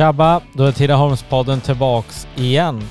Tjabba! 0.00 0.40
Då 0.52 0.64
är 0.64 0.72
Tidaholmspodden 0.72 1.60
tillbaks 1.60 2.26
igen. 2.36 2.82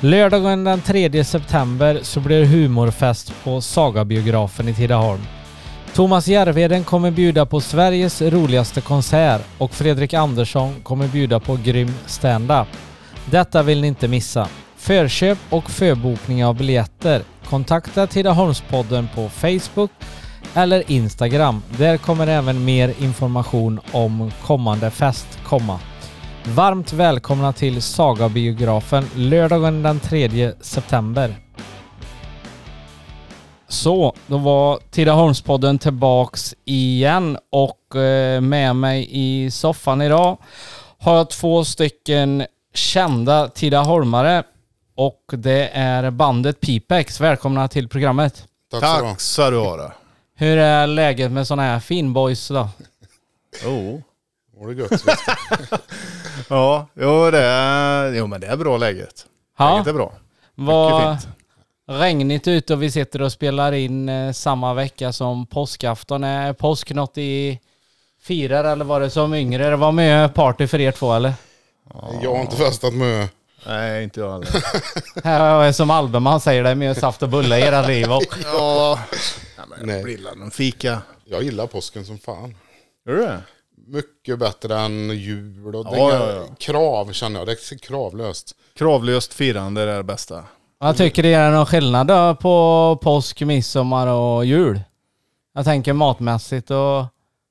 Lördagen 0.00 0.64
den 0.64 0.80
3 0.80 1.24
september 1.24 1.98
så 2.02 2.20
blir 2.20 2.40
det 2.40 2.46
humorfest 2.46 3.32
på 3.44 3.60
Sagabiografen 3.60 4.68
i 4.68 4.74
Tidaholm. 4.74 5.20
Thomas 5.94 6.28
Järvheden 6.28 6.84
kommer 6.84 7.10
bjuda 7.10 7.46
på 7.46 7.60
Sveriges 7.60 8.22
roligaste 8.22 8.80
konsert 8.80 9.42
och 9.58 9.74
Fredrik 9.74 10.14
Andersson 10.14 10.74
kommer 10.82 11.08
bjuda 11.08 11.40
på 11.40 11.58
grym 11.64 11.94
stand-up. 12.06 12.68
Detta 13.30 13.62
vill 13.62 13.80
ni 13.80 13.86
inte 13.86 14.08
missa. 14.08 14.48
Förköp 14.76 15.38
och 15.50 15.70
förbokning 15.70 16.44
av 16.44 16.56
biljetter. 16.56 17.22
Kontakta 17.50 18.06
Tidaholmspodden 18.06 19.08
på 19.14 19.28
Facebook 19.28 19.90
eller 20.54 20.90
Instagram. 20.90 21.62
Där 21.78 21.96
kommer 21.96 22.26
även 22.26 22.64
mer 22.64 22.94
information 22.98 23.80
om 23.92 24.30
kommande 24.42 24.90
fest 24.90 25.38
komma. 25.46 25.80
Varmt 26.46 26.92
välkomna 26.92 27.52
till 27.52 27.82
Sagabiografen 27.82 29.04
lördagen 29.16 29.82
den 29.82 30.00
3 30.00 30.52
september. 30.60 31.36
Så, 33.68 34.14
då 34.26 34.38
var 34.38 34.78
Tidaholmspodden 34.90 35.78
tillbaks 35.78 36.54
igen 36.64 37.38
och 37.50 37.96
eh, 37.96 38.40
med 38.40 38.76
mig 38.76 39.08
i 39.10 39.50
soffan 39.50 40.02
idag 40.02 40.38
har 40.98 41.16
jag 41.16 41.30
två 41.30 41.64
stycken 41.64 42.46
kända 42.74 43.48
Tidaholmare 43.48 44.42
och 44.96 45.22
det 45.32 45.68
är 45.68 46.10
bandet 46.10 46.60
Pipex. 46.60 47.20
Välkomna 47.20 47.68
till 47.68 47.88
programmet. 47.88 48.46
Tack, 48.70 48.84
så 48.84 48.86
Tack 48.86 49.20
ska 49.20 49.50
du 49.50 49.58
ha. 49.58 49.92
Hur 50.36 50.58
är 50.58 50.86
läget 50.86 51.30
med 51.30 51.46
sådana 51.46 51.62
här 51.62 51.80
finboys 51.80 52.48
då? 52.48 52.68
Oh. 53.66 54.00
Var 54.56 54.68
det 54.68 54.74
gött? 54.74 55.04
Ja, 56.48 56.86
jo, 56.94 57.30
det 57.30 57.42
är, 57.42 58.12
jo 58.12 58.26
men 58.26 58.40
det 58.40 58.46
är 58.46 58.56
bra 58.56 58.76
läget. 58.76 59.26
Ja, 59.58 59.70
Läget 59.72 59.86
är 59.86 59.92
bra. 59.92 60.12
vad 60.54 61.02
Mycket 61.12 61.22
fint. 61.24 61.34
regnigt 61.88 62.48
ute 62.48 62.72
och 62.72 62.82
vi 62.82 62.90
sitter 62.90 63.22
och 63.22 63.32
spelar 63.32 63.72
in 63.72 64.08
eh, 64.08 64.32
samma 64.32 64.74
vecka 64.74 65.12
som 65.12 65.46
påskafton. 65.46 66.24
Är 66.24 66.52
påsk 66.52 66.90
något 66.90 67.18
i 67.18 67.60
firar 68.22 68.64
eller 68.64 68.84
var 68.84 69.00
det 69.00 69.10
som 69.10 69.34
yngre? 69.34 69.70
Det 69.70 69.76
var 69.76 69.92
med 69.92 70.34
party 70.34 70.66
för 70.66 70.80
er 70.80 70.92
två 70.92 71.12
eller? 71.14 71.32
Jag 72.22 72.34
har 72.34 72.40
inte 72.40 72.56
festat 72.56 72.94
med. 72.94 73.28
Nej, 73.66 74.04
inte 74.04 74.20
jag 74.20 74.32
heller. 74.32 74.48
Ja, 75.64 75.72
som 75.72 75.90
Albin 75.90 76.26
han 76.26 76.40
säger 76.40 76.62
det, 76.62 76.70
är 76.70 76.74
mer 76.74 76.94
saft 76.94 77.22
och 77.22 77.28
bulle 77.28 77.58
i 77.58 77.62
era 77.62 77.86
liv 77.86 78.12
och 78.12 78.22
ja, 78.44 78.98
Nej, 79.58 79.66
men 79.68 79.86
Nej. 79.86 80.02
väl 80.02 80.26
en 80.42 80.50
fika. 80.50 80.98
Jag 81.24 81.42
gillar 81.42 81.66
påsken 81.66 82.04
som 82.04 82.18
fan. 82.18 82.54
Gör 83.08 83.14
du 83.16 83.20
det? 83.22 83.40
Mycket 83.86 84.38
bättre 84.38 84.78
än 84.78 85.18
jul 85.18 85.74
och 85.74 85.86
Ja, 85.86 85.90
det 85.90 85.96
är 85.96 86.00
inga 86.00 86.34
ja, 86.34 86.46
ja. 86.48 86.54
krav 86.58 87.12
känner 87.12 87.40
jag. 87.40 87.46
Det 87.46 87.52
är 87.72 87.78
kravlöst. 87.78 88.56
Kravlöst 88.74 89.34
firande 89.34 89.82
är 89.82 89.86
det 89.86 90.02
bästa. 90.02 90.44
jag 90.80 90.96
tycker 90.96 91.22
det 91.22 91.32
är 91.32 91.50
någon 91.50 91.66
skillnad 91.66 92.06
då 92.06 92.34
på 92.34 92.98
påsk, 93.02 93.40
midsommar 93.40 94.06
och 94.06 94.44
jul. 94.44 94.80
Jag 95.54 95.64
tänker 95.64 95.92
matmässigt 95.92 96.70
och 96.70 97.04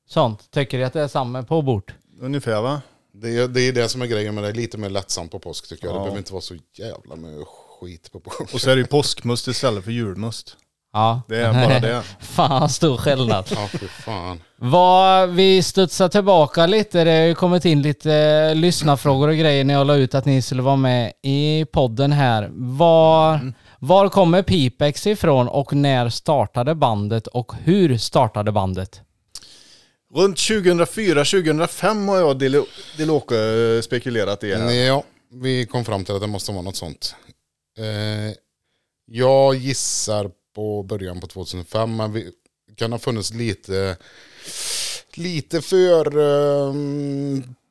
sånt. 0.08 0.52
Tycker 0.52 0.78
ni 0.78 0.84
att 0.84 0.94
det 0.94 1.02
är 1.02 1.08
samma 1.08 1.44
på 1.44 1.61
bord? 1.61 1.94
Ungefär 2.22 2.61
va? 2.61 2.81
Det 3.11 3.38
är, 3.38 3.48
det 3.48 3.61
är 3.61 3.73
det 3.73 3.89
som 3.89 4.02
är 4.02 4.06
grejen 4.06 4.36
med 4.36 4.44
det. 4.44 4.50
är 4.50 4.54
Lite 4.54 4.78
mer 4.78 4.89
lättsamt 4.89 5.31
på 5.31 5.39
påsk 5.39 5.70
tycker 5.70 5.86
jag. 5.88 5.95
Det 5.95 6.00
behöver 6.00 6.17
inte 6.17 6.34
vara 6.34 6.42
så 6.42 6.56
jävla 6.73 7.16
med 7.16 7.44
skit 7.48 8.11
på 8.11 8.20
påsk. 8.20 8.54
Och 8.54 8.61
så 8.61 8.70
är 8.70 8.76
det 8.76 8.81
ju 8.81 8.88
påskmust 8.88 9.48
istället 9.48 9.84
för 9.84 9.92
julmust. 9.92 10.58
Ja. 10.94 11.22
Det 11.27 11.38
är 11.38 11.53
bara 11.53 11.80
det. 11.80 12.03
Fan 12.19 12.69
stor 12.69 12.97
skillnad. 12.97 13.45
Ja, 13.55 13.67
fy 13.67 13.88
fan. 13.88 14.41
Vad, 14.55 15.30
vi 15.30 15.63
studsar 15.63 16.09
tillbaka 16.09 16.66
lite. 16.66 17.03
Det 17.03 17.11
har 17.11 17.25
ju 17.25 17.36
kommit 17.36 17.66
in 17.66 17.81
lite 17.81 18.13
eh, 18.13 18.55
lyssnarfrågor 18.55 19.27
och 19.27 19.36
grejer 19.36 19.64
när 19.64 19.73
jag 19.73 19.88
la 19.88 19.95
ut 19.95 20.16
att 20.16 20.25
ni 20.25 20.41
skulle 20.41 20.61
vara 20.61 20.75
med 20.75 21.14
i 21.21 21.65
podden 21.71 22.11
här. 22.11 22.49
Var, 22.53 23.53
var 23.80 24.09
kommer 24.09 24.42
Pipex 24.43 25.08
ifrån 25.08 25.48
och 25.48 25.73
när 25.73 26.09
startade 26.09 26.76
bandet 26.76 27.27
och 27.27 27.53
hur 27.64 27.98
startade 27.98 28.52
bandet? 28.52 29.02
Runt 30.15 30.37
2004-2005 30.37 32.08
har 32.08 32.17
jag 32.17 32.37
Diloke 32.98 33.36
eh, 33.36 33.82
spekulerat 33.82 34.43
i 34.43 34.55
här. 34.55 34.71
Ja, 34.71 35.03
vi 35.32 35.65
kom 35.65 35.86
fram 35.86 36.05
till 36.05 36.15
att 36.15 36.21
det 36.21 36.27
måste 36.27 36.52
vara 36.52 36.61
något 36.61 36.76
sånt. 36.76 37.15
Eh, 37.80 38.36
jag 39.05 39.55
gissar 39.55 40.32
på 40.55 40.83
början 40.83 41.19
på 41.19 41.27
2005, 41.27 41.95
men 41.95 42.14
vi 42.14 42.31
kan 42.75 42.91
ha 42.91 42.99
funnits 42.99 43.33
lite, 43.33 43.97
lite 45.14 45.61
för 45.61 46.05
eh, 46.08 46.73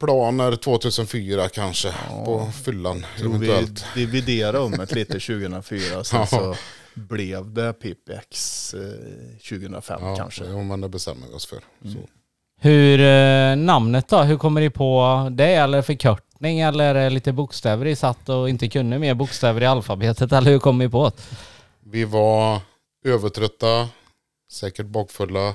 planer 0.00 0.56
2004 0.56 1.48
kanske 1.48 1.92
på 2.24 2.50
fyllan 2.64 3.06
tror 3.18 3.28
vi 3.38 3.46
eventuellt. 3.46 3.84
dividerade 3.94 4.58
om 4.58 4.70
det 4.72 4.92
lite 4.94 5.12
2004. 5.20 6.04
Sen 6.04 6.20
Ja. 6.20 6.26
så 6.26 6.54
blev 6.94 7.52
det 7.54 7.72
Pipex 7.72 8.74
eh, 8.74 9.48
2005 9.48 10.00
Ja, 10.02 10.16
kanske. 10.16 10.44
Jo, 10.50 10.62
men 10.62 10.80
det 10.80 10.88
bestämmer 10.88 11.26
vi 11.28 11.34
oss 11.34 11.46
för. 11.46 11.58
Så. 11.82 11.98
Hur 12.60 13.00
eh, 13.00 13.56
namnet 13.56 14.08
då? 14.08 14.18
Hur 14.22 14.36
kommer 14.38 14.60
ni 14.60 14.70
på 14.70 15.28
det? 15.32 15.54
Eller 15.54 15.82
förkortning? 15.82 16.60
Eller 16.60 17.10
lite 17.10 17.32
bokstäver 17.32 17.86
i 17.86 17.96
satt 17.96 18.28
och 18.28 18.48
inte 18.48 18.68
kunde 18.68 18.98
mer 18.98 19.14
bokstäver 19.14 19.60
i 19.60 19.66
alfabetet? 19.66 20.32
Eller 20.32 20.50
hur 20.50 20.58
kom 20.58 20.78
ni 20.78 20.88
på 20.88 21.04
det? 21.08 21.22
Vi 21.90 22.04
var 22.04 22.60
övertrötta, 23.04 23.88
säkert 24.52 24.86
bakfulla, 24.86 25.54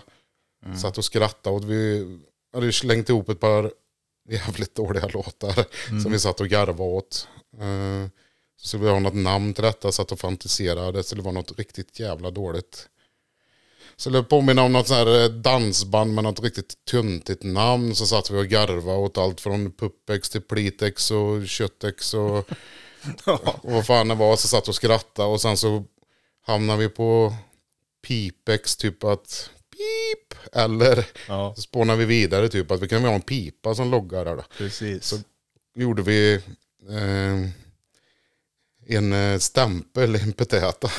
satt 0.81 0.97
och 0.97 1.05
skrattade 1.05 1.55
och 1.55 1.71
vi 1.71 2.05
hade 2.53 2.71
slängt 2.73 3.09
ihop 3.09 3.29
ett 3.29 3.39
par 3.39 3.71
jävligt 4.29 4.75
dåliga 4.75 5.07
låtar 5.07 5.65
som 6.03 6.11
vi 6.11 6.19
satt 6.19 6.41
och 6.41 6.47
garvade 6.47 6.89
åt. 6.91 7.27
Eh, 7.61 8.09
Så 8.59 8.67
skulle 8.67 8.83
vi 8.83 8.89
ha 8.89 8.99
något 8.99 9.13
namn 9.15 9.53
till 9.53 9.63
detta, 9.63 9.91
satt 9.91 10.11
och 10.11 10.19
fantiserade. 10.19 10.91
Det 10.91 11.03
skulle 11.03 11.21
vara 11.21 11.33
något 11.33 11.57
riktigt 11.59 11.99
jävla 11.99 12.31
dåligt. 12.31 12.89
Så 13.95 14.09
det 14.09 14.23
påminner 14.23 14.63
om 14.65 14.73
något 14.73 14.87
sånt 14.87 14.97
här 14.97 15.23
eh, 15.23 15.29
dansband 15.29 16.13
med 16.13 16.23
något 16.23 16.39
riktigt 16.43 16.73
töntigt 16.91 17.43
namn. 17.43 17.95
Så 17.95 18.07
satt 18.07 18.31
vi 18.31 18.37
och 18.37 18.47
garvade 18.47 18.97
åt 18.97 19.17
allt 19.17 19.41
från 19.41 19.71
Puppex 19.71 20.29
till 20.29 20.41
Plitex 20.41 21.11
och 21.11 21.47
Köttex 21.47 22.13
och, 22.13 22.37
och 23.25 23.59
vad 23.63 23.85
fan 23.85 24.07
det 24.07 24.15
var. 24.15 24.35
Så 24.35 24.47
satt 24.47 24.67
och 24.67 24.75
skrattade 24.75 25.29
och 25.29 25.41
sen 25.41 25.57
så 25.57 25.83
hamnade 26.47 26.79
vi 26.79 26.89
på 26.89 27.33
Pipex, 28.07 28.75
typ 28.77 29.03
att 29.03 29.49
pip. 29.71 30.55
Eller 30.55 31.05
Ja, 31.27 31.53
så 31.55 31.61
spånade 31.61 31.99
vi 31.99 32.05
vidare, 32.05 32.49
typ 32.49 32.71
att 32.71 32.81
vi 32.81 32.87
kan 32.87 33.03
ha 33.05 33.13
en 33.13 33.21
pipa 33.21 33.75
som 33.75 33.91
loggar 33.91 34.25
där 34.25 34.35
då 34.35 34.43
precis. 34.57 35.05
Så- 35.05 35.17
gjorde 35.75 36.01
vi 36.01 36.33
eh, 36.89 37.49
en 38.97 39.13
eh, 39.13 39.37
stämpel, 39.37 40.15
en 40.15 40.33
petäta. 40.33 40.89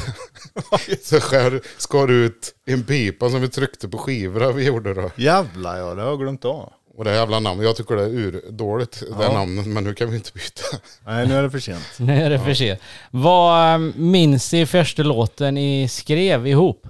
så 1.03 1.21
skär, 1.21 1.61
skar 1.79 2.09
ut 2.11 2.55
en 2.65 2.85
pipa 2.85 3.31
som 3.31 3.41
vi 3.41 3.49
tryckte 3.49 3.89
på 3.89 3.99
skivorna 3.99 4.53
vi 4.53 4.65
gjorde 4.65 4.95
då. 4.95 5.11
Jävlar 5.17 5.79
ja, 5.79 5.95
det 5.95 6.03
har 6.03 6.09
jag 6.09 6.19
glömt 6.21 6.45
av. 6.45 6.73
Och 6.99 7.05
det 7.05 7.15
jävla 7.15 7.41
namnet, 7.41 7.67
jag 7.67 7.77
tycker 7.77 7.97
det 7.97 8.03
är 8.03 8.09
ur 8.09 8.45
dåligt 8.51 9.01
det 9.19 9.25
Ja. 9.25 9.33
namnet, 9.33 9.67
men 9.67 9.85
nu 9.85 9.95
kan 9.95 10.11
vi 10.11 10.17
inte 10.17 10.33
byta. 10.35 10.63
Nej, 11.07 11.27
nu 11.29 11.35
är 11.35 11.43
det 11.43 11.51
för 11.51 11.59
sent. 11.61 11.85
Nu 11.99 12.13
är 12.23 12.31
det 12.31 12.39
för 12.41 12.55
sent. 12.55 12.81
Vad 13.11 13.73
eh, 13.73 13.79
minns 13.97 14.53
ni 14.53 14.67
första 14.67 15.03
låten 15.03 15.55
ni 15.55 15.89
skrev 15.89 16.47
ihop? 16.47 16.87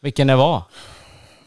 Vilken 0.00 0.26
det 0.26 0.36
var? 0.36 0.62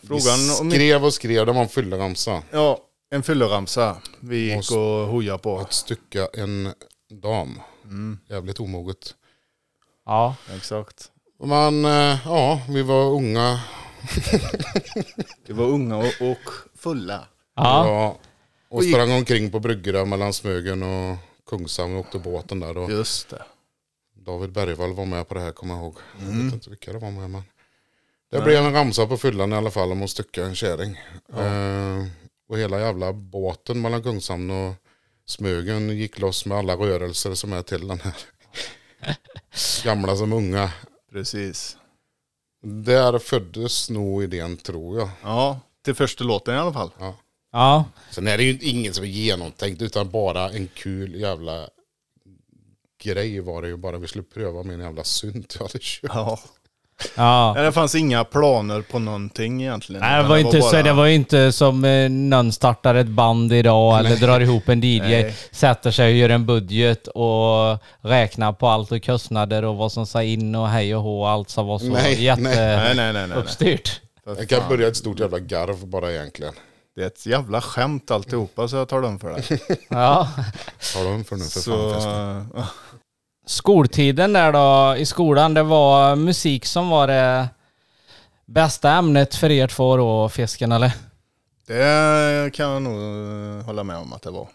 Frågan 0.07 0.69
vi 0.69 0.71
skrev 0.75 1.05
och 1.05 1.13
skrev, 1.13 1.45
det 1.45 1.51
var 1.51 1.61
en 1.61 1.69
fylleramsa. 1.69 2.41
Ja, 2.51 2.79
en 3.11 3.23
fylleramsa. 3.23 3.97
Vi 4.19 4.37
gick 4.45 4.55
Måste- 4.55 4.75
och 4.75 5.07
hojade 5.07 5.39
på. 5.39 5.59
Att 5.59 5.73
stycka 5.73 6.27
en 6.33 6.73
dam. 7.21 7.59
Mm, 7.83 8.19
Jävligt 8.29 8.59
omoget. 8.59 9.15
Ja. 10.05 10.35
exakt. 10.55 11.11
Men 11.43 11.85
eh, 11.85 12.17
ja, 12.25 12.61
vi 12.69 12.81
var 12.81 13.03
unga. 13.05 13.59
Vi 15.47 15.53
var 15.53 15.65
unga 15.65 15.97
och, 15.97 16.05
och 16.31 16.51
fulla. 16.79 17.25
Ja. 17.55 17.87
Ja, 17.87 18.17
och 18.69 18.83
sprang 18.83 19.11
omkring 19.11 19.51
på 19.51 19.59
bryggorna 19.59 20.05
mellan 20.05 20.33
Smögen 20.33 20.83
och 20.83 21.17
Kungshamn 21.49 21.93
och 21.95 21.99
åkte 21.99 22.19
båten 22.19 22.59
där. 22.59 22.77
Och 22.77 22.91
Just 22.91 23.29
det. 23.29 23.41
David 24.15 24.51
Bergvall 24.51 24.93
var 24.93 25.05
med 25.05 25.27
på 25.27 25.33
det 25.33 25.41
här, 25.41 25.51
kommer 25.51 25.73
jag 25.73 25.83
ihåg. 25.83 25.97
Jag 26.19 26.25
vet 26.25 26.53
inte 26.53 26.69
vilka 26.69 26.93
det 26.93 26.99
var 26.99 27.11
med, 27.11 27.29
men 27.29 27.43
det 28.31 28.41
blev 28.41 28.65
en 28.65 28.73
ramsa 28.73 29.07
på 29.07 29.17
fyllan 29.17 29.53
i 29.53 29.55
alla 29.55 29.71
fall 29.71 29.91
om 29.91 30.03
att 30.03 30.09
stycka 30.09 30.45
en 30.45 30.55
kärring. 30.55 30.99
Eh, 31.37 32.05
och 32.49 32.57
hela 32.57 32.79
jävla 32.79 33.13
båten 33.13 33.81
mellan 33.81 34.03
Kungshamn 34.03 34.51
och 34.51 34.73
Smögen 35.25 35.89
gick 35.97 36.19
loss 36.19 36.45
med 36.45 36.57
alla 36.57 36.75
rörelser 36.75 37.33
som 37.33 37.53
är 37.53 37.61
till 37.61 37.87
den 37.87 37.99
här. 37.99 38.15
Gamla 39.83 40.15
som 40.15 40.33
unga. 40.33 40.71
Precis. 41.11 41.77
Där 42.61 43.19
föddes 43.19 43.89
nog 43.89 44.23
idén 44.23 44.57
tror 44.57 44.99
jag. 44.99 45.09
Ja, 45.23 45.59
till 45.85 45.95
första 45.95 46.23
låten 46.23 46.55
i 46.55 46.57
alla 46.57 46.73
fall. 46.73 46.91
Ja. 46.99 47.15
Sen 48.11 48.27
är 48.27 48.37
det 48.37 48.43
ju 48.43 48.57
ingen 48.61 48.93
som 48.93 49.03
är 49.03 49.07
genomtänkt 49.07 49.81
utan 49.81 50.09
bara 50.09 50.49
en 50.49 50.67
kul 50.75 51.15
jävla 51.15 51.67
grej 53.03 53.39
var 53.39 53.61
det 53.61 53.67
ju 53.67 53.77
bara. 53.77 53.97
Vi 53.97 54.07
skulle 54.07 54.23
pröva 54.23 54.63
min 54.63 54.79
jävla 54.79 55.03
synt 55.03 55.55
jag 55.59 55.67
hade 55.67 55.79
köpt. 55.79 56.13
Ja. 56.15 56.39
Ja. 57.15 57.53
Det 57.57 57.71
fanns 57.71 57.95
inga 57.95 58.23
planer 58.23 58.81
på 58.81 58.99
någonting 58.99 59.61
egentligen. 59.61 60.01
Nej, 60.01 60.23
det 60.23 60.29
var, 60.29 60.37
inte 60.37 60.61
så, 60.61 60.71
bara- 60.71 60.83
det 60.83 60.93
var 60.93 61.07
inte 61.07 61.51
som 61.51 61.85
eh, 61.85 62.09
någon 62.09 62.51
startar 62.51 62.95
ett 62.95 63.07
band 63.07 63.53
idag 63.53 63.99
eller 63.99 64.15
drar 64.15 64.39
ihop 64.39 64.69
en 64.69 64.81
DJ, 64.83 64.99
Nej. 64.99 65.35
sätter 65.51 65.91
sig 65.91 66.11
och 66.11 66.17
gör 66.17 66.29
en 66.29 66.45
budget 66.45 67.07
och 67.07 67.77
räknar 68.01 68.53
på 68.53 68.67
allt 68.67 68.91
och 68.91 69.03
kostnader 69.05 69.63
och 69.65 69.75
vad 69.75 69.91
som 69.91 70.07
ska 70.07 70.21
in 70.23 70.55
och 70.55 70.67
hej 70.69 70.95
och 70.95 71.01
hå 71.01 71.21
och 71.21 71.29
allt 71.29 71.49
som 71.49 71.67
var 71.67 71.79
så 71.79 71.85
Nej, 71.85 72.15
nej. 72.17 72.35
Nej, 72.37 72.53
nej, 72.55 72.95
nej. 72.95 72.95
nej, 72.95 73.13
nej. 73.13 73.21
jätteuppstyrt. 73.27 74.01
För 74.23 74.35
Jag 74.35 74.49
kan 74.49 74.69
börja 74.69 74.87
ett 74.87 74.97
stort 74.97 75.19
jävla 75.19 75.39
garv 75.39 75.87
bara 75.87 76.11
egentligen. 76.11 76.53
Det 76.95 77.03
är 77.03 77.07
ett 77.07 77.25
jävla 77.25 77.61
skämt 77.61 78.11
alltihopa 78.11 78.67
så 78.67 78.75
jag 78.75 78.87
tar 78.87 79.01
dem 79.01 79.19
för 79.19 79.29
det. 79.29 79.59
Ja. 79.89 80.29
Ta 80.93 81.03
dem 81.03 81.23
för 81.23 81.35
nu 81.35 81.43
för 81.43 81.59
Så, 81.59 81.91
fan 81.91 81.93
festen. 81.93 82.63
Skoltiden 83.45 84.33
där 84.33 84.51
då 84.51 84.97
i 84.97 85.05
skolan, 85.05 85.53
det 85.53 85.63
var 85.63 86.15
musik 86.15 86.65
som 86.65 86.89
var 86.89 87.07
det 87.07 87.49
bästa 88.45 88.91
ämnet 88.91 89.35
för 89.35 89.51
er 89.51 89.67
två 89.67 89.97
då, 89.97 90.29
fisken 90.29 90.71
eller? 90.71 90.91
det 91.67 92.53
kan 92.53 92.69
jag 92.69 92.81
nog 92.81 92.99
äh, 93.59 93.65
hålla 93.65 93.83
med 93.83 93.97
om 93.97 94.13
att 94.13 94.21
det 94.21 94.31
var. 94.31 94.47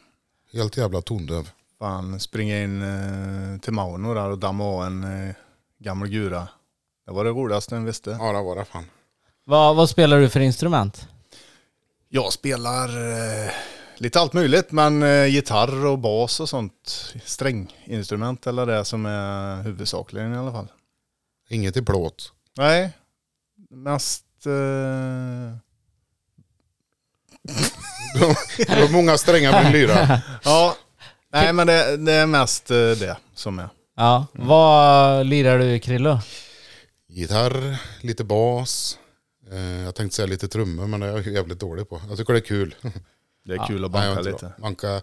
Helt 0.52 0.76
jävla 0.76 1.00
tondöv. 1.00 1.48
Fan, 1.78 2.20
springa 2.20 2.62
in 2.62 2.82
äh, 2.82 3.60
till 3.60 3.72
Mauno 3.72 4.14
där 4.14 4.30
och 4.30 4.38
damma 4.38 4.64
av 4.64 4.84
en 4.84 5.28
äh, 5.28 5.34
gammal 5.78 6.08
gura. 6.08 6.48
Det 7.06 7.12
var 7.12 7.24
det 7.24 7.30
roligaste 7.30 7.76
en 7.76 7.84
visste. 7.84 8.10
Ja 8.20 8.32
det 8.32 8.42
var 8.42 8.56
det 8.56 8.64
fan. 8.64 8.84
Vad, 9.44 9.76
vad 9.76 9.90
spelar 9.90 10.18
du 10.18 10.28
för 10.28 10.40
instrument? 10.40 11.08
Jag 12.12 12.32
spelar 12.32 12.88
eh, 12.88 13.50
lite 13.96 14.20
allt 14.20 14.32
möjligt, 14.32 14.72
men 14.72 15.02
eh, 15.02 15.26
gitarr 15.26 15.86
och 15.86 15.98
bas 15.98 16.40
och 16.40 16.48
sånt. 16.48 17.14
Stränginstrument 17.24 18.46
eller 18.46 18.66
det 18.66 18.84
som 18.84 19.06
är 19.06 19.62
huvudsakligen 19.62 20.34
i 20.34 20.36
alla 20.36 20.52
fall. 20.52 20.68
Inget 21.48 21.76
i 21.76 21.82
plåt. 21.82 22.32
Nej, 22.56 22.90
mest... 23.70 24.24
Eh, 24.46 24.52
Det 28.66 28.80
var 28.80 28.92
många 28.92 29.18
strängar 29.18 29.62
med 29.62 29.72
lyra. 29.72 30.22
ja, 30.44 30.76
nej 31.32 31.52
men 31.52 31.66
det, 31.66 31.96
det 31.96 32.12
är 32.12 32.26
mest 32.26 32.70
eh, 32.70 32.76
det 32.76 33.16
som 33.34 33.58
är. 33.58 33.68
Ja. 33.96 34.26
Vad 34.32 35.26
lirar 35.26 35.58
du 35.58 35.78
Krillo? 35.78 36.18
Gitarr, 37.08 37.76
lite 38.00 38.24
bas. 38.24 38.98
Eh, 39.52 39.82
jag 39.84 39.94
tänkte 39.94 40.16
säga 40.16 40.26
lite 40.26 40.48
trummor 40.48 40.86
men 40.86 41.00
det 41.00 41.06
är 41.06 41.10
jag 41.10 41.26
jävligt 41.26 41.60
dålig 41.60 41.88
på. 41.88 42.00
Jag 42.08 42.18
tycker 42.18 42.32
det 42.32 42.38
är 42.38 42.40
kul. 42.40 42.74
Det 43.44 43.52
är 43.52 43.56
Ja. 43.56 43.66
kul 43.66 43.84
att 43.84 43.92
Nej, 43.92 44.00
banka 44.06 44.20
inte 44.20 44.32
lite. 44.32 44.52
Banka. 44.58 45.02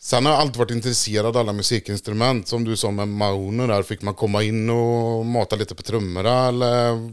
Sen 0.00 0.26
har 0.26 0.32
jag 0.32 0.40
alltid 0.40 0.56
varit 0.56 0.70
intresserad 0.70 1.26
av 1.26 1.36
alla 1.36 1.52
musikinstrument. 1.52 2.48
Som 2.48 2.64
du 2.64 2.76
sa 2.76 2.90
med 2.90 3.08
Mauno 3.08 3.66
där 3.66 3.82
fick 3.82 4.02
man 4.02 4.14
komma 4.14 4.42
in 4.42 4.70
och 4.70 5.26
mata 5.26 5.56
lite 5.56 5.74
på 5.74 5.82
trummorna. 5.82 6.48
Eller... 6.48 7.10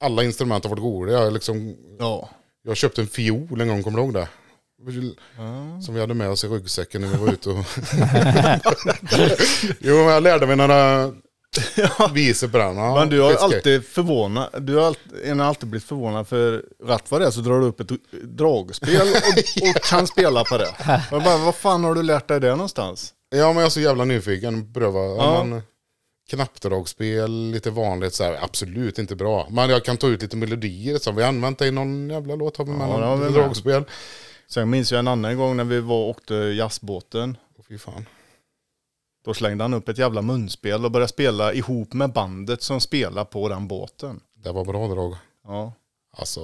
Alla 0.00 0.24
instrument 0.24 0.64
har 0.64 0.70
varit 0.70 0.82
goda. 0.82 1.12
Jag, 1.12 1.32
liksom... 1.32 1.76
Ja. 1.98 2.28
jag 2.62 2.76
köpte 2.76 3.00
en 3.00 3.06
fiol 3.06 3.60
en 3.60 3.68
gång, 3.68 3.82
kommer 3.82 3.98
du 3.98 4.04
ihåg 4.04 4.14
det? 4.14 4.28
Som 5.84 5.94
vi 5.94 6.00
hade 6.00 6.14
med 6.14 6.30
oss 6.30 6.44
i 6.44 6.48
ryggsäcken 6.48 7.00
när 7.00 7.08
vi 7.08 7.16
var 7.16 7.32
ute 7.32 7.50
och... 7.50 7.64
jo, 9.80 9.94
jag 9.94 10.22
lärde 10.22 10.46
mig 10.46 10.56
några 10.56 11.12
visor 12.12 12.48
på 12.48 12.58
den. 12.58 12.76
Ja, 12.76 12.94
Men 12.94 13.08
du 13.08 13.20
har 13.20 13.28
skitskoj. 13.30 13.54
alltid 13.56 13.86
förvånat, 13.86 14.50
du 14.60 14.76
har 14.76 14.86
alltid, 14.86 15.12
en 15.24 15.40
har 15.40 15.46
alltid 15.46 15.68
blivit 15.68 15.88
förvånad 15.88 16.28
för 16.28 16.62
rätt 16.84 17.10
vad 17.10 17.20
det 17.20 17.26
är 17.26 17.30
så 17.30 17.40
drar 17.40 17.60
du 17.60 17.66
upp 17.66 17.80
ett 17.80 17.90
dragspel 18.22 19.00
och, 19.00 19.68
och 19.76 19.82
kan 19.82 20.06
spela 20.06 20.44
på 20.44 20.58
det. 20.58 20.68
Jag 21.10 21.22
bara, 21.22 21.38
vad 21.38 21.54
fan 21.54 21.84
har 21.84 21.94
du 21.94 22.02
lärt 22.02 22.28
dig 22.28 22.40
det 22.40 22.50
någonstans? 22.50 23.12
Ja, 23.30 23.46
men 23.46 23.56
jag 23.56 23.64
är 23.66 23.70
så 23.70 23.80
jävla 23.80 24.04
nyfiken. 24.04 24.72
Pröva. 24.74 25.00
Ja. 25.00 25.46
Knappdragspel, 26.30 27.50
lite 27.50 27.70
vanligt 27.70 28.14
så 28.14 28.24
här, 28.24 28.38
absolut 28.42 28.98
inte 28.98 29.16
bra. 29.16 29.46
Men 29.50 29.70
jag 29.70 29.84
kan 29.84 29.96
ta 29.96 30.06
ut 30.06 30.22
lite 30.22 30.36
melodier 30.36 30.98
som 30.98 31.16
vi 31.16 31.22
använt 31.22 31.62
i 31.62 31.70
någon 31.70 32.10
jävla 32.10 32.34
låt. 32.34 32.56
Har 32.56 32.64
vi 32.64 32.70
med 32.70 32.88
Ja, 32.88 32.98
någon 33.16 33.32
dragspel. 33.32 33.84
Sen 34.48 34.70
minns 34.70 34.92
jag 34.92 34.98
en 34.98 35.08
annan 35.08 35.36
gång 35.38 35.56
när 35.56 35.64
vi 35.64 35.80
var 35.80 35.96
och 35.96 36.08
åkte 36.08 36.34
jazzbåten. 36.34 37.36
Fy 37.68 37.78
fan. 37.78 38.06
Då 39.24 39.34
slängde 39.34 39.64
han 39.64 39.74
upp 39.74 39.88
ett 39.88 39.98
jävla 39.98 40.22
munspel 40.22 40.84
och 40.84 40.90
började 40.90 41.08
spela 41.08 41.52
ihop 41.52 41.92
med 41.92 42.12
bandet 42.12 42.62
som 42.62 42.80
spelar 42.80 43.24
på 43.24 43.48
den 43.48 43.68
båten. 43.68 44.20
Det 44.44 44.52
var 44.52 44.64
bra 44.64 44.88
drag. 44.88 45.16
Ja. 45.46 45.72
Alltså, 46.16 46.40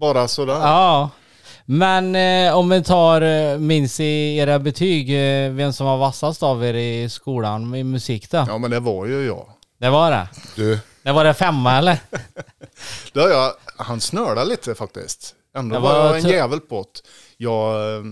Bara 0.00 0.28
sådär. 0.28 0.54
Ja. 0.54 1.10
Men 1.64 2.16
eh, 2.16 2.56
om 2.56 2.68
vi 2.68 2.84
tar, 2.84 3.20
eh, 3.22 3.58
minns 3.58 4.00
i 4.00 4.36
era 4.36 4.58
betyg, 4.58 5.10
eh, 5.10 5.50
vem 5.52 5.72
som 5.72 5.86
var 5.86 5.96
vassast 5.98 6.42
av 6.42 6.64
er 6.64 6.74
i 6.74 7.08
skolan 7.08 7.74
i 7.74 7.84
musik 7.84 8.30
då? 8.30 8.44
Ja 8.48 8.58
men 8.58 8.70
det 8.70 8.80
var 8.80 9.06
ju 9.06 9.26
jag. 9.26 9.48
Det 9.78 9.90
var 9.90 10.10
det? 10.10 10.28
du, 10.56 10.78
Det 11.02 11.12
var 11.12 11.24
det 11.24 11.34
femma 11.34 11.78
eller? 11.78 11.98
Har 13.14 13.28
jag, 13.30 13.52
han 13.76 14.00
snörde 14.00 14.44
lite 14.44 14.74
faktiskt. 14.74 15.34
Ändå 15.56 15.74
Det 15.74 15.80
var 15.80 15.98
var 15.98 16.06
jag 16.06 16.18
en 16.18 16.28
jävel 16.28 16.60
på 16.60 16.82
det. 16.82 17.00
Jag, 17.36 17.94
eh, 17.96 18.02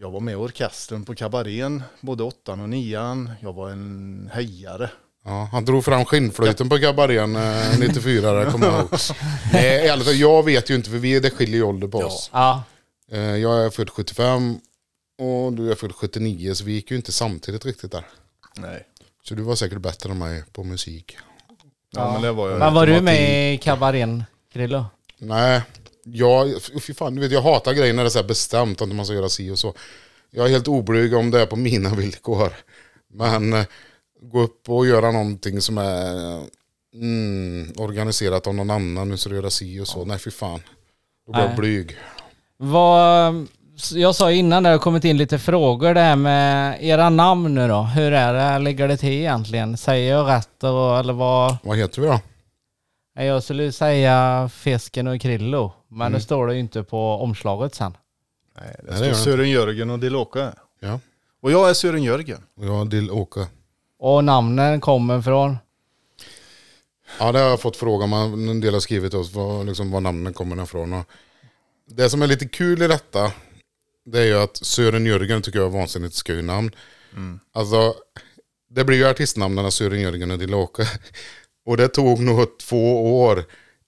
jag 0.00 0.10
var 0.10 0.20
med 0.20 0.32
i 0.32 0.36
orkestern 0.36 1.04
på 1.04 1.14
kabarén, 1.14 1.82
både 2.00 2.22
åttan 2.22 2.60
och 2.60 2.68
nian. 2.68 3.30
Jag 3.40 3.52
var 3.52 3.70
en 3.70 4.30
hejare. 4.34 4.90
ja, 5.24 5.48
han 5.52 5.64
drog 5.64 5.84
fram 5.84 6.04
skinnflöjten 6.04 6.68
på 6.68 6.78
kabarén 6.78 7.36
eh, 7.36 7.78
94, 7.78 8.32
det 8.44 8.50
kommer 8.50 8.66
jag 8.66 8.74
ihåg. 8.78 8.88
Nej, 9.52 9.88
talat, 9.88 10.14
jag 10.16 10.42
vet 10.44 10.70
ju 10.70 10.74
inte 10.74 10.90
för 10.90 10.98
vi, 10.98 11.20
det 11.20 11.30
skiljer 11.30 11.56
ju 11.56 11.62
ålder 11.62 11.88
på 11.88 12.00
Ja. 12.00 12.06
oss. 12.06 12.30
Ja. 12.32 12.62
Eh, 13.10 13.20
jag 13.20 13.64
är 13.64 13.70
född 13.70 13.90
75 13.90 14.58
och 15.18 15.52
du 15.52 15.70
är 15.70 15.74
född 15.74 15.92
79 15.94 16.54
så 16.54 16.64
vi 16.64 16.72
gick 16.72 16.90
ju 16.90 16.96
inte 16.96 17.12
samtidigt 17.12 17.64
riktigt 17.66 17.92
där. 17.92 18.04
Nej. 18.56 18.86
Så 19.22 19.34
du 19.34 19.42
var 19.42 19.54
säkert 19.54 19.78
bättre 19.78 20.10
än 20.10 20.18
mig 20.18 20.44
på 20.52 20.64
musik. 20.64 21.16
Ja, 21.90 22.12
men 22.12 22.22
det 22.22 22.32
var 22.32 22.50
jag. 22.50 22.58
Men 22.58 22.74
var 22.74 22.86
du 22.86 23.00
med 23.00 23.54
i 23.54 23.58
kabarén, 23.58 24.24
Krillo? 24.52 24.84
Nej, 25.18 25.62
jag, 26.12 26.62
fy 26.62 26.94
fan, 26.94 27.14
du 27.14 27.20
vet, 27.20 27.32
jag 27.32 27.42
hatar 27.42 27.72
grejer 27.72 27.94
när 27.94 28.02
det 28.02 28.08
är 28.08 28.10
så 28.10 28.22
bestämt 28.22 28.82
att 28.82 28.94
man 28.94 29.06
ska 29.06 29.14
göra 29.14 29.28
si 29.28 29.50
och 29.50 29.58
så. 29.58 29.74
Jag 30.30 30.46
är 30.46 30.50
helt 30.50 30.68
oblyg 30.68 31.14
om 31.14 31.30
det 31.30 31.40
är 31.40 31.46
på 31.46 31.56
mina 31.56 31.94
villkor. 31.94 32.52
Men 33.14 33.52
eh, 33.52 33.64
gå 34.22 34.40
upp 34.40 34.68
och 34.68 34.86
göra 34.86 35.10
någonting 35.12 35.60
som 35.60 35.78
är 35.78 36.40
mm, 36.94 37.72
organiserat 37.76 38.46
av 38.46 38.54
någon 38.54 38.70
annan, 38.70 39.08
nu 39.08 39.16
ska 39.16 39.30
du 39.30 39.36
göra 39.36 39.50
si 39.50 39.80
och 39.80 39.88
så. 39.88 40.04
Nej, 40.04 40.18
fy 40.18 40.30
fan. 40.30 40.60
Då 41.26 41.32
blir 41.32 41.42
jag 41.42 41.48
Nej. 41.48 41.56
blyg. 41.58 41.96
Vad, 42.56 43.46
jag 43.94 44.14
sa 44.14 44.30
innan 44.32 44.62
det 44.62 44.68
har 44.68 44.78
kommit 44.78 45.04
in 45.04 45.16
lite 45.16 45.38
frågor 45.38 45.94
det 45.94 46.00
här 46.00 46.16
med 46.16 46.84
era 46.84 47.10
namn 47.10 47.54
nu 47.54 47.68
då. 47.68 47.82
Hur 47.82 48.12
är 48.12 48.34
det? 48.34 48.58
Ligger 48.58 48.88
det 48.88 48.96
till 48.96 49.12
egentligen? 49.12 49.76
Säger 49.76 50.12
jag 50.12 50.28
rätt 50.28 50.64
och, 50.64 50.98
eller 50.98 51.12
vad? 51.12 51.56
Vad 51.62 51.76
heter 51.76 52.02
vi 52.02 52.08
då? 52.08 52.20
Nej, 53.16 53.26
Jag 53.26 53.42
skulle 53.42 53.72
säga 53.72 54.48
Fisken 54.52 55.06
och 55.06 55.20
Krillo. 55.20 55.72
Men 55.88 56.00
Mm. 56.06 56.12
det 56.12 56.20
står 56.20 56.46
det 56.46 56.54
ju 56.54 56.60
inte 56.60 56.82
på 56.82 57.10
omslaget 57.12 57.74
sen. 57.74 57.96
Nej, 58.60 58.76
det 58.82 58.90
det 58.90 58.96
står 58.96 59.12
Sören 59.12 59.50
Jörgen 59.50 59.90
och 59.90 59.98
Dill-Åke. 59.98 60.52
Ja, 60.80 61.00
Och 61.40 61.52
jag 61.52 61.70
är 61.70 61.74
Sören 61.74 62.02
Jörgen. 62.02 62.42
och 62.56 62.66
jag 62.66 62.90
vill 62.90 63.10
åka. 63.10 63.46
Och 63.98 64.24
namnen 64.24 64.80
kommer 64.80 65.22
från? 65.22 65.56
Ja, 67.18 67.32
det 67.32 67.38
har 67.38 67.48
jag 67.48 67.60
fått 67.60 67.76
fråga. 67.76 68.06
Man, 68.06 68.48
en 68.48 68.60
del 68.60 68.72
har 68.74 68.80
skrivit 68.80 69.14
oss 69.14 69.32
vad, 69.32 69.66
liksom, 69.66 69.90
var 69.90 70.00
namnen 70.00 70.34
kommer 70.34 70.62
ifrån. 70.62 70.92
Och 70.92 71.04
det 71.90 72.10
som 72.10 72.22
är 72.22 72.26
lite 72.26 72.48
kul 72.48 72.82
i 72.82 72.88
detta, 72.88 73.32
det 74.04 74.20
är 74.20 74.24
ju 74.24 74.38
att 74.38 74.56
Sören 74.56 75.06
Jörgen 75.06 75.42
tycker 75.42 75.58
jag 75.58 75.66
är 75.74 75.78
vansinnigt 75.78 76.14
skoj 76.14 76.42
namn. 76.42 76.70
Alltså, 77.52 77.94
det 78.70 78.84
blir 78.84 78.96
ju 78.98 79.06
artistnamnen 79.08 79.72
Sören 79.72 80.00
Jörgen 80.00 80.30
och 80.30 80.38
Dillåke. 80.38 80.86
Och 81.66 81.76
det 81.76 81.88
tog 81.88 82.20
nog 82.20 82.58
två 82.58 83.20
år 83.20 83.44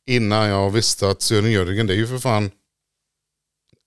innan 0.06 0.48
jag 0.48 0.70
visste 0.70 1.08
att 1.08 1.22
Sören 1.22 1.52
Jörgen, 1.52 1.86
det 1.86 1.92
är 1.92 1.96
ju 1.96 2.06
för 2.06 2.18
fan 2.18 2.50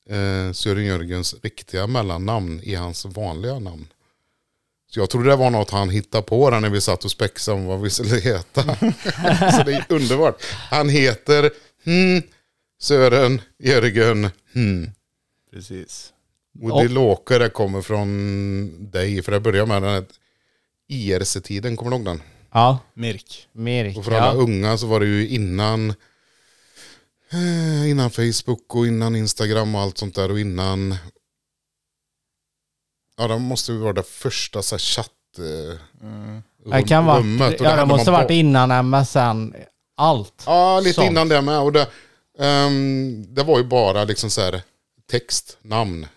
eh, 0.10 0.52
Sören 0.52 0.86
Jörgens 0.86 1.36
riktiga 1.42 1.88
mellannamn 1.88 2.60
i 2.64 2.76
hans 2.76 3.06
vanliga 3.06 3.60
namn. 3.60 3.88
Så 4.92 5.00
jag 5.00 5.10
trodde 5.10 5.30
det 5.30 5.36
var 5.36 5.50
något 5.50 5.70
han 5.70 5.90
hittade 5.90 6.24
på 6.24 6.50
där 6.50 6.60
när 6.60 6.70
vi 6.70 6.82
satt 6.82 7.06
och 7.06 7.12
spexade 7.12 7.58
om 7.58 7.66
vad 7.66 7.82
vi 7.82 7.90
skulle 7.90 8.20
heta. 8.20 8.64
Så 9.52 9.64
det 9.66 9.74
är 9.74 9.86
underbart. 9.90 10.44
Han 10.70 10.90
heter 10.90 11.52
hmm, 11.86 12.22
Sören 12.82 13.42
Jörgen 13.60 14.30
hmm. 14.54 14.92
Precis. 15.52 16.14
Och 16.62 16.84
det 16.84 16.90
låker 16.90 17.40
det 17.40 17.50
kommer 17.50 17.82
från 17.82 18.92
dig. 18.92 19.22
För 19.22 19.32
det 19.32 19.40
börjar 19.40 19.66
med 19.66 19.82
den 19.82 19.92
här 19.92 20.06
IRC-tiden, 20.88 21.78
kommer 21.78 21.92
du 21.92 21.98
ihåg 21.98 22.06
den? 22.06 22.22
Ja, 22.54 22.80
Mirk. 22.94 23.48
Merik. 23.52 23.98
Och 23.98 24.06
för 24.06 24.12
alla 24.12 24.26
Ja. 24.26 24.34
unga 24.42 24.78
så 24.78 24.88
var 24.88 25.00
det 25.00 25.06
ju 25.06 25.28
innan, 25.28 25.90
eh, 27.32 27.90
innan 27.90 28.12
Facebook 28.12 28.76
och 28.76 28.88
innan 28.88 29.16
Instagram 29.16 29.76
och 29.76 29.82
allt 29.82 29.98
sånt 29.98 30.16
där. 30.16 30.32
Och 30.32 30.40
innan, 30.40 30.96
ja 33.18 33.28
det 33.28 33.40
måste 33.40 33.72
ju 33.72 33.78
vara 33.78 33.94
det 33.94 34.04
första 34.08 34.62
så 34.62 34.76
här, 34.76 34.80
chatt... 34.80 35.10
Eh, 35.38 35.78
Det 36.72 36.84
kan 36.84 37.06
vara, 37.06 37.20
rummet. 37.20 37.56
Ja, 37.62 37.76
det 37.76 37.86
måste 37.86 38.12
man 38.12 38.20
varit 38.20 38.28
på- 38.28 38.34
innan 38.34 38.72
MSN. 38.86 39.54
Allt. 39.98 40.44
Ja, 40.46 40.80
lite 40.80 40.94
Sånt. 40.94 41.12
innan 41.12 41.28
det 41.30 41.42
med. 41.42 41.60
Och 41.60 41.72
det, 41.72 41.88
ehm, 42.40 43.26
det 43.36 43.44
var 43.44 43.58
ju 43.58 43.64
bara 43.64 44.04
liksom 44.04 44.30
så 44.30 44.42
här 44.42 44.62
text, 45.12 45.58
namn. 45.62 46.08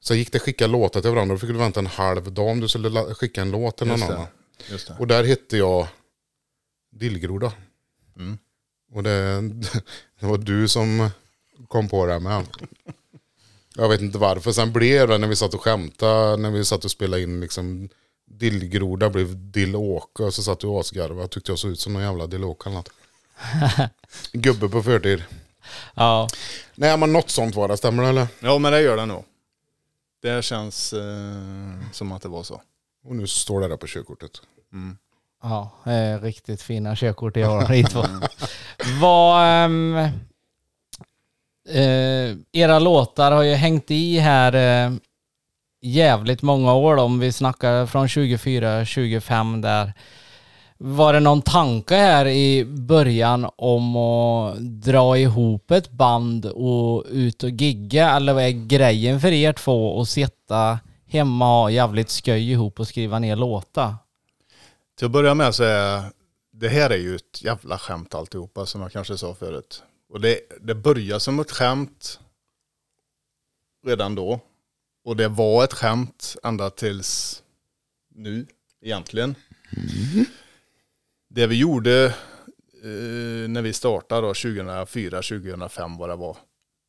Så 0.00 0.14
gick 0.14 0.32
det 0.32 0.38
skicka 0.38 0.66
låtar 0.66 1.00
till 1.00 1.10
varandra. 1.10 1.34
Då 1.34 1.38
fick 1.38 1.50
du 1.50 1.56
vänta 1.56 1.80
en 1.80 1.86
halv 1.86 2.32
dag 2.32 2.48
om 2.48 2.60
du 2.60 2.68
skulle 2.68 3.14
skicka 3.14 3.42
en 3.42 3.50
låt 3.50 3.76
till 3.76 3.86
någon 3.86 3.98
Just 3.98 4.10
annan. 4.10 4.20
Det. 4.24 4.28
Och 4.98 5.06
där 5.06 5.24
hette 5.24 5.56
jag 5.56 5.88
Dillgroda. 6.90 7.52
Mm. 8.16 8.38
Och 8.92 9.02
det, 9.02 9.40
det 10.20 10.26
var 10.26 10.38
du 10.38 10.68
som 10.68 11.10
kom 11.68 11.88
på 11.88 12.06
det 12.06 12.18
med. 12.18 12.46
Jag 13.76 13.88
vet 13.88 14.00
inte 14.00 14.18
varför. 14.18 14.52
Sen 14.52 14.72
blev 14.72 15.08
det 15.08 15.18
när 15.18 15.28
vi 15.28 15.36
satt 15.36 15.54
och 15.54 15.60
skämtade, 15.60 16.36
när 16.36 16.50
vi 16.50 16.64
satt 16.64 16.84
och 16.84 16.90
spelade 16.90 17.22
in 17.22 17.40
liksom 17.40 17.88
Dillgroda 18.26 19.10
blev 19.10 19.36
Dillåka 19.36 20.24
och 20.24 20.34
så 20.34 20.42
satt 20.42 20.60
du 20.60 20.66
och 20.66 20.80
asgarvade. 20.80 21.28
Tyckte 21.28 21.52
jag 21.52 21.58
såg 21.58 21.70
ut 21.70 21.80
som 21.80 21.92
någon 21.92 22.02
jävla 22.02 22.26
Dillåka 22.26 22.70
eller 22.70 22.76
något. 22.76 22.90
Gubbe 24.32 24.68
på 24.68 24.82
förtid. 24.82 25.24
Ja. 25.94 26.28
Nej 26.74 26.96
men 26.96 27.12
något 27.12 27.30
sånt 27.30 27.54
var 27.54 27.68
det, 27.68 27.76
stämmer 27.76 28.02
det 28.02 28.08
eller? 28.08 28.26
Ja, 28.40 28.58
men 28.58 28.72
det 28.72 28.82
gör 28.82 28.96
det 28.96 29.06
nog. 29.06 29.24
Det 30.22 30.44
känns 30.44 30.92
eh, 30.92 31.92
som 31.92 32.12
att 32.12 32.22
det 32.22 32.28
var 32.28 32.42
så. 32.42 32.62
Och 33.04 33.16
nu 33.16 33.26
står 33.26 33.60
det 33.60 33.68
där 33.68 33.76
på 33.76 33.86
körkortet. 33.86 34.42
Mm. 34.72 34.96
Ja, 35.42 35.70
eh, 35.86 36.22
riktigt 36.22 36.62
fina 36.62 36.96
körkort 36.96 37.36
jag 37.36 37.48
har 37.48 37.68
ni 37.68 37.84
två. 37.84 38.04
Vad... 39.00 39.44
ehm, 39.44 39.96
eh, 41.68 42.36
era 42.52 42.78
låtar 42.78 43.32
har 43.32 43.42
ju 43.42 43.54
hängt 43.54 43.90
i 43.90 44.18
här 44.18 44.54
eh, 44.86 44.92
jävligt 45.82 46.42
många 46.42 46.74
år 46.74 46.96
då, 46.96 47.02
om 47.02 47.18
vi 47.18 47.32
snackar 47.32 47.86
från 47.86 48.08
24, 48.08 48.84
25 48.84 49.60
där. 49.60 49.92
Var 50.78 51.12
det 51.12 51.20
någon 51.20 51.42
tanke 51.42 51.94
här 51.94 52.26
i 52.26 52.64
början 52.64 53.50
om 53.56 53.96
att 53.96 54.56
dra 54.58 55.18
ihop 55.18 55.70
ett 55.70 55.90
band 55.90 56.46
och 56.46 57.04
ut 57.10 57.42
och 57.42 57.50
gigga 57.50 58.10
eller 58.10 58.32
vad 58.32 58.44
är 58.44 58.66
grejen 58.66 59.20
för 59.20 59.32
er 59.32 59.52
två 59.52 60.00
att 60.00 60.08
sitta 60.08 60.78
hemma 61.06 61.54
och 61.54 61.60
ha 61.60 61.70
jävligt 61.70 62.10
sköj 62.10 62.50
ihop 62.50 62.80
och 62.80 62.88
skriva 62.88 63.18
ner 63.18 63.36
låtar? 63.36 63.94
Till 65.00 65.06
att 65.06 65.12
börja 65.12 65.34
med 65.34 65.54
så 65.54 65.62
är 65.62 66.04
det 66.52 66.68
här 66.68 66.90
är 66.90 66.96
ju 66.96 67.16
ett 67.16 67.42
jävla 67.42 67.78
skämt 67.78 68.14
alltihopa 68.14 68.66
som 68.66 68.80
jag 68.80 68.92
kanske 68.92 69.18
sa 69.18 69.34
förut. 69.34 69.82
Och 70.08 70.20
det, 70.20 70.40
det 70.60 70.74
börjar 70.74 71.18
som 71.18 71.40
ett 71.40 71.50
skämt 71.50 72.20
redan 73.86 74.14
då. 74.14 74.40
Och 75.04 75.16
det 75.16 75.28
var 75.28 75.64
ett 75.64 75.72
skämt 75.72 76.36
ända 76.42 76.70
tills 76.70 77.42
nu 78.08 78.46
egentligen. 78.80 79.34
Det 81.28 81.46
vi 81.46 81.58
gjorde 81.58 82.04
eh, 82.82 83.48
när 83.48 83.62
vi 83.62 83.72
startade 83.72 84.26
2004, 84.26 85.22
2005 85.22 85.96
vad 85.96 86.08
det 86.08 86.16
var. 86.16 86.36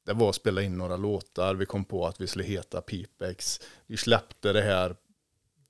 Det 0.06 0.13
var 0.13 0.30
att 0.30 0.36
spela 0.36 0.62
in 0.62 0.77
några 0.77 0.98
låtar. 0.98 1.56
Vi 1.56 1.65
kom 1.65 1.86
på 1.86 2.08
att 2.08 2.22
vi 2.22 2.27
skulle 2.27 2.46
heta 2.46 2.82
Pipex. 2.82 3.62
Vi 3.88 3.98
släppte 3.98 4.53
det 4.53 4.62
här 4.62 4.96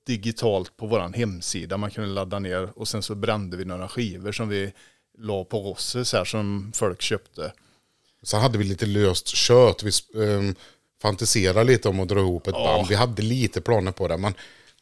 digitalt 0.05 0.77
på 0.77 0.88
vår 0.88 1.13
hemsida. 1.17 1.77
Man 1.77 1.91
kunde 1.91 2.10
ladda 2.10 2.39
ner 2.39 2.79
och 2.79 2.88
sen 2.88 3.03
så 3.03 3.15
brände 3.15 3.58
vi 3.58 3.65
några 3.65 3.88
skivor 3.88 4.31
som 4.31 4.50
vi 4.50 4.74
la 5.17 5.43
på 5.43 5.60
Rosses 5.60 6.13
här 6.13 6.25
som 6.25 6.72
folk 6.75 7.01
köpte. 7.01 7.53
Så 8.24 8.38
hade 8.38 8.58
vi 8.58 8.63
lite 8.63 8.86
löst 8.86 9.27
kött. 9.27 9.84
Vi 9.84 9.91
um, 10.20 10.55
fantiserade 11.01 11.63
lite 11.63 11.89
om 11.89 12.00
att 12.00 12.08
dra 12.08 12.20
ihop 12.20 12.48
ett 12.48 12.55
Ja. 12.58 12.63
band. 12.77 12.88
Vi 12.89 12.96
hade 12.96 13.22
lite 13.22 13.62
planer 13.62 13.91
på 13.91 14.08
det. 14.08 14.17
Men 14.17 14.34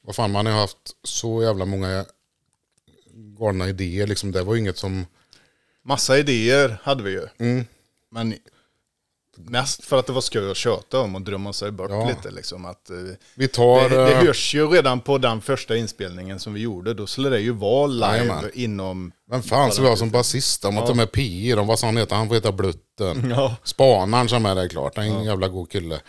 vad 0.01 0.15
fan, 0.15 0.31
man 0.31 0.45
har 0.45 0.53
haft 0.53 0.95
så 1.03 1.43
jävla 1.43 1.65
många 1.65 2.05
galna 3.39 3.69
idéer. 3.69 4.07
Liksom. 4.07 4.31
Det 4.31 4.43
var 4.43 4.53
ju 4.53 4.59
inget 4.59 4.77
som... 4.77 5.05
Massa 5.81 6.17
idéer 6.17 6.79
hade 6.83 7.03
vi 7.03 7.11
ju. 7.11 7.27
Mm. 7.37 7.65
Men 8.11 8.35
mest 9.45 9.85
för 9.85 9.99
att 9.99 10.07
det 10.07 10.13
var 10.13 10.21
skoj 10.21 10.51
att 10.51 10.57
köta 10.57 10.99
om 10.99 11.15
och 11.15 11.21
drömma 11.21 11.53
sig 11.53 11.71
bort 11.71 11.89
Ja. 11.91 12.07
lite 12.09 12.31
liksom. 12.31 12.65
Att, 12.65 12.89
eh, 12.89 12.95
Vi 13.35 13.47
tar... 13.47 13.89
det, 13.89 13.95
det 13.95 14.11
eh, 14.13 14.25
hörs 14.25 14.53
ju 14.55 14.67
redan 14.67 14.99
på 15.01 15.17
den 15.17 15.41
första 15.41 15.75
inspelningen 15.77 16.39
som 16.39 16.53
vi 16.53 16.59
gjorde. 16.61 16.93
Då 16.93 17.07
skulle 17.07 17.29
det 17.29 17.39
ju 17.39 17.51
vara 17.51 17.87
live 17.87 18.17
Jajamän. 18.17 18.49
inom... 18.53 19.11
Vem 19.31 19.41
fan 19.43 19.71
ska 19.71 19.81
vi 19.81 19.89
ha 19.89 19.95
som 19.95 20.09
basist? 20.11 20.61
De 20.61 20.75
har 20.77 20.81
tagit 20.83 20.97
med 20.97 21.11
Pi. 21.11 21.51
De, 21.51 21.67
vad 21.67 21.79
sa 21.79 21.87
han 21.87 21.97
heter? 21.97 22.15
Han 22.15 22.27
får 22.27 22.35
heta 22.35 22.51
Blutten. 22.51 23.29
Ja. 23.29 23.55
Spanaren 23.63 24.29
som 24.29 24.45
är 24.45 24.55
där 24.55 24.67
klart. 24.67 24.97
En 24.97 25.23
jävla 25.23 25.47
god 25.47 25.71
kille. 25.71 25.99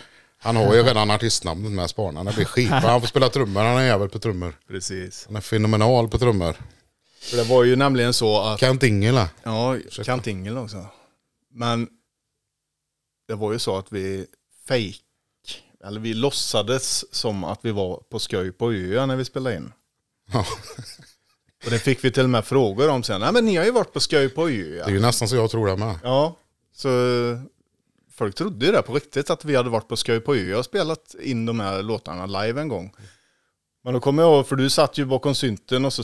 Han 0.43 0.57
har 0.57 0.75
ju 0.75 0.83
redan 0.83 1.11
artistnamnet 1.11 1.73
med 1.73 1.91
Spanaren. 1.91 2.27
Det 2.27 2.33
blir 2.33 2.45
skitbra. 2.45 2.79
Han 2.79 3.01
får 3.01 3.09
spela 3.09 3.29
trummor. 3.29 3.61
Han 3.63 3.77
är 3.79 3.87
jävel 3.87 4.09
på 4.09 4.19
trummor. 4.19 4.55
Precis. 4.69 5.25
Han 5.27 5.37
är 5.37 5.41
fenomenal 5.41 6.09
på 6.09 6.19
trummor. 6.19 6.57
För 7.21 7.37
det 7.37 7.43
var 7.45 7.65
ju 7.65 7.77
nämligen 7.77 8.13
så 8.13 8.41
att... 8.41 8.61
Kent 8.61 8.83
Ingela. 8.83 9.29
Ja, 9.43 9.77
Kant 10.05 10.27
Ingel 10.27 10.59
också. 10.59 10.87
Men 11.55 11.89
det 13.31 13.37
var 13.37 13.53
ju 13.53 13.59
så 13.59 13.77
att 13.79 13.93
vi 13.93 14.27
fake, 14.69 14.95
eller 15.85 16.01
vi 16.01 16.15
låtsades 16.15 17.15
som 17.15 17.45
att 17.45 17.59
vi 17.63 17.71
var 17.71 17.97
på 18.11 18.19
skoj 18.19 18.53
på 18.53 18.73
öar 18.73 19.07
när 19.07 19.17
vi 19.17 19.25
spelade 19.25 19.57
in. 19.57 19.73
Ja. 20.33 20.47
Och 21.65 21.71
det 21.71 21.79
fick 21.79 22.05
vi 22.05 22.11
till 22.11 22.25
och 22.25 22.31
med 22.31 22.45
frågor 22.45 22.89
om 22.89 23.03
sen. 23.03 23.21
Nej 23.21 23.33
men 23.33 23.45
ni 23.45 23.57
har 23.57 23.65
ju 23.65 23.71
varit 23.71 23.93
på 23.93 24.01
skoj 24.01 24.29
på 24.29 24.47
Det 24.47 24.53
öar. 24.81 24.87
är 24.87 24.91
ju 24.91 25.01
nästan 25.01 25.29
så 25.29 25.37
jag 25.37 25.51
tror 25.51 25.67
det 25.67 25.77
med. 25.77 25.99
Ja, 26.03 26.37
så 26.75 26.89
folk 28.13 28.35
trodde 28.35 28.67
ju 28.67 28.73
det 28.73 28.83
på 28.83 28.95
riktigt 28.95 29.31
att 29.31 29.45
vi 29.45 29.57
hade 29.57 29.71
varit 29.71 29.89
på 29.89 29.97
skoj 29.97 30.21
på 30.21 30.35
öar 30.35 30.59
och 30.59 30.65
spelat 30.65 31.15
in 31.23 31.47
de 31.47 31.61
här 31.61 31.83
låtarna 31.83 32.27
live 32.27 32.61
en 32.61 32.69
gång. 32.69 32.95
Men 33.85 33.95
då 33.95 34.01
kommer 34.01 34.23
jag 34.23 34.33
ihåg, 34.33 34.49
för 34.49 34.57
du 34.57 34.71
satt 34.71 34.99
ju 34.99 35.05
bakom 35.05 35.35
synten 35.35 35.85
och 35.85 35.93
så 35.93 36.03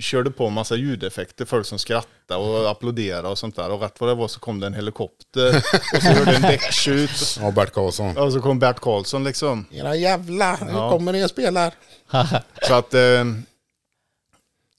körde 0.00 0.30
på 0.30 0.50
massa 0.50 0.76
ljudeffekter, 0.76 1.44
folk 1.44 1.66
som 1.66 1.78
skrattade 1.78 2.40
och 2.40 2.70
applåderade 2.70 3.28
och 3.28 3.38
sånt 3.38 3.56
där. 3.56 3.70
Och 3.70 3.80
rätt 3.80 4.00
vad 4.00 4.10
det 4.10 4.14
var 4.14 4.28
så 4.28 4.40
kom 4.40 4.60
det 4.60 4.66
en 4.66 4.74
helikopter 4.74 5.56
och 5.94 6.02
så 6.02 6.08
hörde 6.08 6.36
en 6.36 6.42
däckskjut. 6.52 7.38
Ja, 7.40 7.50
Bert 7.50 7.72
Karlsson. 7.72 8.16
Och 8.16 8.32
så 8.32 8.40
kom 8.40 8.58
Bert 8.58 8.80
Karlsson 8.80 9.24
liksom. 9.24 9.66
Era 9.70 9.96
jävla, 9.96 10.58
nu 10.66 10.72
Ja. 10.72 10.90
kommer 10.90 11.12
ni 11.12 11.24
och 11.24 11.30
spelar. 11.30 11.74
Så 12.68 12.74
att 12.74 12.94
eh, 12.94 13.24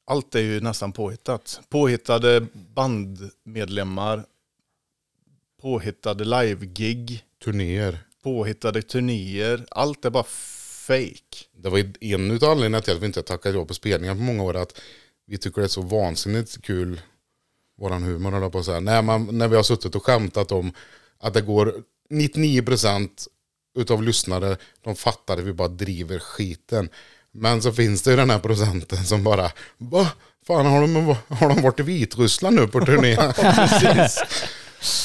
allt 0.07 0.35
är 0.35 0.39
ju 0.39 0.61
nästan 0.61 0.91
påhittat. 0.91 1.61
Påhittade 1.69 2.45
bandmedlemmar, 2.53 4.23
påhittade 5.61 6.23
live-gig, 6.25 7.23
Turnéer. 7.43 7.99
påhittade 8.23 8.81
turnéer. 8.81 9.65
Allt 9.71 10.05
är 10.05 10.09
bara 10.09 10.23
fake. 10.89 11.45
Det 11.57 11.69
var 11.69 11.79
en 11.99 12.31
utav 12.31 12.51
anledningarna 12.51 12.81
till 12.81 12.93
att 12.93 13.01
vi 13.01 13.05
inte 13.05 13.21
tackat 13.23 13.55
ja 13.55 13.65
på 13.65 13.73
spelningar 13.73 14.15
på 14.15 14.21
många 14.21 14.43
år. 14.43 14.55
Att 14.55 14.81
vi 15.27 15.37
tycker 15.37 15.61
det 15.61 15.65
är 15.65 15.69
så 15.69 15.81
vansinnigt 15.81 16.61
kul, 16.61 17.01
våran 17.77 18.03
humor 18.03 18.41
jag 18.41 18.51
på 18.51 18.59
att 18.59 18.65
säga. 18.65 18.79
När, 18.79 19.01
man, 19.01 19.37
när 19.37 19.47
vi 19.47 19.55
har 19.55 19.63
suttit 19.63 19.95
och 19.95 20.05
skämtat 20.05 20.51
om 20.51 20.73
att 21.19 21.33
det 21.33 21.41
går 21.41 21.73
99% 22.09 23.09
utav 23.77 24.03
lyssnare, 24.03 24.57
de 24.81 24.95
fattar 24.95 25.37
att 25.37 25.43
vi 25.43 25.53
bara 25.53 25.67
driver 25.67 26.19
skiten. 26.19 26.89
Men 27.31 27.61
så 27.61 27.71
finns 27.71 28.01
det 28.01 28.11
ju 28.11 28.17
den 28.17 28.29
här 28.29 28.39
procenten 28.39 29.05
som 29.05 29.23
bara, 29.23 29.51
va? 29.77 30.11
Fan 30.47 30.65
har 30.65 30.81
de, 30.81 31.15
har 31.27 31.49
de 31.49 31.61
varit 31.61 31.79
i 31.79 31.83
Vitryssland 31.83 32.55
nu 32.55 32.67
på 32.67 32.85
turné? 32.85 33.17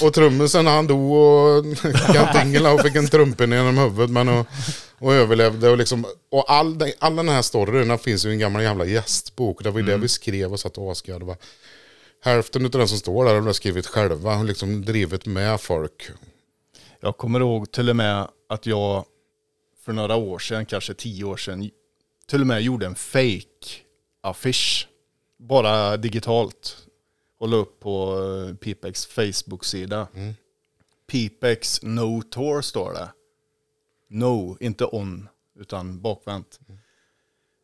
Och 0.03 0.15
trummisen 0.15 0.67
han 0.67 0.87
dog 0.87 1.13
och 1.13 1.65
Kent 2.13 2.45
Ingela 2.45 2.73
och 2.73 2.81
fick 2.81 2.97
en 2.97 3.09
trumpinne 3.09 3.57
genom 3.57 3.79
huvudet 3.79 4.11
men 4.11 4.29
och, 4.29 4.47
och 5.05 5.13
överlevde. 5.15 5.71
Och, 5.71 5.79
liksom, 5.79 6.07
och 6.31 6.51
all, 6.53 6.79
den- 6.79 6.93
all 6.99 7.17
den 7.17 7.29
här 7.29 7.43
storyn 7.43 7.99
finns 7.99 8.25
ju 8.25 8.29
i 8.31 8.33
en 8.33 8.39
gammal 8.39 8.63
jävla 8.63 8.85
gästbok. 8.85 9.63
Det 9.65 9.71
var 9.71 9.81
ju 9.81 9.87
det 9.87 9.97
vi 9.97 10.09
skrev 10.09 10.53
och 10.53 10.61
satt 10.61 10.79
och 10.79 10.93
asgarvade. 10.93 11.39
Hälften 12.23 12.65
av 12.65 12.71
den 12.71 12.89
som 12.89 12.99
står 12.99 13.25
där 13.25 13.35
har 13.35 13.41
vi 13.41 13.55
skrivit 13.55 13.87
själva 13.87 14.43
liksom 14.43 14.85
drivit 14.85 15.27
med 15.27 15.61
folk. 15.61 16.11
Jag 17.01 17.17
kommer 17.17 17.41
ihåg 17.41 17.73
till 17.73 17.91
och 17.91 17.97
med 17.97 18.29
att 18.49 18.67
jag 18.67 19.05
för 19.85 19.93
några 19.93 20.17
år 20.17 20.39
sedan, 20.39 20.67
kanske 20.67 20.95
tio 20.95 21.25
år 21.25 21.37
sedan, 21.37 21.71
till 22.27 22.41
och 22.41 22.47
med 22.47 22.63
gjorde 22.63 22.87
en 22.87 22.95
fake 22.95 23.71
affisch. 24.21 24.89
Bara 25.39 25.97
digitalt. 25.97 26.77
Och 27.39 27.49
la 27.49 27.57
upp 27.57 27.81
på 27.81 28.19
eh, 28.51 28.55
Pipex 28.57 29.07
Facebook-sida. 29.07 30.09
Pipex 31.11 31.83
No 31.83 32.23
Tour 32.23 32.63
står 32.63 32.93
det. 32.93 33.09
No, 34.11 34.57
inte 34.61 34.85
on, 34.85 35.29
utan 35.61 36.01
bakvänt. 36.01 36.59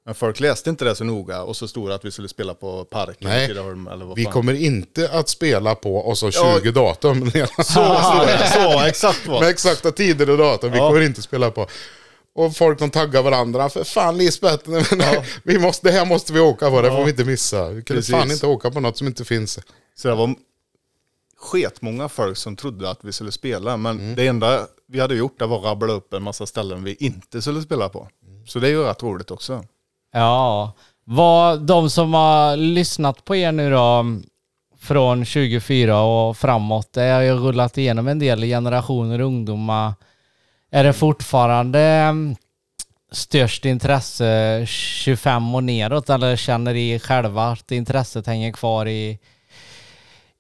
Men 0.04 0.14
folk 0.14 0.40
läste 0.40 0.70
inte 0.70 0.84
det 0.84 0.94
så 0.94 1.04
noga 1.04 1.42
och 1.42 1.56
så 1.56 1.68
stod 1.68 1.88
det 1.88 1.94
att 1.94 2.04
vi 2.04 2.10
skulle 2.10 2.28
spela 2.28 2.54
på 2.54 2.84
Parken 2.84 3.28
i 3.28 3.30
Nej, 3.30 3.48
Tidaholm. 3.48 3.88
Eller 3.88 4.04
vad 4.04 4.16
Vi 4.16 4.24
fan. 4.24 4.32
kommer 4.32 4.52
inte 4.54 5.10
att 5.12 5.28
spela 5.28 5.74
på 5.74 5.96
och 5.96 6.18
så 6.18 6.30
20 6.30 6.40
Ja. 6.64 6.72
datum. 6.72 7.30
Så 7.64 7.80
det, 8.26 8.50
så 8.54 8.80
exakt 8.86 9.26
var 9.26 9.40
Med 9.40 9.48
exakta 9.50 9.92
tider 9.92 10.30
och 10.30 10.38
datum. 10.38 10.72
Vi 10.72 10.78
Ja. 10.78 10.88
kommer 10.88 11.00
inte 11.00 11.22
spela 11.22 11.50
på. 11.50 11.66
Och 12.34 12.56
folk 12.56 12.78
de 12.78 12.90
taggar 12.90 13.22
varandra. 13.22 13.68
För 13.68 13.84
fan 13.84 14.18
Lisbeth, 14.18 14.70
nej, 14.96 15.24
vi 15.42 15.58
måste, 15.58 15.88
det 15.88 15.92
här 15.92 16.04
måste 16.06 16.32
vi 16.32 16.40
åka 16.40 16.70
på. 16.70 16.82
Det 16.82 16.90
får 16.90 17.04
vi 17.04 17.10
inte 17.10 17.24
missa. 17.24 17.68
Vi 17.68 17.82
kan 17.82 17.96
Precis. 17.96 18.10
fan 18.14 18.30
inte 18.30 18.46
åka 18.46 18.70
på 18.70 18.80
något 18.80 18.96
som 18.98 19.06
inte 19.06 19.24
finns. 19.24 19.58
Så 19.94 20.08
det 20.08 20.14
var 20.14 20.34
sketmånga 21.40 22.08
folk 22.08 22.36
som 22.36 22.56
trodde 22.56 22.90
att 22.90 22.98
vi 23.04 23.12
skulle 23.12 23.32
spela. 23.32 23.76
Men 23.76 23.98
Mm. 24.00 24.14
det 24.14 24.26
enda 24.26 24.66
vi 24.88 25.00
hade 25.00 25.14
gjort 25.14 25.38
det 25.38 25.46
var 25.46 25.58
att 25.58 25.64
rabbla 25.64 25.92
upp 25.92 26.12
en 26.14 26.22
massa 26.22 26.46
ställen 26.46 26.84
vi 26.84 26.94
inte 27.00 27.42
skulle 27.42 27.62
spela 27.62 27.88
på. 27.88 28.08
Så 28.46 28.58
det 28.58 28.66
är 28.68 28.70
ju 28.70 28.82
rätt 28.84 29.02
roligt 29.02 29.30
också. 29.30 29.64
Ja, 30.12 30.72
vad 31.04 31.60
de 31.62 31.90
som 31.90 32.14
har 32.14 32.56
lyssnat 32.56 33.24
på 33.24 33.36
er 33.36 33.52
nu 33.52 33.70
då 33.70 34.04
från 34.78 35.24
24 35.24 36.00
och 36.02 36.36
framåt, 36.36 36.92
det 36.92 37.00
har 37.10 37.20
ju 37.20 37.32
rullat 37.32 37.78
igenom 37.78 38.08
en 38.08 38.18
del 38.18 38.42
generationer 38.42 39.20
ungdomar. 39.20 39.92
Är 40.70 40.84
det 40.84 40.92
fortfarande 40.92 42.14
störst 43.12 43.64
intresse 43.64 44.62
25 44.66 45.54
och 45.54 45.64
neråt 45.64 46.10
eller 46.10 46.36
känner 46.36 46.74
ni 46.74 46.98
själva 46.98 47.44
att 47.44 47.70
intresset 47.72 48.26
hänger 48.26 48.52
kvar 48.52 48.86
i 48.88 49.18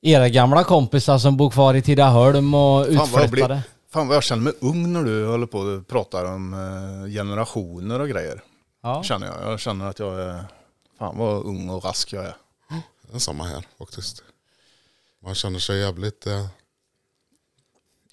era 0.02 0.28
gamla 0.28 0.64
kompisar 0.64 1.18
som 1.18 1.36
bor 1.36 1.50
kvar 1.50 1.74
i 1.74 1.82
Tidaholm 1.82 2.54
och 2.54 2.86
Fan, 2.86 3.08
vad 3.12 3.24
utflyttade? 3.24 3.62
Fan 3.90 4.08
vad 4.08 4.16
jag 4.16 4.22
känner 4.22 4.42
mig 4.42 4.52
ung 4.60 4.92
när 4.92 5.04
du 5.04 5.26
håller 5.26 5.46
på 5.46 5.58
och 5.58 5.86
pratar 5.88 6.24
om 6.24 6.54
eh, 6.54 7.10
generationer 7.12 8.00
och 8.00 8.08
grejer. 8.08 8.42
Ja. 8.82 9.02
Känner 9.02 9.26
jag. 9.26 9.52
Jag 9.52 9.60
känner 9.60 9.86
att 9.86 9.98
jag 9.98 10.20
är... 10.20 10.44
Fan 10.98 11.18
vad 11.18 11.44
ung 11.44 11.68
och 11.70 11.84
rask 11.84 12.12
jag 12.12 12.24
är. 12.24 12.36
Det 13.10 13.14
är 13.14 13.18
samma 13.18 13.44
här 13.44 13.66
faktiskt. 13.78 14.22
Man 15.24 15.34
känner 15.34 15.58
sig 15.58 15.78
jävligt 15.80 16.26
eh, 16.26 16.46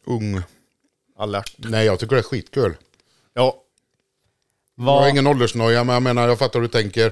ung. 0.06 0.41
Alert. 1.20 1.53
Nej, 1.58 1.86
jag 1.86 2.00
tycker 2.00 2.15
det 2.15 2.22
är 2.22 2.24
skitkul. 2.24 2.75
Ja, 3.34 3.56
Jag 4.75 4.84
har 4.84 5.00
Vad, 5.00 5.10
ingen 5.10 5.27
åldersnoja, 5.27 5.84
men 5.84 5.94
jag 5.94 6.03
menar, 6.03 6.27
jag 6.27 6.39
fattar 6.39 6.60
hur 6.60 6.67
du 6.67 6.72
tänker. 6.72 7.12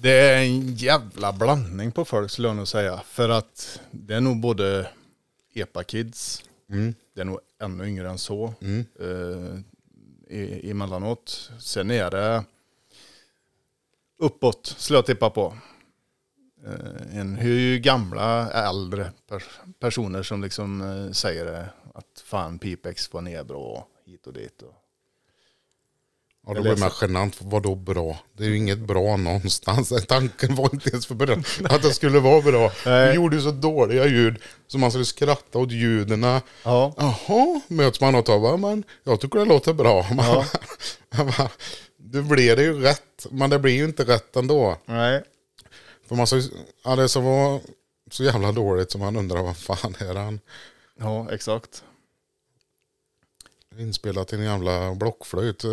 Det 0.00 0.10
är 0.10 0.42
en 0.42 0.74
jävla 0.74 1.32
blandning 1.32 1.92
på 1.92 2.04
folk 2.04 2.30
skulle 2.30 2.48
jag 2.48 2.56
nog 2.56 2.68
säga. 2.68 3.00
För 3.06 3.28
att 3.28 3.80
det 3.90 4.14
är 4.14 4.20
nog 4.20 4.40
både 4.40 4.88
epa-kids, 5.54 6.44
Mm. 6.70 6.94
det 7.14 7.20
är 7.20 7.24
nog 7.24 7.40
ännu 7.62 7.86
yngre 7.88 8.10
än 8.10 8.18
så. 8.18 8.54
Mm. 8.60 8.84
eh, 9.00 9.58
i- 10.38 10.70
emellanåt. 10.70 11.50
Sen 11.58 11.90
är 11.90 12.10
det 12.10 12.44
uppåt, 14.18 14.74
skulle 14.78 14.96
jag 14.96 15.06
tippa 15.06 15.30
på. 15.30 15.56
Eh, 16.66 17.18
en 17.18 17.34
hur 17.36 17.78
gamla, 17.78 18.50
äldre 18.50 19.12
per- 19.28 19.44
personer 19.78 20.22
som 20.22 20.42
liksom 20.42 20.80
eh, 20.80 21.12
säger 21.12 21.44
det, 21.44 21.68
att 21.94 22.22
fan 22.24 22.58
Pipex 22.58 23.12
var 23.12 23.20
ner 23.20 23.44
bra 23.44 23.58
och 23.58 23.88
hit 24.10 24.26
och 24.26 24.32
dit. 24.32 24.62
Och. 24.62 24.74
Ja, 26.46 26.54
då 26.54 26.62
blir 26.62 26.76
man 26.76 26.90
genant. 27.00 27.36
Vadå 27.38 27.74
bra? 27.74 28.18
Det 28.36 28.44
är 28.44 28.48
ju 28.48 28.56
inget 28.56 28.78
bra 28.78 29.16
någonstans. 29.16 29.92
Tanken 30.08 30.54
var 30.54 30.70
inte 30.72 30.90
ens 30.90 31.08
början 31.08 31.44
att 31.64 31.82
det 31.82 31.94
skulle 31.94 32.20
vara 32.20 32.42
bra. 32.42 32.72
Nej. 32.86 33.08
Vi 33.08 33.14
gjorde 33.14 33.36
ju 33.36 33.42
så 33.42 33.50
dåliga 33.50 34.06
ljud 34.06 34.36
så 34.66 34.78
man 34.78 34.90
skulle 34.90 35.04
skratta 35.04 35.58
åt 35.58 35.72
ljuden. 35.72 36.22
Ja. 36.22 36.40
Jaha, 36.96 37.60
möts 37.68 38.00
man 38.00 38.14
och 38.14 38.24
tar 38.24 38.56
men 38.56 38.84
jag 39.04 39.20
tycker 39.20 39.38
det 39.38 39.44
låter 39.44 39.72
bra. 39.72 40.06
Man, 40.12 40.46
bara, 41.26 41.48
det 41.96 42.22
blir 42.22 42.56
det 42.56 42.62
ju 42.62 42.80
rätt, 42.80 43.26
men 43.30 43.50
det 43.50 43.58
blir 43.58 43.72
ju 43.72 43.84
inte 43.84 44.04
rätt 44.04 44.36
ändå. 44.36 44.76
Nej. 44.86 45.22
För 46.08 46.16
man 46.16 46.26
så, 46.26 46.40
ja, 46.84 46.96
det 46.96 47.08
som 47.08 47.24
var 47.24 47.60
så 48.10 48.24
jävla 48.24 48.52
dåligt 48.52 48.90
som 48.90 49.00
man 49.00 49.16
undrar 49.16 49.42
vad 49.42 49.56
fan 49.56 49.96
är 49.98 50.14
han 50.14 50.40
Ja, 51.00 51.32
exakt. 51.32 51.84
Inspelat 53.78 54.32
i 54.32 54.36
en 54.36 54.42
jävla 54.44 54.94
blockflöjt. 54.94 55.62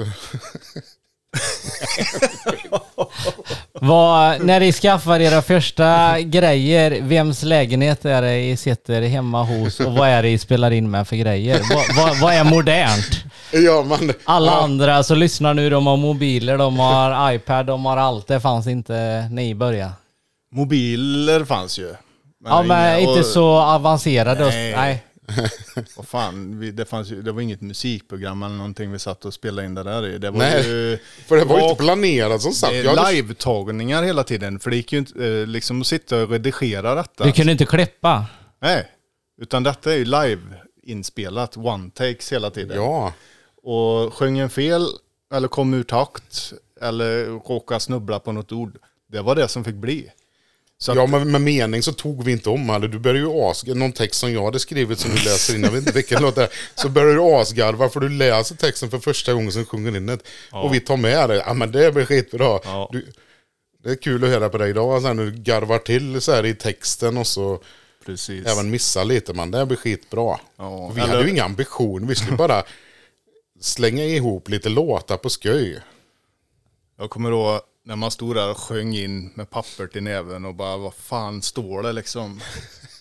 vad, 3.73 4.41
när 4.45 4.59
ni 4.59 4.71
skaffar 4.73 5.19
era 5.19 5.41
första 5.41 6.19
grejer, 6.21 7.01
vems 7.01 7.43
lägenhet 7.43 8.05
är 8.05 8.21
det 8.21 8.27
ni 8.31 8.57
sitter 8.57 9.01
hemma 9.01 9.43
hos 9.43 9.79
och 9.79 9.93
vad 9.93 10.07
är 10.09 10.23
det 10.23 10.29
ni 10.29 10.37
spelar 10.37 10.71
in 10.71 10.91
med 10.91 11.07
för 11.07 11.15
grejer? 11.15 11.61
Vad, 11.75 11.95
vad, 12.07 12.19
vad 12.19 12.33
är 12.33 12.43
modernt? 12.43 13.23
Ja, 13.53 13.83
men, 13.83 14.13
Alla 14.23 14.51
ja, 14.51 14.61
andra 14.63 15.03
som 15.03 15.17
lyssnar 15.17 15.53
nu, 15.53 15.69
de 15.69 15.87
har 15.87 15.97
mobiler, 15.97 16.57
de 16.57 16.79
har 16.79 17.31
iPad, 17.33 17.65
de 17.65 17.85
har 17.85 17.97
allt. 17.97 18.27
Det 18.27 18.39
fanns 18.39 18.67
inte 18.67 18.93
när 18.93 19.29
ni 19.29 19.55
började. 19.55 19.91
Mobiler 20.51 21.45
fanns 21.45 21.79
ju. 21.79 21.95
Ja, 22.45 22.63
men 22.63 22.65
inga- 22.65 22.99
inte 22.99 23.19
och- 23.19 23.25
så 23.25 23.47
avancerade. 23.59 24.45
och- 24.45 24.51
Nej. 24.51 25.03
Vad 25.95 26.07
fan, 26.07 26.59
vi, 26.59 26.71
det, 26.71 26.85
fanns 26.85 27.11
ju, 27.11 27.21
det 27.21 27.31
var 27.31 27.41
inget 27.41 27.61
musikprogram 27.61 28.43
eller 28.43 28.55
någonting 28.55 28.91
vi 28.91 28.99
satt 28.99 29.25
och 29.25 29.33
spelade 29.33 29.65
in 29.67 29.75
det 29.75 29.83
där 29.83 30.07
i. 30.07 30.17
Det 30.17 30.31
var 30.31 30.37
Nej, 30.37 30.67
ju... 30.67 30.97
för 31.27 31.37
det 31.37 31.45
var 31.45 31.57
ju 31.57 31.63
inte 31.63 31.83
planerat 31.83 32.41
som 32.41 32.51
sagt. 32.53 32.73
Det 32.73 32.89
hade- 32.89 33.11
live-tagningar 33.11 34.03
hela 34.03 34.23
tiden. 34.23 34.59
För 34.59 34.69
det 34.69 34.75
gick 34.75 34.91
ju 34.93 34.99
inte 34.99 35.25
eh, 35.27 35.47
liksom 35.47 35.81
att 35.81 35.87
sitta 35.87 36.23
och 36.23 36.29
redigera 36.29 36.95
detta. 36.95 37.23
Du 37.23 37.31
kunde 37.31 37.51
inte 37.51 37.65
klippa. 37.65 38.25
Nej, 38.61 38.87
utan 39.41 39.63
detta 39.63 39.93
är 39.93 39.97
ju 39.97 40.05
live-inspelat. 40.05 41.57
One 41.57 41.89
takes 41.91 42.33
hela 42.33 42.49
tiden. 42.49 42.77
Ja, 42.77 43.13
Och 43.63 44.13
sjöng 44.13 44.37
en 44.39 44.49
fel, 44.49 44.87
eller 45.33 45.47
kom 45.47 45.73
ur 45.73 45.83
takt, 45.83 46.53
eller 46.81 47.25
råkade 47.25 47.79
snubbla 47.79 48.19
på 48.19 48.31
något 48.31 48.51
ord. 48.51 48.77
Det 49.11 49.21
var 49.21 49.35
det 49.35 49.47
som 49.47 49.63
fick 49.63 49.75
bli. 49.75 50.11
Så 50.81 50.93
ja 50.95 51.05
men 51.05 51.31
med 51.31 51.41
mening 51.41 51.83
så 51.83 51.93
tog 51.93 52.23
vi 52.23 52.31
inte 52.31 52.49
om. 52.49 52.69
Eller 52.69 52.87
du 52.87 52.99
började 52.99 53.19
ju 53.19 53.41
as... 53.41 53.65
Någon 53.65 53.91
text 53.91 54.19
som 54.19 54.33
jag 54.33 54.45
hade 54.45 54.59
skrivit 54.59 54.99
som 54.99 55.11
du 55.11 55.15
läser 55.17 55.55
in, 55.55 55.63
jag 55.63 55.71
vet 55.71 55.79
inte 55.79 55.91
vilken 55.91 56.21
låt 56.21 56.35
det 56.35 56.43
är. 56.43 56.49
Så 56.75 56.89
börjar 56.89 57.15
du 57.15 57.21
asgarva 57.21 57.89
för 57.89 57.99
du 57.99 58.09
läser 58.09 58.55
texten 58.55 58.89
för 58.89 58.99
första 58.99 59.33
gången 59.33 59.51
som 59.51 59.65
sjunger 59.65 59.97
in 59.97 60.05
det. 60.05 60.19
Och 60.51 60.73
vi 60.73 60.79
tar 60.79 60.97
med 60.97 61.29
det. 61.29 61.43
Ja 61.47 61.53
men 61.53 61.71
det 61.71 61.91
blir 61.93 62.05
skitbra. 62.05 62.59
Ja. 62.63 62.89
Du, 62.91 63.11
det 63.83 63.89
är 63.89 63.95
kul 63.95 64.23
att 64.23 64.29
höra 64.29 64.49
på 64.49 64.57
dig 64.57 64.69
idag. 64.69 65.03
När 65.03 65.13
du 65.13 65.31
garvar 65.31 65.77
till 65.77 66.21
så 66.21 66.31
här 66.31 66.45
i 66.45 66.55
texten 66.55 67.17
och 67.17 67.27
så 67.27 67.61
precis. 68.05 68.45
även 68.45 68.69
missar 68.69 69.05
lite. 69.05 69.33
Men 69.33 69.51
det 69.51 69.65
blir 69.65 69.77
skitbra. 69.77 70.39
Ja, 70.57 70.91
vi 70.95 71.01
eller- 71.01 71.11
hade 71.11 71.23
ju 71.23 71.29
inga 71.29 71.43
ambitioner. 71.43 72.07
Vi 72.07 72.15
skulle 72.15 72.37
bara 72.37 72.63
slänga 73.61 74.03
ihop 74.05 74.49
lite 74.49 74.69
låtar 74.69 75.17
på 75.17 75.29
skoj. 75.29 75.79
Jag 76.97 77.09
kommer 77.09 77.31
ihåg 77.31 77.61
när 77.85 77.95
man 77.95 78.11
stod 78.11 78.35
där 78.35 78.49
och 78.51 78.57
sjöng 78.57 78.95
in 78.95 79.31
med 79.35 79.49
papper 79.49 79.87
till 79.87 80.03
näven 80.03 80.45
och 80.45 80.55
bara 80.55 80.77
vad 80.77 80.93
fan 80.93 81.41
står 81.41 81.83
det 81.83 81.91
liksom? 81.91 82.41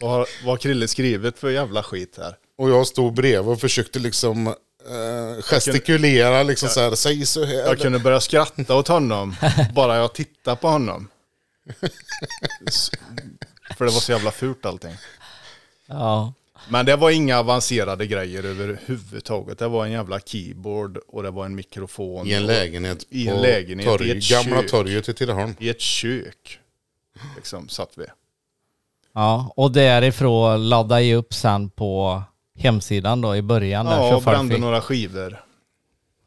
vad, 0.01 0.11
har, 0.11 0.27
vad 0.45 0.53
har 0.53 0.57
Krille 0.57 0.89
skrivit 0.89 1.39
för 1.39 1.51
jävla 1.51 1.83
skit 1.83 2.15
här? 2.19 2.37
Och 2.59 2.71
jag 2.71 2.87
stod 2.87 3.15
bredvid 3.15 3.53
och 3.53 3.61
försökte 3.61 3.99
liksom 3.99 4.47
eh, 4.47 5.43
gestikulera, 5.43 6.43
liksom 6.43 6.69
så 6.69 6.81
här, 6.81 6.95
säg 6.95 7.27
så 7.27 7.45
här. 7.45 7.55
Jag 7.55 7.79
kunde 7.79 7.99
börja 7.99 8.21
skratta 8.21 8.75
åt 8.75 8.89
honom 8.89 9.37
bara 9.75 9.97
jag 9.97 10.15
tittade 10.15 10.57
på 10.57 10.69
honom. 10.69 11.09
För 13.79 13.85
det 13.85 13.91
var 13.91 14.01
så 14.01 14.13
jävla 14.13 14.31
fult 14.31 14.67
allting. 14.67 14.97
Ja. 15.87 16.33
Men 16.71 16.87
det 16.87 16.97
var 16.97 17.11
inga 17.11 17.39
avancerade 17.39 18.07
grejer 18.07 18.43
överhuvudtaget. 18.45 19.59
Det 19.59 19.69
var 19.69 19.85
en 19.87 19.93
jävla 19.93 20.21
keyboard 20.21 20.97
och 21.09 21.23
det 21.23 21.31
var 21.31 21.45
en 21.45 21.55
mikrofon. 21.55 22.27
I 22.27 22.33
en 22.33 22.43
och- 22.43 22.49
lägenhet 22.49 23.07
I 23.11 23.29
en 23.29 23.37
på 23.37 23.43
lägenhet, 23.43 23.87
torg, 23.89 24.09
i 24.09 24.11
ett 24.19 24.31
gamla 24.31 24.61
kök. 24.63 24.71
torget 24.71 25.09
i 25.09 25.15
Tidaholm. 25.15 25.55
I 25.59 25.69
ett 25.69 25.81
kök. 25.81 26.59
Liksom 27.37 27.69
satt 27.69 27.91
vi. 27.97 28.05
ja. 29.15 29.53
Och 29.57 29.73
därifrån 29.73 30.69
laddade 30.69 31.03
jag 31.03 31.19
upp 31.19 31.35
sen 31.35 31.71
på 31.71 32.23
hemsidan 32.59 33.21
då 33.21 33.37
i 33.37 33.43
början. 33.43 33.87
där, 33.87 33.93
Ja, 33.93 34.11
så 34.11 34.17
och 34.17 34.23
brände 34.23 34.55
fick- 34.55 34.61
några 34.63 34.81
skivor. 34.81 35.45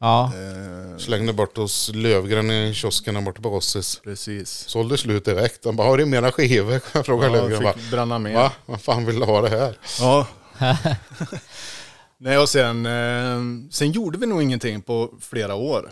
Ja. 0.02 0.24
Eh, 0.34 0.96
Slängde 0.98 1.32
bort 1.32 1.56
hos 1.56 1.90
Lövgren 1.94 2.50
i 2.50 2.74
kiosken 2.74 3.24
borta 3.24 3.42
på 3.42 3.48
Rossis. 3.50 4.00
precis. 4.04 4.50
Sålde 4.50 4.98
slut 4.98 5.24
direkt. 5.24 5.64
Han 5.64 5.76
bara, 5.76 5.88
har 5.88 5.98
du 5.98 6.06
mera 6.06 6.32
skivor? 6.32 6.80
Jag 6.94 7.06
frågade 7.06 7.36
Ja, 7.36 7.42
Lövgren. 7.42 7.62
Bara, 7.62 7.72
fick 7.72 7.90
bränna 7.90 8.18
med. 8.18 8.34
Va? 8.34 8.52
Vad 8.66 8.80
fan 8.80 9.06
vill 9.06 9.20
du 9.20 9.24
ha 9.26 9.40
det 9.42 9.48
här? 9.48 9.78
Ja. 10.00 10.26
Nej, 12.18 12.38
och 12.38 12.48
sen, 12.48 12.86
eh, 12.86 13.70
sen 13.70 13.92
gjorde 13.92 14.18
vi 14.18 14.26
nog 14.26 14.42
ingenting 14.42 14.82
på 14.82 15.10
flera 15.20 15.54
år. 15.54 15.90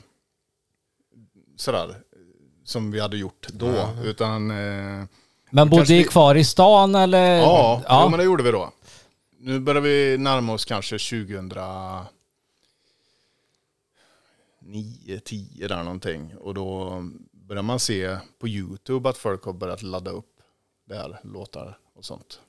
Sådär. 1.57 1.97
Som 2.65 2.91
vi 2.91 3.01
hade 3.01 3.17
gjort 3.17 3.47
då. 3.53 3.89
Utan, 4.05 4.51
eh, 4.51 5.05
Men 5.51 5.69
bodde 5.69 5.83
ni 5.89 5.99
vi- 5.99 6.05
kvar 6.05 6.35
i 6.35 6.45
stan 6.45 6.95
eller? 6.95 7.37
ja, 7.37 7.83
ja. 7.89 8.03
Jo, 8.05 8.09
men 8.11 8.19
det 8.19 8.25
gjorde 8.25 8.43
vi 8.43 8.51
då. 8.51 8.71
Nu 9.41 9.61
börjar 9.61 9.81
vi 9.83 10.19
närma 10.19 10.53
oss 10.53 10.65
kanske 10.65 10.99
2009, 14.61 15.21
10 15.25 15.69
där 15.69 15.83
någonting. 15.85 16.35
Och 16.37 16.55
då 16.55 17.03
börjar 17.33 17.63
man 17.63 17.81
se 17.81 18.17
på 18.39 18.49
YouTube 18.49 19.09
att 19.09 19.17
folk 19.19 19.45
har 19.45 19.53
börjat 19.53 19.83
ladda 19.83 20.11
upp 20.11 20.37
där 20.89 21.21
låtar 21.25 21.79
och 21.95 22.05
sånt. 22.05 22.41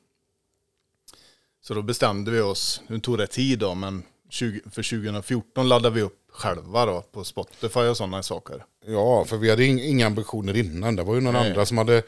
Så 1.61 1.73
då 1.73 1.81
bestämde 1.81 2.31
vi 2.31 2.41
oss, 2.41 2.81
nu 2.87 2.99
tog 2.99 3.17
det 3.17 3.27
tid 3.27 3.59
då, 3.59 3.75
men 3.75 4.03
20, 4.29 4.61
för 4.71 4.83
2014 4.83 5.69
laddade 5.69 5.95
vi 5.95 6.01
upp 6.01 6.17
själva 6.31 6.85
då 6.85 7.01
på 7.01 7.23
Spotify 7.23 7.79
och 7.79 7.97
sådana 7.97 8.23
saker. 8.23 8.65
Ja, 8.85 9.25
för 9.25 9.37
vi 9.37 9.49
hade 9.49 9.63
ing- 9.63 9.81
inga 9.83 10.05
ambitioner 10.07 10.57
innan. 10.57 10.95
Det 10.95 11.03
var 11.03 11.15
ju 11.15 11.21
några 11.21 11.39
Nej. 11.39 11.49
andra 11.49 11.65
som 11.65 11.77
hade 11.77 12.03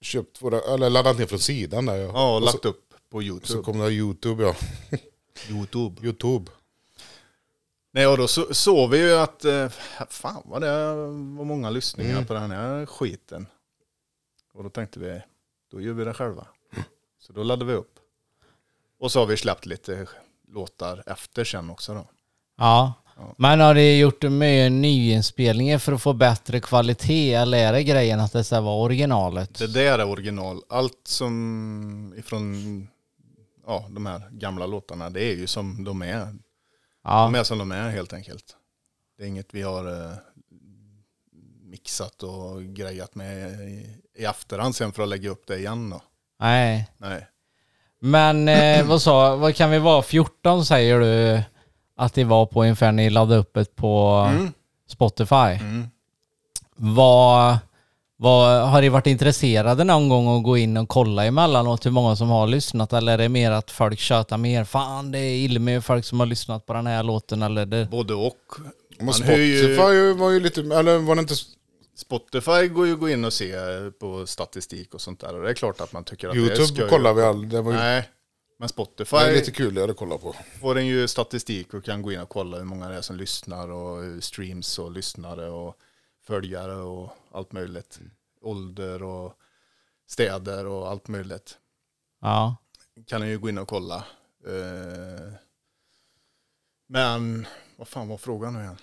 köpt 0.00 0.42
våra, 0.42 0.60
eller 0.74 0.90
laddat 0.90 1.18
ner 1.18 1.26
från 1.26 1.38
sidan 1.38 1.86
där. 1.86 1.96
Ja, 1.96 2.06
Ja, 2.14 2.30
och 2.30 2.34
och 2.36 2.42
lagt 2.42 2.62
så, 2.62 2.68
upp 2.68 2.94
på 3.10 3.18
så 3.20 3.22
YouTube. 3.26 3.62
kom 3.62 3.78
det 3.78 3.90
YouTube, 3.92 4.42
ja. 4.44 4.54
YouTube. 5.50 6.06
YouTube. 6.06 6.50
Nej, 7.98 8.06
och 8.06 8.18
då 8.18 8.28
så, 8.28 8.54
såg 8.54 8.90
vi 8.90 8.98
ju 8.98 9.12
att, 9.14 9.44
eh, 9.44 9.68
fan 10.10 10.42
vad 10.44 10.60
det 10.62 10.94
var 10.94 11.44
många 11.44 11.70
lyssningar 11.70 12.12
Mm. 12.12 12.26
på 12.26 12.34
den 12.34 12.50
här 12.50 12.86
skiten. 12.86 13.46
Och 14.54 14.62
då 14.64 14.70
tänkte 14.70 15.00
vi, 15.00 15.20
då 15.70 15.80
gör 15.80 15.92
vi 15.92 16.04
det 16.04 16.14
själva. 16.14 16.46
Så 17.20 17.32
då 17.32 17.42
laddade 17.42 17.64
vi 17.72 17.78
upp. 17.78 17.94
Och 19.00 19.12
så 19.12 19.18
har 19.18 19.26
vi 19.26 19.36
släppt 19.36 19.66
lite 19.66 20.06
låtar 20.48 21.02
efter 21.06 21.44
sen 21.44 21.70
också 21.70 21.94
då. 21.94 22.06
Ja. 22.56 22.92
Ja. 23.16 23.34
Men 23.38 23.60
har 23.60 23.74
ni 23.74 23.98
gjort 23.98 24.22
mycket 24.22 24.72
nyinspelningar 24.72 25.78
för 25.78 25.92
att 25.92 26.02
få 26.02 26.12
bättre 26.12 26.60
kvalitet 26.60 27.34
eller 27.34 27.58
är 27.58 27.72
det 27.72 27.82
grejen 27.84 28.20
att 28.20 28.32
det 28.32 28.44
ska 28.44 28.60
vara 28.60 28.82
originalet? 28.82 29.58
Det 29.58 29.66
där 29.66 29.98
är 29.98 30.06
original. 30.08 30.62
Allt 30.68 31.00
som 31.04 32.14
ifrån 32.18 32.88
ja, 33.66 33.86
de 33.90 34.06
här 34.06 34.22
gamla 34.30 34.66
låtarna, 34.66 35.10
det 35.10 35.24
är 35.24 35.34
ju 35.36 35.46
som 35.46 35.84
de 35.84 36.02
är. 36.02 36.34
Ja. 37.04 37.22
De 37.24 37.34
är 37.34 37.42
som 37.44 37.58
de 37.58 37.72
är 37.72 37.90
helt 37.90 38.12
enkelt. 38.12 38.44
Det 39.18 39.24
är 39.24 39.28
inget 39.28 39.54
vi 39.54 39.62
har 39.62 40.02
eh, 40.10 40.14
mixat 41.62 42.22
och 42.22 42.62
grejat 42.62 43.14
med 43.14 43.60
i, 43.60 43.96
i 44.14 44.24
efterhand 44.24 44.76
sen 44.76 44.92
för 44.92 45.02
att 45.02 45.08
lägga 45.08 45.30
upp 45.30 45.46
det 45.46 45.56
igen 45.58 45.90
då. 45.90 46.02
Nej. 46.40 46.90
Nej. 46.96 47.26
Men 48.00 48.48
eh, 48.48 48.84
vad 48.86 49.02
sa, 49.02 49.36
vad 49.36 49.54
kan 49.56 49.70
vi 49.70 49.78
vara? 49.78 50.02
14 50.02 50.64
säger 50.64 51.00
du 51.00 51.42
att 51.96 52.14
det 52.14 52.24
var 52.24 52.46
på 52.46 52.62
ungefär 52.62 52.86
när 52.92 53.02
ni 53.02 53.10
laddade 53.10 53.40
upp 53.40 53.54
det 53.54 53.76
på 53.76 54.08
Mm. 54.30 54.52
Spotify. 54.88 55.36
Mm. 55.36 55.86
Vad, 56.76 57.58
vad, 58.20 58.68
har 58.68 58.80
ni 58.80 58.88
varit 58.88 59.06
intresserade 59.06 59.84
någon 59.84 60.08
gång 60.08 60.36
att 60.38 60.44
gå 60.44 60.56
in 60.56 60.76
och 60.76 60.88
kolla 60.88 61.24
emellanåt 61.24 61.86
hur 61.86 61.90
många 61.90 62.16
som 62.16 62.28
har 62.28 62.46
lyssnat? 62.46 62.92
Eller 62.92 63.12
är 63.12 63.18
det 63.18 63.28
mer 63.28 63.50
att 63.50 63.70
folk 63.70 63.98
tjötar 63.98 64.38
mer? 64.38 64.64
Fan, 64.64 65.12
det 65.12 65.18
är 65.18 65.36
illa 65.36 65.60
med 65.60 65.84
folk 65.84 66.04
som 66.04 66.20
har 66.20 66.26
lyssnat 66.26 66.66
på 66.66 66.72
den 66.72 66.86
här 66.86 67.02
låten 67.02 67.42
eller 67.42 67.66
det... 67.66 67.88
Både 67.90 68.14
och. 68.14 68.36
Man 69.00 69.14
Spotify 69.14 69.92
ju- 69.92 70.12
var 70.12 70.30
ju 70.30 70.40
lite, 70.40 70.60
eller 70.60 70.98
var 70.98 71.14
det 71.14 71.20
inte 71.20 71.34
Spotify 71.96 72.68
går 72.68 72.86
ju 72.86 72.92
att 72.92 73.00
gå 73.00 73.08
in 73.08 73.24
och 73.24 73.32
se 73.32 73.52
på 74.00 74.26
statistik 74.26 74.94
och 74.94 75.00
sånt 75.00 75.20
där. 75.20 75.36
Och 75.36 75.42
det 75.42 75.50
är 75.50 75.54
klart 75.54 75.80
att 75.80 75.92
man 75.92 76.04
tycker 76.04 76.28
att 76.28 76.34
det 76.34 76.40
är 76.40 76.60
YouTube 76.60 76.88
kollar 76.88 77.14
vi 77.14 77.22
aldrig. 77.22 77.50
Det 77.50 77.70
ju 77.70 77.76
Nej. 77.76 78.08
Men 78.58 78.66
det 78.66 78.72
Spotify 78.72 79.16
är 79.16 79.32
lite 79.32 79.50
kuligare 79.50 79.90
att 79.90 79.96
kolla 79.96 80.18
på. 80.18 80.34
får 80.60 80.74
den 80.74 80.86
ju 80.86 81.08
statistik 81.08 81.74
och 81.74 81.84
kan 81.84 82.02
gå 82.02 82.12
in 82.12 82.20
och 82.20 82.28
kolla 82.28 82.56
hur 82.56 82.64
många 82.64 82.88
det 82.88 82.94
är 82.94 83.00
som 83.00 83.16
lyssnar 83.16 83.70
och 83.70 84.22
streams 84.24 84.78
och 84.78 84.92
lyssnare 84.92 85.50
och 85.50 85.76
följare 86.26 86.74
och 86.74 87.10
allt 87.32 87.52
möjligt. 87.52 87.98
Ålder 88.42 89.02
och 89.02 89.34
städer 90.06 90.66
och 90.66 90.90
allt 90.90 91.08
möjligt. 91.08 91.58
Ja. 92.20 92.56
Kan 93.06 93.20
den 93.20 93.30
ju 93.30 93.38
gå 93.38 93.48
in 93.48 93.58
och 93.58 93.68
kolla. 93.68 93.96
Eh, 94.46 95.32
Men 96.88 97.46
vad 97.76 97.88
fan 97.88 98.08
var 98.08 98.16
frågan 98.16 98.52
nu 98.54 98.60
igen? 98.60 98.76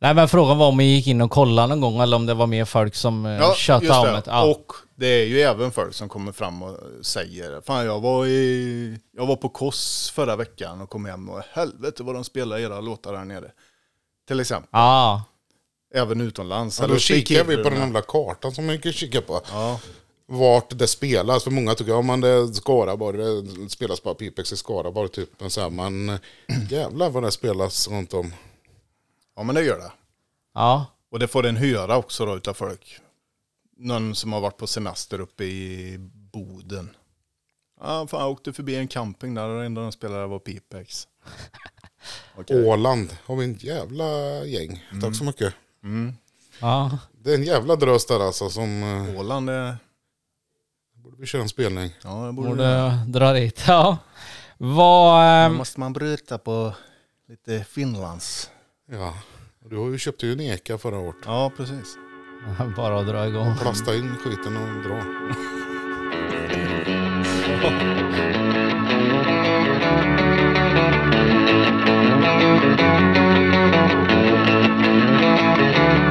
Nej 0.00 0.14
men 0.14 0.28
frågan 0.28 0.58
var 0.58 0.68
om 0.68 0.76
ni 0.76 0.84
gick 0.84 1.06
in 1.06 1.20
och 1.20 1.30
kollade 1.30 1.68
någon 1.68 1.80
gång 1.80 2.00
eller 2.00 2.16
om 2.16 2.26
det 2.26 2.34
var 2.34 2.46
mer 2.46 2.64
folk 2.64 2.94
som 2.94 3.24
ja, 3.24 3.48
just 3.48 3.58
tjötade 3.58 3.98
om 3.98 4.06
det. 4.06 4.12
det. 4.12 4.30
Ja. 4.30 4.44
Och 4.44 4.72
det 4.94 5.06
är 5.06 5.26
ju 5.26 5.40
även 5.40 5.70
folk 5.70 5.94
som 5.94 6.08
kommer 6.08 6.32
fram 6.32 6.62
och 6.62 6.78
säger 7.02 7.60
Fan 7.60 7.84
jag 7.86 8.00
var, 8.00 8.26
i, 8.26 9.00
jag 9.12 9.26
var 9.26 9.36
på 9.36 9.48
Koss 9.48 10.10
förra 10.14 10.36
veckan 10.36 10.80
och 10.80 10.90
kom 10.90 11.04
hem 11.04 11.28
och 11.28 11.42
helvete 11.52 12.02
vad 12.02 12.14
de 12.14 12.24
spelar 12.24 12.58
era 12.58 12.80
låtar 12.80 13.14
här 13.14 13.24
nere. 13.24 13.52
Till 14.28 14.40
exempel. 14.40 14.68
ja. 14.72 15.24
Även 15.94 16.20
utomlands. 16.20 16.80
Ja, 16.80 16.86
då 16.86 16.98
kikar 16.98 17.44
vi 17.44 17.56
på 17.56 17.70
den 17.70 17.78
jävla 17.78 18.02
kartan 18.02 18.52
som 18.52 18.66
man 18.66 18.78
kan 18.80 18.92
kika 18.92 19.20
på. 19.20 19.40
Ja, 19.50 19.80
Vart 20.26 20.78
det 20.78 20.86
spelas. 20.86 21.44
För 21.44 21.50
många 21.50 21.74
tycker, 21.74 21.92
ja 21.92 22.02
men 22.02 22.20
det 22.20 22.28
är 22.28 22.46
Skaraborg, 22.52 23.18
det 23.42 23.68
spelas 23.70 24.02
bara 24.02 24.14
Pipex 24.14 24.52
i 24.52 24.56
Skaraborg 24.56 25.08
typ. 25.08 25.40
Men 25.40 25.50
så 25.50 25.60
här, 25.60 25.70
man, 25.70 26.18
jävlar 26.70 27.10
vad 27.10 27.22
det 27.22 27.30
spelas 27.30 27.88
runt 27.88 28.14
om. 28.14 28.32
ja 29.36 29.42
men 29.42 29.54
det 29.54 29.62
gör 29.64 29.78
det. 29.78 29.92
ja. 30.54 30.86
Och 31.10 31.18
det 31.18 31.28
får 31.28 31.42
den 31.42 31.56
höra 31.56 31.96
också 31.96 32.26
då 32.26 32.36
utav 32.36 32.54
folk. 32.54 32.98
Någon 33.76 34.14
som 34.14 34.32
har 34.32 34.40
varit 34.40 34.56
på 34.56 34.66
semester 34.66 35.20
uppe 35.20 35.44
i 35.44 35.96
Boden. 36.32 36.90
Ja, 37.80 38.06
fan 38.06 38.20
jag 38.20 38.30
åkte 38.30 38.52
förbi 38.52 38.74
en 38.76 38.88
camping 38.88 39.34
där 39.34 39.48
och 39.48 39.58
det 39.60 39.66
enda 39.66 39.82
de 39.82 39.92
spelade 39.92 40.26
var 40.26 40.38
Pipex. 40.38 41.08
Okej. 42.36 42.64
Åland 42.64 43.16
har 43.24 43.36
vi 43.36 43.44
en 43.44 43.54
jävla 43.54 44.06
gäng. 44.44 44.84
Tack 45.02 45.16
så 45.16 45.24
mycket. 45.24 45.54
Mm. 45.84 46.14
ja. 46.60 46.98
Det 47.12 47.30
är 47.30 47.34
en 47.34 47.44
jävla 47.44 47.76
drös 47.76 48.06
där 48.06 48.26
alltså 48.26 48.50
som 48.50 48.82
eh, 48.82 49.20
Åland 49.20 49.50
är... 49.50 49.76
borde 50.94 51.16
vi 51.18 51.26
köra 51.26 51.42
en 51.42 51.48
spelning. 51.48 51.90
Ja, 52.02 52.26
det 52.26 52.32
borde... 52.32 52.48
Borde 52.48 53.04
dra 53.06 53.32
dit. 53.32 53.64
Ja. 53.66 53.98
Vad... 54.58 55.20
Då 55.20 55.46
ehm, 55.46 55.54
måste 55.54 55.80
man 55.80 55.92
bryta 55.92 56.38
på 56.38 56.74
lite 57.28 57.64
Finlands. 57.64 58.50
Ja, 58.90 59.14
du 59.64 59.76
har 59.76 59.88
ju 59.88 59.98
köpt 59.98 60.22
ju 60.22 60.32
en 60.32 60.40
eka 60.40 60.78
förra 60.78 60.98
året. 60.98 61.16
Ja, 61.24 61.52
precis. 61.56 61.96
bara 62.76 63.00
att 63.00 63.06
dra 63.06 63.28
igång. 63.28 63.56
Plasta 63.60 63.94
in 63.94 64.16
skiten 64.16 64.56
och 64.56 64.82
dra. 64.82 65.02
I 75.78 76.07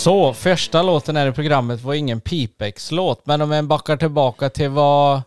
Så, 0.00 0.34
första 0.34 0.82
låten 0.82 1.16
här 1.16 1.28
i 1.28 1.32
programmet 1.32 1.82
var 1.82 1.94
ingen 1.94 2.20
Pipex-låt, 2.20 3.26
men 3.26 3.40
om 3.42 3.52
en 3.52 3.68
backar 3.68 3.96
tillbaka 3.96 4.50
till 4.50 4.68
vad 4.70 5.22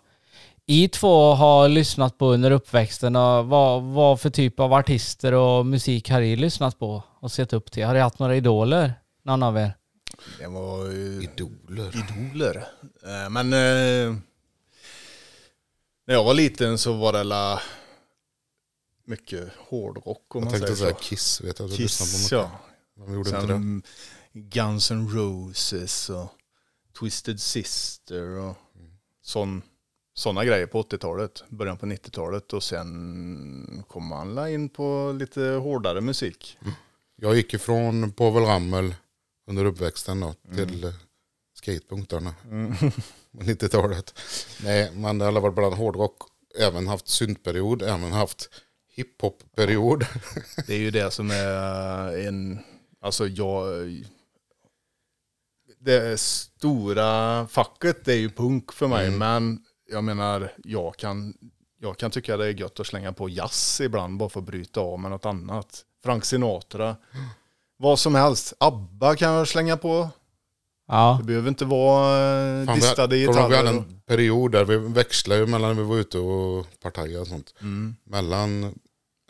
I 0.66 0.88
två 0.88 1.34
har 1.34 1.70
lyssnat 1.70 2.18
på 2.18 2.26
under 2.34 2.52
uppväxten 2.52 3.16
och 3.16 3.46
vad, 3.46 3.84
vad 3.84 4.22
för 4.22 4.30
typ 4.30 4.60
av 4.60 4.74
artister 4.74 5.32
och 5.34 5.66
musik 5.66 6.10
har 6.10 6.20
ni 6.22 6.36
lyssnat 6.36 6.80
på 6.80 7.04
och 7.20 7.32
sett 7.32 7.54
upp 7.54 7.72
till? 7.72 7.86
Har 7.86 7.94
ni 7.94 8.00
haft 8.00 8.20
några 8.20 8.36
idoler? 8.36 8.94
Någon 9.24 9.44
av 9.44 9.58
er? 9.58 9.78
Det 10.40 10.48
var 10.48 10.86
ju 10.86 11.24
Idoler. 11.34 11.92
idoler. 12.10 12.68
Eh, 13.04 13.30
Men 13.30 13.54
eh, 13.54 14.16
När 16.08 16.14
jag 16.16 16.24
var 16.24 16.34
liten 16.34 16.78
så 16.78 16.94
var 16.94 17.14
det 17.14 17.24
la 17.24 17.62
mycket 19.06 19.50
hårdrock 19.70 20.06
om 20.06 20.18
Jag 20.34 20.42
man 20.44 20.52
tänkte 20.52 20.68
säger 20.76 20.78
säga 20.92 20.96
så. 20.96 21.04
Kiss, 21.04 21.42
vet 21.42 21.60
jag 21.60 21.66
att 21.66 21.78
du 21.78 21.84
lyssnade 21.84 22.12
på 22.12 22.18
Kiss 22.18 22.32
mycket. 22.32 22.32
ja. 22.32 22.60
Vi 23.08 23.14
gjorde 23.14 23.30
inte 23.30 23.48
det. 23.48 23.82
Guns 24.34 24.92
N' 24.92 25.10
Roses 25.10 26.10
och 26.10 26.28
Twisted 27.00 27.40
Sister 27.42 28.24
och 28.28 28.56
sån, 29.22 29.62
såna 30.14 30.46
grejer 30.46 30.66
på 30.68 30.82
80-talet, 30.84 31.44
början 31.50 31.78
på 31.78 31.86
90-talet 31.86 32.54
och 32.54 32.64
sen 32.64 33.84
kom 33.88 34.08
man 34.08 34.48
in 34.50 34.70
på 34.70 35.16
lite 35.20 35.42
hårdare 35.42 36.02
musik. 36.02 36.58
Jag 37.16 37.36
gick 37.36 37.54
ifrån 37.54 38.12
Povel 38.12 38.44
Ramel 38.44 38.96
under 39.48 39.66
uppväxten 39.66 40.20
då, 40.20 40.34
Mm. 40.52 40.56
till 40.68 40.84
eh, 40.84 40.94
skatepunkterna 41.54 42.36
på 43.32 43.44
90-talet. 43.44 44.20
Nej, 44.64 44.92
men 44.96 45.18
det 45.18 45.26
har 45.26 45.32
varit 45.42 45.56
bland 45.56 45.74
hårdrock, 45.76 46.18
även 46.60 46.88
haft 46.88 47.08
syntperiod, 47.08 47.82
även 47.82 48.12
haft 48.12 48.50
hiphop-period. 48.96 50.06
Det 50.68 50.74
är 50.74 50.80
ju 50.80 50.92
det 50.92 51.12
som 51.12 51.32
är 51.32 52.28
en, 52.28 52.60
alltså 53.02 53.28
jag, 53.28 53.88
det 55.84 56.20
stora 56.20 57.48
facket 57.48 58.06
det 58.06 58.14
är 58.14 58.18
ju 58.18 58.30
punk 58.30 58.72
för 58.74 58.88
mig, 58.88 59.12
men 59.12 59.60
jag 59.92 60.04
menar, 60.04 60.52
jag 60.64 60.96
kan, 60.96 61.34
jag 61.80 61.98
kan 61.98 62.12
tycka 62.12 62.38
det 62.38 62.46
är 62.46 62.60
gött 62.60 62.80
att 62.80 62.88
slänga 62.88 63.14
på 63.14 63.30
jazz 63.30 63.82
ibland 63.82 64.18
bara 64.18 64.30
för 64.30 64.40
att 64.40 64.46
bryta 64.46 64.80
av 64.82 65.00
med 65.00 65.12
något 65.12 65.26
annat. 65.26 65.82
Frank 66.04 66.26
Sinatra, 66.26 66.96
vad 67.78 68.00
som 68.00 68.16
helst. 68.16 68.54
ABBA 68.58 69.16
kan 69.16 69.34
jag 69.34 69.48
slänga 69.48 69.78
på. 69.78 70.10
Ja. 70.88 71.18
Det 71.22 71.26
behöver 71.26 71.50
inte 71.50 71.66
vara 71.66 72.60
eh, 72.62 72.66
Fan, 72.66 72.76
distade 72.76 73.26
kommer 73.26 73.40
ihåg, 73.40 73.50
vi 73.50 73.56
hade 73.56 73.70
gitarrer. 73.70 73.78
en 73.78 74.02
period 74.06 74.52
där 74.52 74.66
vi 74.66 74.78
växlade 74.78 75.42
ju 75.42 75.48
mellan 75.48 75.78
vi 75.78 75.84
var 75.84 75.98
ute 75.98 76.18
och 76.18 76.68
partajade 76.82 77.20
och 77.20 77.28
sånt. 77.28 77.54
Mm. 77.62 77.96
Mellan 78.04 78.80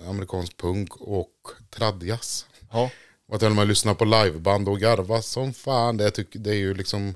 amerikansk 0.08 0.58
punk 0.58 0.96
och 0.96 1.34
tradjazz. 1.70 2.46
Ja. 2.72 2.90
Och 3.32 3.40
till 3.40 3.48
och 3.48 3.56
med 3.56 3.68
lyssna 3.68 3.96
på 3.96 4.06
liveband 4.06 4.70
och 4.70 4.80
garva 4.80 5.22
som 5.22 5.54
fan. 5.54 5.98
Det, 5.98 6.12
tycker, 6.12 6.40
det 6.40 6.50
är 6.50 6.56
ju 6.56 6.74
liksom 6.74 7.16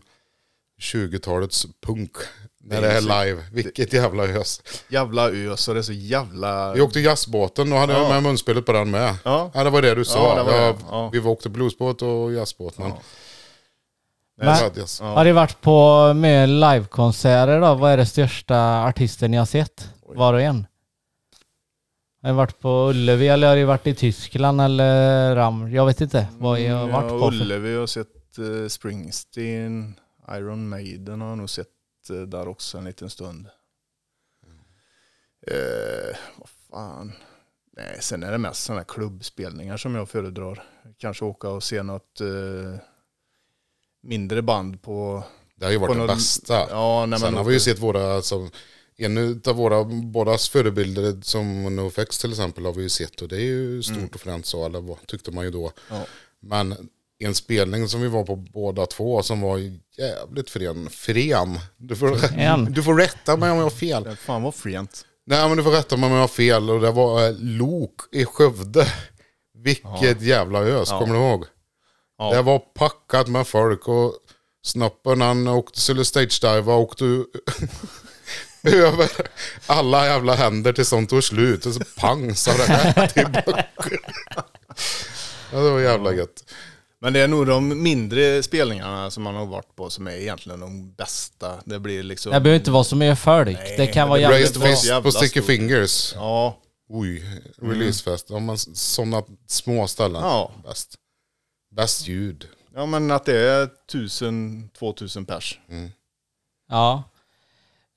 20-talets 0.82 1.66
punk. 1.86 2.12
När 2.64 2.82
det 2.82 2.92
är 2.92 3.02
live. 3.26 3.44
Vilket 3.52 3.94
jävla 3.94 4.24
ös. 4.24 4.62
Jävla 4.90 5.30
ös 5.30 5.68
och 5.68 5.74
det 5.74 5.80
är 5.80 5.84
så 5.84 5.94
jävla... 5.94 6.74
Vi 6.74 6.82
åkte 6.82 7.00
jazzbåten 7.00 7.74
och 7.74 7.80
hade 7.80 7.94
Ja. 7.94 8.00
jag 8.02 8.10
med 8.10 8.24
munspelet 8.24 8.66
på 8.66 8.72
den 8.72 8.92
med. 8.92 9.16
Ja. 9.26 9.52
Ja, 9.54 9.64
det 9.64 9.70
var 9.70 9.82
det 9.82 9.96
du 9.96 10.06
sa. 10.06 10.38
Ja, 10.38 10.44
det 10.44 10.52
var 10.52 10.68
det. 10.68 10.76
Ja. 10.90 11.10
Vi 11.10 11.20
åkte 11.20 11.50
bluesbåt 11.50 12.02
och 12.02 12.34
jazzbåt. 12.34 12.78
Men 12.78 12.88
Ja. 12.90 13.02
Men-. 14.42 14.86
Ja. 15.00 15.06
Har 15.06 15.24
ni 15.24 15.32
varit 15.32 15.62
på 15.62 16.14
mer 16.14 16.48
livekonserter 16.48 17.62
då? 17.62 17.74
Vad 17.76 17.92
är 17.92 17.98
det 17.98 18.06
största 18.06 18.84
artisten 18.86 19.32
ni 19.32 19.38
har 19.38 19.46
sett? 19.46 19.90
Var 20.16 20.34
och 20.34 20.42
en? 20.42 20.68
Har 22.28 22.34
ni 22.34 22.38
varit 22.38 22.60
på 22.60 22.90
Ullevi 22.90 23.28
eller 23.28 23.48
har 23.48 23.56
ni 23.56 23.64
varit 23.64 23.88
i 23.88 23.96
Tyskland 23.96 24.62
eller 24.62 25.36
Ram? 25.36 25.72
Jag 25.72 25.86
vet 25.86 26.02
inte 26.02 26.28
vad 26.38 26.60
jag 26.60 26.76
har 26.76 26.88
varit 26.88 27.10
på. 27.10 27.20
För. 27.20 27.28
Ullevi 27.28 27.76
har 27.76 27.88
sett 27.88 28.38
eh, 28.38 28.68
Springsteen, 28.68 30.00
Iron 30.32 30.70
Maiden 30.70 31.22
har 31.22 31.30
jag 31.30 31.38
nog 31.38 31.50
sett 31.50 31.68
eh, 32.10 32.16
där 32.22 32.48
också 32.48 32.78
en 32.78 32.84
liten 32.86 33.10
stund. 33.10 33.48
Eh, 35.48 36.18
vad 36.38 36.50
fan. 36.72 37.12
Nej, 37.78 37.98
sen 38.00 38.24
är 38.24 38.32
det 38.32 38.38
mest 38.38 38.64
sådana 38.64 38.84
klubbspelningar 38.84 39.78
som 39.78 39.96
jag 39.96 40.10
föredrar. 40.10 40.64
Kanske 40.98 41.26
åka 41.26 41.50
och 41.50 41.64
se 41.64 41.84
något 41.84 42.22
eh, 42.22 42.80
mindre 44.04 44.42
band 44.42 44.82
på... 44.82 45.24
Det 45.56 45.66
har 45.66 45.72
ju 45.72 45.78
varit 45.78 45.94
det 45.94 45.98
någon- 45.98 46.08
bästa. 46.08 46.68
Ja, 46.70 47.06
när 47.06 47.18
Sen 47.18 47.36
har 47.36 47.44
vi 47.44 47.54
ju 47.54 47.60
sett 47.60 47.80
våra, 47.80 48.14
alltså, 48.16 48.50
en 48.98 49.42
av 49.48 49.56
våra 49.56 49.84
bådas 49.84 50.50
förebilder 50.50 51.18
som 51.22 51.76
NoFX 51.76 52.18
till 52.18 52.30
exempel 52.32 52.66
har 52.66 52.74
vi 52.74 52.84
ju 52.84 52.90
sett 52.90 53.22
och 53.22 53.28
det 53.28 53.36
är 53.36 53.42
ju 53.46 53.84
stort 53.84 54.16
och 54.16 54.22
fränt 54.22 54.46
så, 54.46 54.66
eller 54.66 54.82
vad 54.82 55.08
tyckte 55.08 55.32
man 55.32 55.46
ju 55.46 55.52
då. 55.52 55.72
Ja. 55.90 56.06
Men 56.42 56.90
en 57.20 57.36
spelning 57.36 57.88
som 57.90 58.02
vi 58.02 58.08
var 58.08 58.24
på 58.24 58.36
båda 58.36 58.86
två 58.86 59.24
som 59.24 59.42
var 59.42 59.58
jävligt 59.98 60.50
fren. 60.50 60.90
Fren. 60.90 61.60
Du 61.78 61.96
får, 61.96 62.16
Fren. 62.16 62.66
du 62.74 62.84
får 62.84 62.96
rätta 62.96 63.38
mig 63.38 63.52
om 63.52 63.58
jag 63.58 63.64
har 63.66 63.70
fel. 63.70 64.04
Det 64.04 64.16
fan 64.16 64.44
vad 64.44 64.56
frent. 64.56 65.06
Nej 65.26 65.48
men 65.48 65.58
du 65.58 65.64
får 65.64 65.72
rätta 65.72 65.98
mig 65.98 66.08
om 66.08 66.14
jag 66.14 66.22
har 66.22 66.28
fel 66.28 66.70
och 66.70 66.82
det 66.82 66.92
var 66.92 67.28
eh, 67.28 67.36
Lok 67.40 67.96
i 68.12 68.26
Skövde. 68.26 68.88
Vilket 69.54 70.22
jävla 70.22 70.60
ös, 70.60 70.88
Ja. 70.92 71.00
kommer 71.00 71.14
du 71.14 71.20
ihåg? 71.20 71.46
Ja. 72.18 72.34
Det 72.36 72.42
var 72.42 72.60
packat 72.60 73.28
med 73.28 73.48
folk 73.48 73.88
och 73.88 74.14
snoppen 74.64 75.22
han 75.22 75.48
åkte, 75.48 75.82
skulle 75.82 76.06
stage-diva 76.06 76.74
och 76.74 76.82
åkte 76.82 77.06
u- 78.74 78.82
över 78.86 79.10
alla 79.66 80.06
jävla 80.06 80.36
händer 80.36 80.74
till 80.74 80.86
sånt 80.86 81.10
tog 81.10 81.24
slut. 81.24 81.66
Och 81.66 81.74
så 81.74 81.82
pang 81.98 82.36
sa 82.36 82.52
det 82.58 82.64
här 82.74 83.08
till 83.08 83.28
backen. 83.46 83.98
Ja, 85.52 85.58
det 85.60 85.70
var 85.72 85.80
jävla 85.80 86.14
gött. 86.14 86.44
Men 87.00 87.14
det 87.14 87.20
är 87.20 87.28
nog 87.28 87.48
de 87.48 87.84
mindre 87.84 88.44
spelningarna 88.44 89.12
som 89.12 89.24
man 89.24 89.36
har 89.36 89.46
varit 89.46 89.76
på 89.76 89.90
som 89.90 90.08
är 90.08 90.12
egentligen 90.12 90.60
de 90.60 90.92
bästa. 90.94 91.60
Det 91.66 91.80
blir 91.80 92.04
liksom... 92.04 92.32
Det 92.32 92.40
behöver 92.40 92.60
inte 92.60 92.72
vara 92.72 92.84
så 92.84 92.96
mycket 92.96 93.20
folk. 93.20 93.58
Nej, 93.58 93.76
det 93.78 93.88
kan 93.88 94.10
vara 94.10 94.20
jävligt 94.20 94.40
Raised 94.42 94.62
bra. 94.62 94.70
Fist 94.70 94.86
Jävla 94.86 95.02
på 95.02 95.12
Sticky. 95.12 95.42
Fingers. 95.42 96.14
Ja, 96.16 96.58
Oj, 96.90 97.24
releasefest. 97.62 98.30
Men 98.30 98.58
sådana 98.58 99.24
små 99.48 99.88
ställen. 99.88 100.22
Ja. 100.22 100.52
Bäst. 100.64 100.96
Bäst 101.76 102.08
ljud. 102.08 102.48
ja 102.76 102.86
men 102.86 103.12
att 103.12 103.26
det 103.26 103.40
är 103.40 103.70
1000-2000 103.92 105.26
pers. 105.26 105.60
Ja. 106.70 107.04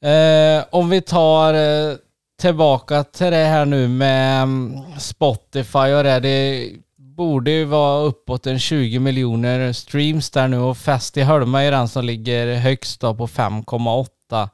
Eh, 0.02 0.64
om 0.70 0.90
vi 0.90 1.00
tar 1.00 1.54
eh, 1.54 1.96
tillbaka 2.40 3.04
till 3.04 3.30
det 3.30 3.44
här 3.44 3.64
nu 3.64 3.88
med 3.88 4.42
mm, 4.42 4.98
Spotify 4.98 5.78
och 5.78 6.04
det. 6.04 6.20
Det 6.20 6.70
borde 6.96 7.50
ju 7.50 7.64
vara 7.64 8.02
uppåt 8.02 8.46
en 8.46 8.58
20 8.58 8.98
miljoner 8.98 9.72
streams 9.72 10.30
där 10.30 10.48
nu 10.48 10.58
och 10.58 10.78
Fest 10.78 11.16
i 11.16 11.22
Hölma 11.22 11.62
är 11.62 11.70
den 11.70 11.88
som 11.88 12.04
ligger 12.04 12.54
högst 12.54 13.00
då 13.00 13.14
på 13.14 13.26
5,8 13.26 14.48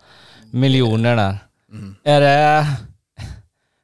miljoner 0.51 1.17
där. 1.17 1.39
Är 2.05 2.21
det 2.21 2.67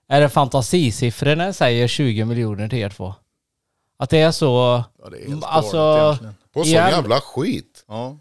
är 0.09 0.21
det 0.21 0.29
fantasisiffror 0.29 1.37
när 1.37 1.45
jag 1.45 1.55
säger 1.55 1.89
20 1.89 2.25
miljoner 2.25 2.69
till 2.69 2.79
er 2.79 2.91
två? 2.91 3.15
Att 3.99 4.11
det 4.11 4.19
är 4.19 4.31
så... 4.31 4.85
Ja, 4.99 5.11
det 5.11 5.25
är 5.25 5.29
helt 5.29 5.45
Alltså-. 5.45 6.19
På 6.53 6.65
sån 6.65 6.73
jävla 6.73 7.21
skit. 7.21 7.85
Ja, 7.89 8.19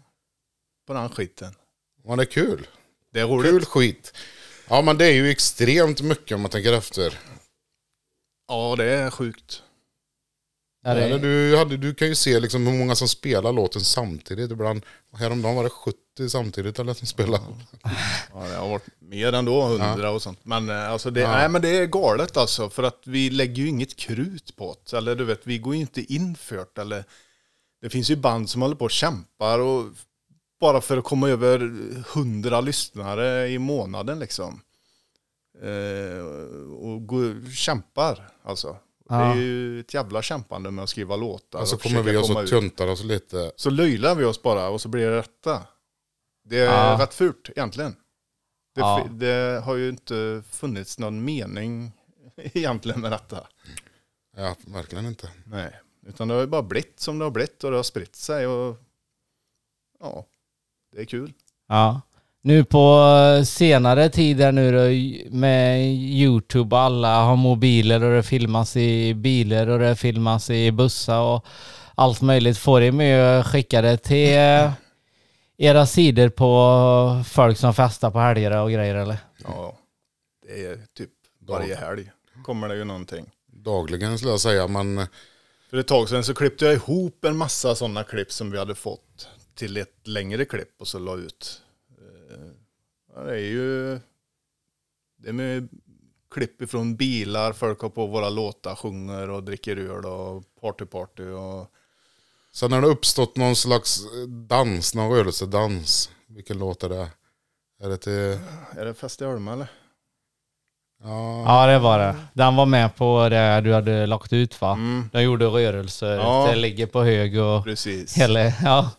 på 0.86 0.92
den 0.92 1.08
skiten. 1.08 1.54
Ja, 2.04 2.16
det 2.16 2.22
är 2.22 2.24
kul. 2.24 2.66
Det 3.12 3.20
är 3.20 3.26
roligt. 3.26 3.50
Kul 3.50 3.64
skit. 3.64 4.14
Ja, 4.68 4.82
men 4.82 4.98
det 4.98 5.06
är 5.06 5.12
ju 5.12 5.30
extremt 5.30 6.00
mycket 6.00 6.34
om 6.34 6.40
man 6.40 6.50
tänker 6.50 6.72
efter. 6.72 7.18
Ja, 8.48 8.74
det 8.78 8.84
är 8.84 9.10
sjukt. 9.10 9.62
Är 10.84 10.94
det, 10.94 11.04
Eller 11.04 11.18
du, 11.18 11.56
hade, 11.56 11.76
du 11.76 11.94
kan 11.94 12.08
ju 12.08 12.14
se 12.14 12.40
liksom 12.40 12.66
hur 12.66 12.78
många 12.78 12.94
som 12.94 13.08
spelar 13.08 13.52
låten 13.52 13.80
samtidigt. 13.80 14.50
Ibland, 14.50 14.82
häromdagen 15.16 15.56
var 15.56 15.64
det 15.64 15.70
70 15.70 16.28
samtidigt 16.28 16.78
eller 16.78 16.94
som 16.94 17.06
spelade. 17.06 17.44
Ja, 18.34 18.48
det 18.48 18.54
har 18.54 18.68
varit 18.68 18.86
mer 18.98 19.32
än 19.32 19.44
då, 19.44 19.62
hundra 19.62 20.10
och 20.10 20.22
sånt. 20.22 20.38
Men, 20.42 20.68
eh, 20.68 20.90
alltså 20.90 21.10
det, 21.10 21.28
nej, 21.28 21.48
men 21.48 21.62
det 21.62 21.68
är 21.68 21.86
galet 21.86 22.36
alltså, 22.36 22.70
för 22.70 22.82
att 22.82 23.02
vi 23.04 23.30
lägger 23.30 23.62
ju 23.62 23.68
inget 23.68 23.96
krut 23.96 24.56
på 24.56 24.76
det. 24.90 24.96
Eller 24.96 25.16
du 25.16 25.24
vet, 25.24 25.46
vi 25.46 25.58
går 25.58 25.74
ju 25.74 25.80
inte 25.80 26.12
infört. 26.12 26.78
Eller, 26.78 27.04
det 27.82 27.90
finns 27.90 28.10
ju 28.10 28.16
band 28.16 28.50
som 28.50 28.62
håller 28.62 28.76
på 28.76 28.84
och 28.84 28.90
kämpar 28.90 29.58
och 29.58 29.84
bara 30.62 30.80
för 30.80 30.96
att 30.96 31.04
komma 31.04 31.28
över 31.28 31.58
hundra 32.14 32.60
lyssnare 32.60 33.48
i 33.48 33.58
månaden 33.58 34.18
liksom. 34.18 34.60
Eh, 35.62 36.24
och 36.72 37.06
gå, 37.06 37.34
kämpar 37.54 38.28
alltså. 38.42 38.68
Det 39.08 39.14
Ja. 39.14 39.32
är 39.34 39.36
ju 39.36 39.80
ett 39.80 39.94
jävla 39.94 40.22
kämpande 40.22 40.70
med 40.70 40.82
att 40.82 40.88
skriva 40.90 41.16
låtar. 41.16 41.60
Och 41.60 41.68
så 41.68 41.76
kommer 41.76 42.02
vi 42.02 42.16
och 42.16 42.26
så 42.26 42.46
tuntar 42.46 42.86
oss 42.88 43.04
lite. 43.04 43.52
Så 43.56 43.70
löjlar 43.70 44.14
vi 44.14 44.24
oss 44.24 44.42
bara 44.42 44.68
och 44.68 44.80
så 44.80 44.88
blir 44.88 45.06
det 45.10 45.18
rätta. 45.18 45.62
Det 46.44 46.58
är 46.58 46.64
Ja. 46.64 46.98
rätt 47.00 47.14
fult 47.14 47.50
egentligen. 47.56 47.96
Det, 48.74 48.80
Ja. 48.80 49.06
det 49.10 49.62
har 49.64 49.74
ju 49.76 49.88
inte 49.88 50.42
funnits 50.50 50.98
någon 50.98 51.24
mening 51.24 51.92
egentligen 52.36 53.00
med 53.00 53.12
detta. 53.12 53.46
Ja, 54.36 54.56
verkligen 54.66 55.06
inte. 55.06 55.30
Nej. 55.46 55.80
Utan 56.06 56.28
det 56.28 56.34
har 56.34 56.40
ju 56.40 56.46
bara 56.46 56.62
blivit 56.62 57.00
som 57.00 57.18
det 57.18 57.24
har 57.24 57.30
blivit 57.30 57.64
och 57.64 57.70
det 57.70 57.76
har 57.76 57.82
spritt 57.84 58.16
sig 58.16 58.46
och 58.46 58.76
ja, 60.00 60.26
det 60.92 61.00
är 61.00 61.04
kul. 61.04 61.32
Ja. 61.68 62.00
Nu 62.44 62.64
på 62.64 63.06
senare 63.46 64.08
tid 64.08 64.40
här 64.40 64.52
nu 64.52 64.72
då, 64.72 65.36
med 65.36 65.94
Youtube 65.94 66.76
och 66.76 66.82
alla 66.82 67.22
har 67.22 67.36
mobiler 67.36 68.02
och 68.02 68.14
det 68.14 68.22
filmas 68.22 68.76
i 68.76 69.14
bilar 69.14 69.66
och 69.66 69.78
det 69.78 69.96
filmas 69.96 70.50
i 70.50 70.72
bussar 70.72 71.20
och 71.20 71.46
allt 71.94 72.20
möjligt. 72.20 72.58
Får 72.58 72.80
ni 72.80 72.90
med 72.90 73.46
skicka 73.46 73.82
det 73.82 73.96
till 73.96 74.72
era 75.56 75.86
sidor 75.86 76.28
på 76.28 77.22
folk 77.28 77.58
som 77.58 77.74
festar 77.74 78.10
på 78.10 78.18
helger 78.18 78.62
och 78.62 78.70
grejer 78.72 78.94
eller? 78.94 79.16
Ja, 79.44 79.78
det 80.46 80.64
är 80.64 80.78
typ 80.96 81.10
varje 81.40 81.76
helg 81.76 82.10
kommer 82.42 82.68
det 82.68 82.76
ju 82.76 82.84
någonting. 82.84 83.30
Dagligen 83.46 84.18
skulle 84.18 84.30
jag 84.30 84.40
säga, 84.40 84.68
men 84.68 85.06
För 85.70 85.76
ett 85.76 85.86
tag 85.86 86.08
sedan 86.08 86.24
så 86.24 86.34
klippte 86.34 86.64
jag 86.64 86.74
ihop 86.74 87.24
en 87.24 87.36
massa 87.36 87.74
sådana 87.74 88.04
klipp 88.04 88.32
som 88.32 88.50
vi 88.50 88.58
hade 88.58 88.74
fått 88.74 89.28
till 89.54 89.76
ett 89.76 90.06
längre 90.06 90.44
klipp 90.44 90.74
och 90.78 90.88
så 90.88 90.98
la 90.98 91.16
ut. 91.16 91.62
Eh, 91.98 92.46
ja, 93.14 93.20
Det 93.22 93.32
är 93.34 93.36
ju 93.50 93.98
Det 95.16 95.28
är 95.28 95.32
med 95.32 95.68
klipp 96.30 96.62
ifrån 96.62 96.96
bilar, 96.96 97.52
folk 97.52 97.80
har 97.80 97.88
på 97.88 98.06
våra 98.06 98.28
låtar, 98.28 98.74
sjunger 98.74 99.30
och 99.30 99.42
dricker 99.42 99.76
öl 99.76 100.04
och 100.04 100.42
party-party. 100.60 101.30
Och... 101.32 101.70
Sen 102.52 102.72
har 102.72 102.80
det 102.80 102.86
uppstått 102.86 103.36
någon 103.36 103.56
slags 103.56 104.00
dans, 104.28 104.94
någon 104.94 105.16
rörelsedans. 105.16 106.10
Vilken 106.26 106.58
låt 106.58 106.82
är 106.82 106.88
det? 106.88 107.08
Är 107.82 107.88
det 107.88 107.96
till... 107.96 108.38
Är 108.76 108.84
det 108.84 108.94
Fest 108.94 109.20
i 109.22 109.24
Ölme 109.24 109.52
eller? 109.52 109.66
Ja, 111.02 111.42
Ja, 111.46 111.66
det 111.72 111.78
var 111.78 111.98
det. 111.98 112.16
Den 112.34 112.56
var 112.56 112.66
med 112.66 112.96
på 112.96 113.28
det 113.28 113.60
du 113.60 113.72
hade 113.74 114.06
lagt 114.06 114.32
ut 114.32 114.60
va? 114.60 114.72
Mm, 114.72 115.08
De 115.12 115.22
gjorde 115.22 115.46
rörelser, 115.46 116.16
Ja. 116.16 116.46
det 116.50 116.56
ligger 116.56 116.86
på 116.86 117.02
hög 117.04 117.38
och 117.40 117.64
precis. 117.64 118.16
hela, 118.16 118.40
ja. 118.44 118.90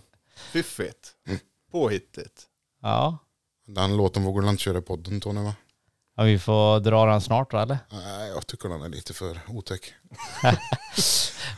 Fiffigt. 0.53 1.11
Påhittigt. 1.71 2.43
ja. 2.81 3.17
den 3.67 3.97
låten 3.97 4.23
vågar 4.23 4.41
du 4.41 4.49
inte 4.49 4.63
köra 4.63 4.77
i 4.77 4.81
podden 4.81 5.21
Tony 5.21 5.41
va? 5.41 5.55
Ja, 6.17 6.23
vi 6.23 6.39
får 6.39 6.79
dra 6.79 7.05
den 7.05 7.21
snart 7.21 7.51
då, 7.51 7.57
eller? 7.57 7.77
Nej, 7.91 8.29
jag 8.29 8.47
tycker 8.47 8.69
den 8.69 8.81
är 8.81 8.89
lite 8.89 9.13
för 9.13 9.39
otäck. 9.47 9.93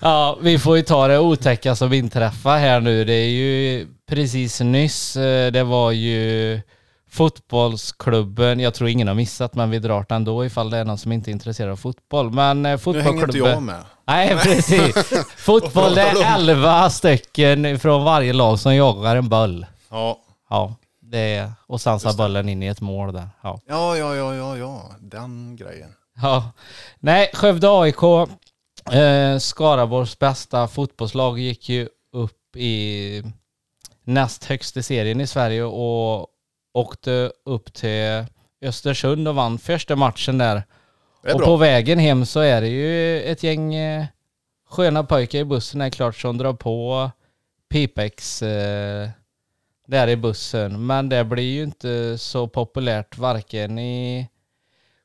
Ja, 0.01 0.37
vi 0.41 0.59
får 0.59 0.77
ju 0.77 0.83
ta 0.83 1.07
det 1.07 1.19
otäcka 1.19 1.75
som 1.75 1.93
inträffar 1.93 2.57
här 2.57 2.79
nu. 2.79 3.05
Det 3.05 3.13
är 3.13 3.29
ju 3.29 3.87
precis 4.05 4.61
nyss, 4.61 5.15
eh, 5.15 5.51
det 5.51 5.63
var 5.63 5.91
ju 5.91 6.61
fotbollsklubben, 7.09 8.59
jag 8.59 8.73
tror 8.73 8.89
ingen 8.89 9.07
har 9.07 9.15
missat 9.15 9.55
men 9.55 9.69
vi 9.69 9.79
drar 9.79 10.05
den 10.09 10.15
ändå 10.15 10.45
ifall 10.45 10.69
det 10.69 10.77
är 10.77 10.85
någon 10.85 10.97
som 10.97 11.11
inte 11.11 11.29
är 11.29 11.31
intresserad 11.31 11.71
av 11.71 11.75
fotboll. 11.75 12.31
Men 12.31 12.65
eh, 12.65 12.79
Nu 12.85 13.01
hänger 13.01 13.11
inte 13.11 13.23
fotbollsklubben... 13.27 13.51
jag 13.51 13.63
med. 13.63 13.83
Nej 14.07 14.37
precis. 14.37 15.13
Fotboll 15.37 15.95
det 15.95 16.01
är 16.01 16.35
11 16.35 16.89
stycken 16.89 17.79
från 17.79 18.03
varje 18.03 18.33
lag 18.33 18.59
som 18.59 18.75
jagar 18.75 19.15
en 19.15 19.29
boll. 19.29 19.65
Ja. 19.89 20.19
Ja, 20.49 20.75
det 21.01 21.19
är, 21.35 21.51
och 21.67 21.81
sansar 21.81 22.13
bollen 22.13 22.49
in 22.49 22.63
i 22.63 22.67
ett 22.67 22.81
mål 22.81 23.13
där. 23.13 23.29
Ja. 23.43 23.59
Ja, 23.67 23.97
ja, 23.97 24.15
ja, 24.15 24.35
ja, 24.35 24.57
ja. 24.57 24.91
Den 24.99 25.55
grejen. 25.55 25.89
Ja. 26.21 26.51
Nej, 26.99 27.29
Skövde 27.33 27.67
AIK, 27.69 28.03
eh, 28.91 29.37
Skaraborgs 29.39 30.19
bästa 30.19 30.67
fotbollslag, 30.67 31.39
gick 31.39 31.69
ju 31.69 31.89
upp 32.13 32.55
i 32.55 33.23
näst 34.03 34.45
högsta 34.45 34.81
serien 34.81 35.21
i 35.21 35.27
Sverige 35.27 35.63
och 35.63 36.27
åkte 36.73 37.31
upp 37.45 37.73
till 37.73 38.25
Östersund 38.65 39.27
och 39.27 39.35
vann 39.35 39.59
första 39.59 39.95
matchen 39.95 40.37
där. 40.37 40.63
Och 41.33 41.37
bra. 41.37 41.45
på 41.45 41.57
vägen 41.57 41.99
hem 41.99 42.25
så 42.25 42.39
är 42.39 42.61
det 42.61 42.67
ju 42.67 43.21
ett 43.21 43.43
gäng 43.43 43.75
eh, 43.75 44.05
sköna 44.69 45.03
pojkar 45.03 45.39
i 45.39 45.45
bussen 45.45 45.81
är 45.81 45.89
klart 45.89 46.15
som 46.15 46.37
drar 46.37 46.53
på 46.53 47.11
Pipex 47.69 48.41
eh, 48.41 49.09
där 49.87 50.07
i 50.07 50.15
bussen. 50.15 50.85
Men 50.85 51.09
det 51.09 51.23
blir 51.23 51.43
ju 51.43 51.63
inte 51.63 52.17
så 52.17 52.47
populärt 52.47 53.17
varken 53.17 53.79
i 53.79 54.27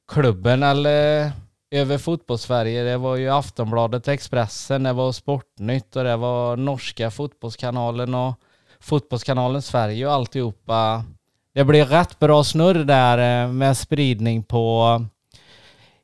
klubben 0.09 0.62
eller 0.62 1.33
över 1.70 1.98
fotbollssverige. 1.98 2.83
Det 2.83 2.96
var 2.96 3.16
ju 3.16 3.28
Aftonbladet, 3.28 4.09
Expressen, 4.09 4.83
det 4.83 4.92
var 4.92 5.12
Sportnytt 5.12 5.96
och 5.96 6.04
det 6.04 6.16
var 6.16 6.56
norska 6.56 7.11
fotbollskanalen 7.11 8.14
och 8.14 8.35
fotbollskanalen 8.80 9.62
Sverige 9.62 10.06
och 10.06 10.12
alltihopa. 10.12 11.04
Det 11.54 11.64
blev 11.64 11.88
rätt 11.88 12.18
bra 12.18 12.44
snurr 12.44 12.85
där 12.85 13.44
eh, 13.44 13.52
med 13.52 13.76
spridning 13.76 14.42
på 14.42 15.04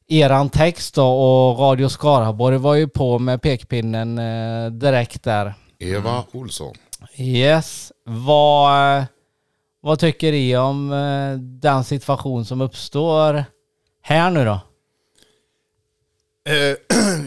eran 0.09 0.51
text 0.51 0.95
då 0.95 1.07
och 1.07 1.59
Radio 1.59 1.89
Skaraborg 1.89 2.57
var 2.57 2.75
ju 2.75 2.89
på 2.89 3.19
med 3.19 3.43
pekpinnen 3.43 4.19
eh, 4.19 4.71
direkt 4.71 5.23
där. 5.23 5.55
Eva 5.79 6.25
Olsson. 6.33 6.75
Yes. 7.17 7.93
Vad, 8.05 9.05
vad 9.81 9.99
tycker 9.99 10.33
ni 10.33 10.57
om 10.57 10.93
eh, 10.93 11.33
den 11.41 11.85
situation 11.85 12.45
som 12.45 12.61
uppstår 12.61 13.45
här 14.03 14.31
nu 14.31 14.45
då? 14.45 14.61
Eh, 16.53 16.77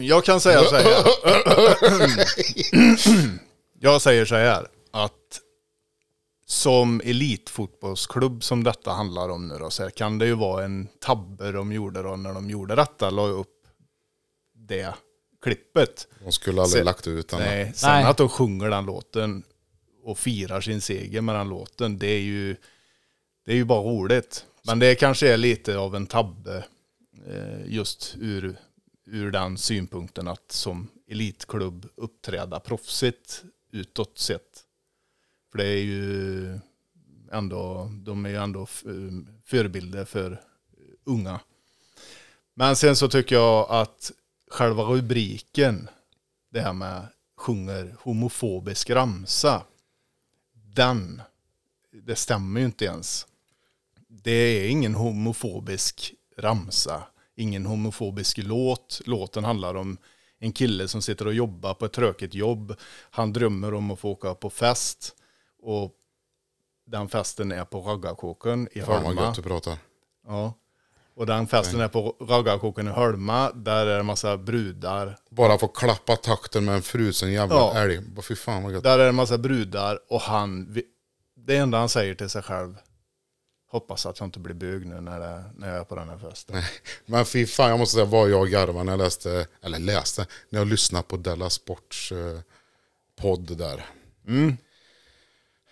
jag 0.00 0.24
kan 0.24 0.40
säga 0.40 0.60
så 0.60 0.76
här. 0.76 0.84
jag 3.80 4.02
säger 4.02 4.24
så 4.24 4.34
här 4.34 4.66
att 4.92 5.12
som 6.60 7.00
elitfotbollsklubb 7.04 8.44
som 8.44 8.64
detta 8.64 8.90
handlar 8.92 9.28
om 9.28 9.48
nu 9.48 9.58
då, 9.58 9.70
så 9.70 9.82
här, 9.82 9.90
kan 9.90 10.18
det 10.18 10.26
ju 10.26 10.34
vara 10.34 10.64
en 10.64 10.88
tabbe 10.98 11.52
de 11.52 11.72
gjorde 11.72 12.02
då 12.02 12.16
när 12.16 12.34
de 12.34 12.50
gjorde 12.50 12.74
detta, 12.74 13.10
la 13.10 13.26
upp 13.26 13.66
det 14.54 14.94
klippet. 15.42 16.08
Hon 16.22 16.32
skulle 16.32 16.62
aldrig 16.62 16.80
Se- 16.80 16.84
lagt 16.84 17.06
ut 17.06 17.28
den. 17.28 17.40
Nej, 17.40 17.72
sen 17.74 17.90
Nej. 17.90 18.04
att 18.04 18.16
de 18.16 18.28
sjunger 18.28 18.70
den 18.70 18.84
låten 18.86 19.42
och 20.02 20.18
firar 20.18 20.60
sin 20.60 20.80
seger 20.80 21.20
med 21.20 21.34
den 21.34 21.48
låten, 21.48 21.98
det 21.98 22.06
är 22.06 22.20
ju, 22.20 22.56
det 23.44 23.52
är 23.52 23.56
ju 23.56 23.64
bara 23.64 23.82
roligt. 23.82 24.46
Men 24.62 24.78
det 24.78 24.94
kanske 24.94 25.32
är 25.32 25.36
lite 25.36 25.78
av 25.78 25.96
en 25.96 26.06
tabbe 26.06 26.64
eh, 27.26 27.66
just 27.66 28.14
ur, 28.20 28.56
ur 29.06 29.30
den 29.30 29.58
synpunkten 29.58 30.28
att 30.28 30.52
som 30.52 30.88
elitklubb 31.08 31.88
uppträda 31.96 32.60
proffsigt 32.60 33.42
utåt 33.72 34.18
sett. 34.18 34.64
För 35.50 35.58
det 35.58 35.66
är 35.66 35.82
ju 35.82 36.58
ändå, 37.32 37.90
de 37.92 38.26
är 38.26 38.30
ju 38.30 38.36
ändå 38.36 38.66
um, 38.84 39.28
förebilder 39.44 40.04
för 40.04 40.40
unga. 41.04 41.40
Men 42.54 42.76
sen 42.76 42.96
så 42.96 43.08
tycker 43.08 43.34
jag 43.36 43.70
att 43.70 44.12
själva 44.50 44.82
rubriken, 44.82 45.88
det 46.50 46.60
här 46.60 46.72
med 46.72 47.06
sjunger 47.36 47.96
homofobisk 48.00 48.90
ramsa, 48.90 49.62
den, 50.52 51.22
det 51.92 52.16
stämmer 52.16 52.60
ju 52.60 52.66
inte 52.66 52.84
ens. 52.84 53.26
Det 54.08 54.30
är 54.30 54.68
ingen 54.68 54.94
homofobisk 54.94 56.14
ramsa, 56.36 57.02
ingen 57.34 57.66
homofobisk 57.66 58.38
låt. 58.38 59.00
Låten 59.04 59.44
handlar 59.44 59.74
om 59.74 59.98
en 60.38 60.52
kille 60.52 60.88
som 60.88 61.02
sitter 61.02 61.26
och 61.26 61.34
jobbar 61.34 61.74
på 61.74 61.84
ett 61.84 61.92
tråkigt 61.92 62.34
jobb. 62.34 62.74
Han 63.10 63.32
drömmer 63.32 63.74
om 63.74 63.90
att 63.90 64.00
få 64.00 64.10
åka 64.10 64.34
på 64.34 64.50
fest 64.50 65.16
och 65.62 65.92
den 66.86 67.08
festen 67.08 67.52
är 67.52 67.64
på 67.64 67.80
Raggarkåken 67.80 68.68
i 68.72 68.80
Fan 68.80 68.88
vad 68.88 69.02
Holma. 69.02 69.22
gött 69.22 69.34
du 69.34 69.42
pratar. 69.42 69.78
Ja. 70.26 70.54
Och 71.14 71.26
den 71.26 71.46
festen 71.46 71.80
är 71.80 71.88
på 71.88 72.16
Raggarkåken 72.20 72.88
i 72.88 72.90
Holma. 72.90 73.52
Där 73.52 73.86
är 73.86 73.94
det 73.94 74.00
en 74.00 74.06
massa 74.06 74.36
brudar. 74.36 75.18
Bara 75.30 75.58
få 75.58 75.68
klappa 75.68 76.16
takten 76.16 76.64
med 76.64 76.74
en 76.74 76.82
frusen 76.82 77.32
jävla 77.32 77.54
Ja. 77.54 77.78
älg. 77.78 78.00
Fy 78.22 78.34
fan 78.36 78.62
vad 78.62 78.72
gött. 78.72 78.82
Där 78.82 78.98
är 78.98 79.02
det 79.02 79.08
en 79.08 79.14
massa 79.14 79.38
brudar 79.38 79.98
och 80.08 80.20
han, 80.20 80.76
det 81.36 81.56
enda 81.56 81.78
han 81.78 81.88
säger 81.88 82.14
till 82.14 82.28
sig 82.28 82.42
själv, 82.42 82.74
hoppas 83.70 84.06
att 84.06 84.20
jag 84.20 84.26
inte 84.26 84.38
blir 84.38 84.54
bög 84.54 84.86
nu 84.86 85.00
när, 85.00 85.20
det, 85.20 85.44
när 85.56 85.68
jag 85.68 85.76
är 85.76 85.84
på 85.84 85.94
den 85.94 86.08
här 86.08 86.18
festen. 86.18 86.62
Men 87.06 87.24
fy 87.24 87.46
fan, 87.46 87.70
jag 87.70 87.78
måste 87.78 87.94
säga 87.94 88.04
vad 88.04 88.30
jag 88.30 88.48
garvade 88.50 88.84
när 88.84 88.92
jag 88.92 88.98
läste, 88.98 89.46
eller 89.62 89.78
läste, 89.78 90.26
när 90.48 90.58
jag 90.60 90.68
lyssnade 90.68 91.02
på 91.08 91.16
Della 91.16 91.50
Sports 91.50 92.12
eh, 92.12 92.40
podd 93.20 93.56
där. 93.58 93.86
Mm. 94.26 94.56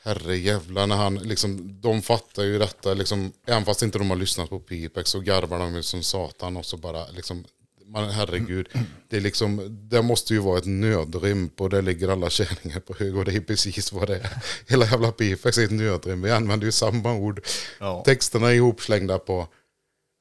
Herre 0.08 0.36
jävlar, 0.36 0.86
när 0.86 0.96
han 0.96 1.14
liksom, 1.14 1.80
de 1.80 2.02
fattar 2.02 2.42
ju 2.42 2.58
detta, 2.58 2.94
liksom, 2.94 3.32
även 3.46 3.64
fast 3.64 3.82
inte 3.82 3.98
de 3.98 4.10
har 4.10 4.16
lyssnat 4.16 4.50
på 4.50 4.60
Pipex 4.60 5.10
så 5.10 5.20
garvar 5.20 5.58
de 5.58 5.74
ju 5.74 5.82
som 5.82 6.02
satan 6.02 6.56
och 6.56 6.66
så 6.66 6.76
bara 6.76 7.08
liksom, 7.08 7.44
man, 7.86 8.10
herregud, 8.10 8.68
det, 9.08 9.16
är 9.16 9.20
liksom, 9.20 9.78
det 9.90 10.02
måste 10.02 10.34
ju 10.34 10.40
vara 10.40 10.58
ett 10.58 10.66
nödrim 10.66 11.50
och 11.58 11.70
det 11.70 11.82
ligger 11.82 12.08
alla 12.08 12.30
kärringar 12.30 12.80
på 12.80 12.94
hög 12.94 13.16
och 13.16 13.24
det 13.24 13.36
är 13.36 13.40
precis 13.40 13.92
vad 13.92 14.06
det 14.08 14.16
är. 14.16 14.42
Hela 14.68 14.86
jävla 14.86 15.12
Pipex 15.12 15.58
är 15.58 15.64
ett 15.64 15.70
nödrim, 15.70 16.22
vi 16.22 16.30
använder 16.30 16.66
ju 16.66 16.72
samma 16.72 17.14
ord. 17.14 17.40
Ja. 17.80 18.02
Texterna 18.06 18.48
är 18.50 18.54
ihopslängda 18.54 19.18
på 19.18 19.48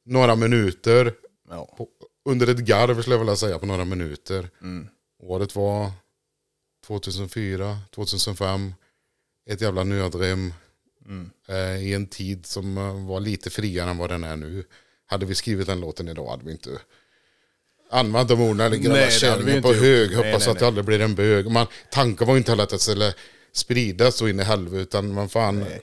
några 0.05 0.35
minuter, 0.35 1.13
Ja. 1.49 1.75
på, 1.77 1.87
under 2.29 2.47
ett 2.47 2.59
garv 2.59 3.01
skulle 3.01 3.13
jag 3.13 3.19
vilja 3.19 3.35
säga 3.35 3.59
på 3.59 3.65
några 3.65 3.85
minuter. 3.85 4.49
Mm. 4.61 4.87
Året 5.23 5.55
var 5.55 5.91
2004, 6.87 7.77
2005. 7.95 8.73
Ett 9.47 9.61
jävla 9.61 9.83
nödrem. 9.83 10.53
Mm. 11.05 11.29
Eh, 11.47 11.83
I 11.83 11.93
en 11.93 12.07
tid 12.07 12.45
som 12.45 12.77
eh, 12.77 13.07
var 13.07 13.19
lite 13.19 13.49
friare 13.49 13.89
än 13.89 13.97
vad 13.97 14.09
den 14.09 14.23
är 14.23 14.35
nu. 14.35 14.63
Hade 15.05 15.25
vi 15.25 15.35
skrivit 15.35 15.67
den 15.67 15.79
låten 15.79 16.07
idag 16.07 16.29
hade 16.29 16.45
vi 16.45 16.51
inte 16.51 16.69
använt 17.89 18.29
de 18.29 18.41
orden. 18.41 18.59
Eller 18.59 19.05
vi 19.05 19.11
kärringen 19.11 19.61
på 19.61 19.73
hög. 19.73 20.09
Nej, 20.09 20.17
Hoppas 20.17 20.45
nej, 20.45 20.51
att 20.51 20.59
det 20.59 20.67
aldrig 20.67 20.85
blir 20.85 21.01
en 21.01 21.15
bög. 21.15 21.51
Man, 21.51 21.67
tanken 21.91 22.27
var 22.27 22.33
ju 22.33 22.37
inte 22.37 22.51
heller 22.51 22.63
att 22.63 22.69
det 22.69 22.79
skulle 22.79 23.13
spridas 23.53 24.15
så 24.15 24.27
in 24.27 24.39
i 24.39 24.43
helvete. 24.43 24.81
Utan 24.81 25.13
man 25.13 25.29
fan 25.29 25.59
Nej. 25.59 25.81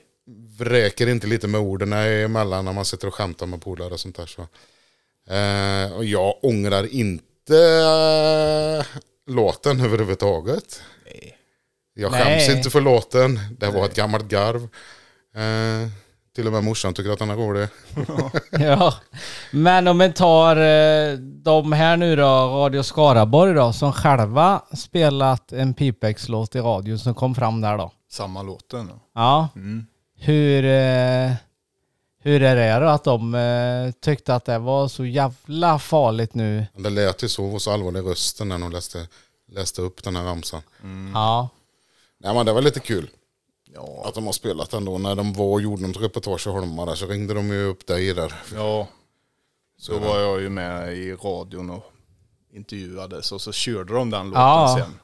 vräker 0.57 1.07
inte 1.07 1.27
lite 1.27 1.47
med 1.47 1.61
orden 1.61 1.93
emellan 1.93 2.65
när 2.65 2.73
man 2.73 2.85
sitter 2.85 3.07
och 3.07 3.13
skämtar 3.13 3.45
med 3.45 3.61
polare 3.61 3.93
och 3.93 3.99
sånt 3.99 4.15
där. 4.15 4.25
Så. 4.25 4.41
Eh, 5.33 5.97
och 5.97 6.05
jag 6.05 6.39
ångrar 6.41 6.93
inte 6.93 7.57
eh, 7.57 9.01
låten 9.27 9.81
överhuvudtaget. 9.81 10.81
Nej. 11.05 11.34
Jag 11.97 12.11
Nej. 12.11 12.23
skäms 12.39 12.57
inte 12.57 12.69
för 12.69 12.81
låten. 12.81 13.39
Det 13.59 13.67
var 13.71 13.85
ett 13.85 13.95
gammalt 13.95 14.27
garv. 14.27 14.63
Eh, 15.35 15.89
till 16.35 16.47
och 16.47 16.53
med 16.53 16.63
morsan 16.63 16.93
tycker 16.93 17.11
att 17.11 17.19
den 17.19 17.29
är 17.29 17.35
rolig. 17.35 17.67
Ja, 18.51 18.93
men 19.51 19.87
om 19.87 19.97
vi 19.99 20.13
tar 20.13 20.55
eh, 20.57 21.13
de 21.17 21.71
här 21.71 21.97
nu 21.97 22.15
då, 22.15 22.23
Radio 22.25 22.83
Skaraborg 22.83 23.53
då, 23.53 23.73
som 23.73 23.93
själva 23.93 24.61
spelat 24.73 25.51
en 25.51 25.73
Pipex-låt 25.73 26.55
i 26.55 26.59
radio 26.59 26.97
som 26.97 27.13
kom 27.15 27.35
fram 27.35 27.61
där 27.61 27.77
då. 27.77 27.91
Samma 28.11 28.41
låten. 28.43 28.91
Ja, 29.15 29.49
Mm. 29.55 29.85
hur, 30.19 30.65
eh, 30.65 31.31
Hur 32.23 32.41
är 32.43 32.55
det 32.55 32.85
då 32.85 32.91
att 32.91 33.03
de 33.03 33.35
eh, 33.35 33.91
tyckte 34.01 34.35
att 34.35 34.45
det 34.45 34.59
var 34.59 34.87
så 34.87 35.05
jävla 35.05 35.79
farligt 35.79 36.33
nu? 36.33 36.65
Det 36.77 36.89
lät 36.89 37.23
ju 37.23 37.27
så, 37.27 37.45
och 37.45 37.61
så 37.61 37.71
allvarlig 37.71 37.99
rösten 38.05 38.49
när 38.49 38.59
hon 38.59 38.71
läste, 38.71 39.07
läste 39.51 39.81
upp 39.81 40.03
den 40.03 40.15
här 40.15 40.23
ramsan. 40.23 40.61
Ja. 41.13 41.49
Nej 42.25 42.33
men 42.33 42.45
det 42.45 42.53
var 42.53 42.61
lite 42.61 42.79
kul. 42.79 43.09
Ja, 43.73 44.03
Att 44.05 44.13
de 44.13 44.25
har 44.25 44.33
spelat 44.33 44.73
ändå. 44.73 44.97
När 44.97 45.15
de 45.15 45.33
var 45.33 45.45
och 45.45 45.61
gjorde 45.61 45.87
något 45.87 46.01
reportage 46.01 46.47
i 46.47 46.49
Holmar 46.49 46.85
där, 46.85 46.95
så 46.95 47.07
ringde 47.07 47.33
de 47.33 47.49
ju 47.49 47.63
upp 47.63 47.87
dig 47.87 48.13
där. 48.13 48.33
ja. 48.55 48.87
Så 49.77 49.99
var 49.99 50.19
jag 50.19 50.41
ju 50.41 50.49
med 50.49 50.93
i 50.97 51.13
radion 51.13 51.69
och 51.69 51.91
intervjuades 52.53 53.31
och 53.31 53.41
så 53.41 53.51
körde 53.51 53.93
de 53.93 54.09
den 54.09 54.25
låten 54.27 54.41
Ja. 54.41 54.75
sen. 54.79 54.99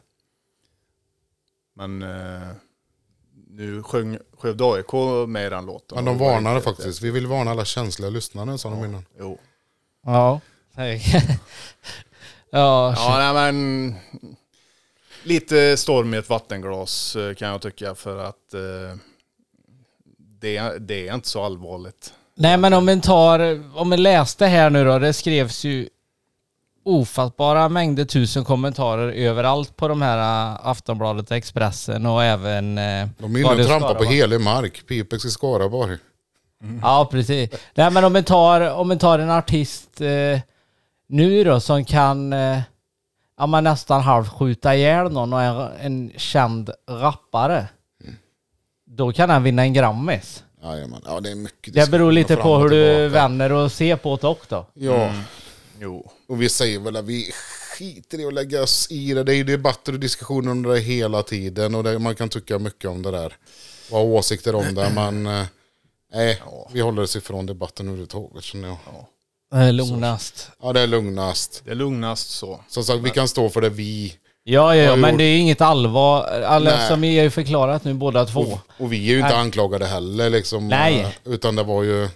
Men 1.74 2.02
eh, 2.02 2.48
nu 3.48 3.84
sjöng 3.84 4.18
Skövde 4.38 4.64
AIK 4.74 4.94
med 5.28 5.46
i 5.48 5.50
den 5.50 5.66
låten. 5.66 5.96
Men 5.96 6.06
de 6.06 6.18
det 6.18 6.24
varnade 6.26 6.56
inte- 6.56 6.70
faktiskt. 6.70 7.02
Vi 7.02 7.12
vill 7.12 7.28
varna 7.28 7.52
alla 7.52 7.66
känsliga 7.66 8.10
lyssnare 8.10 8.58
sa 8.58 8.70
de 8.70 8.86
innan. 8.86 9.06
Jo. 9.20 9.38
Ja. 10.06 10.40
ja, 12.52 12.94
Ja, 12.96 13.34
nej, 13.34 13.52
men 13.52 13.96
lite 15.24 15.78
storm 15.78 16.14
i 16.14 16.18
ett 16.18 16.30
vattenglas 16.30 17.16
eh, 17.16 17.34
kan 17.34 17.50
jag 17.50 17.62
tycka 17.62 17.96
för 17.96 18.18
att 18.18 18.54
eh, 18.54 18.98
det, 20.42 20.78
det 20.80 21.08
är 21.08 21.14
inte 21.16 21.30
så 21.30 21.44
allvarligt. 21.44 22.14
Nej 22.36 22.58
men 22.58 22.74
om 22.74 22.86
man 22.86 23.02
tar, 23.02 23.64
om 23.78 23.90
man 23.90 24.04
läste 24.04 24.46
här 24.46 24.70
nu 24.70 24.86
då, 24.86 25.00
det 25.00 25.14
skrevs 25.14 25.64
ju 25.64 25.90
ofattbara 26.86 27.70
mängder 27.70 28.06
tusen 28.06 28.44
kommentarer 28.46 29.12
överallt 29.12 29.76
på 29.78 29.88
de 29.88 30.02
här 30.02 30.18
äh, 30.52 30.68
Aftonbladet, 30.68 31.32
Expressen 31.32 32.06
och 32.06 32.24
även... 32.24 32.78
äh, 32.78 33.08
De 33.18 33.36
är 33.36 33.40
inne 33.40 33.62
och 33.62 33.68
trampar 33.68 33.96
på 33.96 34.04
helig 34.04 34.42
mark. 34.42 34.88
Pipex 34.88 35.26
i 35.26 35.32
Skaraborg. 35.32 35.98
Ja 36.82 37.08
precis. 37.12 37.50
Nej 37.76 37.92
men 37.92 38.04
om 38.04 38.14
man 38.14 38.24
tar, 38.24 38.62
om 38.74 38.88
man 38.88 39.00
tar 39.00 39.20
en 39.20 39.30
artist 39.32 40.02
eh, 40.02 40.40
nu 41.08 41.44
då 41.44 41.60
som 41.60 41.86
kan 41.86 42.34
eh, 42.34 42.60
ja, 43.42 43.48
man 43.48 43.64
nästan 43.64 44.02
halvt 44.02 44.30
skjuta 44.30 44.76
ihjäl 44.76 45.12
någon 45.12 45.34
och 45.34 45.42
är 45.42 45.72
en 45.80 46.12
känd 46.18 46.70
rappare. 46.90 47.68
Då 48.86 49.12
kan 49.12 49.30
han 49.30 49.44
vinna 49.44 49.62
en 49.62 49.74
Grammis. 49.74 50.44
Jajamän. 50.64 51.02
Ja, 51.06 51.20
det 51.20 51.32
är 51.32 51.36
mycket 51.36 51.74
Det 51.74 51.92
beror 51.92 52.12
lite 52.12 52.36
på 52.36 52.58
hur 52.58 52.70
du 52.70 53.08
vänder 53.08 53.52
och 53.52 53.72
ser 53.72 53.96
på 53.96 54.16
det 54.18 54.28
också. 54.28 54.66
Ja, 54.74 55.14
Jo. 55.80 56.12
och 56.28 56.42
vi 56.42 56.50
säger 56.50 56.80
väl 56.80 56.96
att 56.96 57.06
vi 57.06 57.32
skiter 57.78 58.20
i 58.20 58.26
att 58.26 58.34
lägga 58.34 58.64
oss 58.64 58.92
i 58.92 59.14
det. 59.14 59.24
Det 59.24 59.34
är 59.34 59.36
ju 59.36 59.44
debatter 59.44 59.94
och 59.94 60.00
diskussioner 60.00 60.52
om 60.52 60.64
det 60.64 60.80
hela 60.80 61.24
tiden. 61.24 61.76
Och 61.76 61.84
det, 61.84 62.00
man 62.00 62.16
kan 62.16 62.30
tycka 62.30 62.60
mycket 62.60 62.90
om 62.90 63.02
det 63.02 63.12
där. 63.12 63.34
Och 63.92 63.98
ha 63.98 64.04
åsikter 64.04 64.56
om 64.56 64.76
det. 64.76 64.92
Men 64.96 65.26
eh, 65.28 65.46
nej, 66.14 66.42
vi 66.74 66.82
håller 66.82 67.02
oss 67.02 67.16
ifrån 67.16 67.46
debatten 67.46 67.88
överhuvudtaget 67.88 68.44
känner 68.44 68.68
jag. 68.68 68.78
Det 69.52 69.58
är 69.58 69.72
lugnast. 69.72 70.52
Ja, 70.62 70.74
det 70.74 70.82
är 70.82 70.88
lugnast. 70.88 71.62
Det 71.66 71.72
är 71.72 71.76
lugnast 71.76 72.30
så. 72.30 72.60
Som 72.68 72.84
sagt, 72.84 73.00
vi 73.04 73.10
kan 73.10 73.28
stå 73.28 73.50
för 73.50 73.62
det 73.62 73.70
vi. 73.70 74.16
Ja, 74.44 74.76
ja, 74.76 74.84
ja 74.84 74.96
men 74.96 75.10
gjort- 75.12 75.18
det 75.18 75.24
är 75.24 75.38
inget 75.40 75.62
allvar. 75.62 76.24
Alla 76.42 76.76
Nej. 76.78 76.88
som 76.88 77.02
vi 77.02 77.18
har 77.18 77.24
ju 77.24 77.30
förklarat 77.30 77.84
nu 77.84 77.94
båda 77.94 78.26
två. 78.26 78.40
Och, 78.42 78.60
och 78.78 78.94
vi 78.94 78.98
är 78.98 79.12
ju 79.14 79.18
inte 79.18 79.30
Nej. 79.30 79.38
anklagade 79.38 79.86
heller 79.86 80.30
liksom. 80.30 80.68
Nej. 80.68 81.00
eh, 81.02 81.10
Utan 81.34 81.56
det 81.56 81.64
var 81.64 81.84
ju 81.84 82.10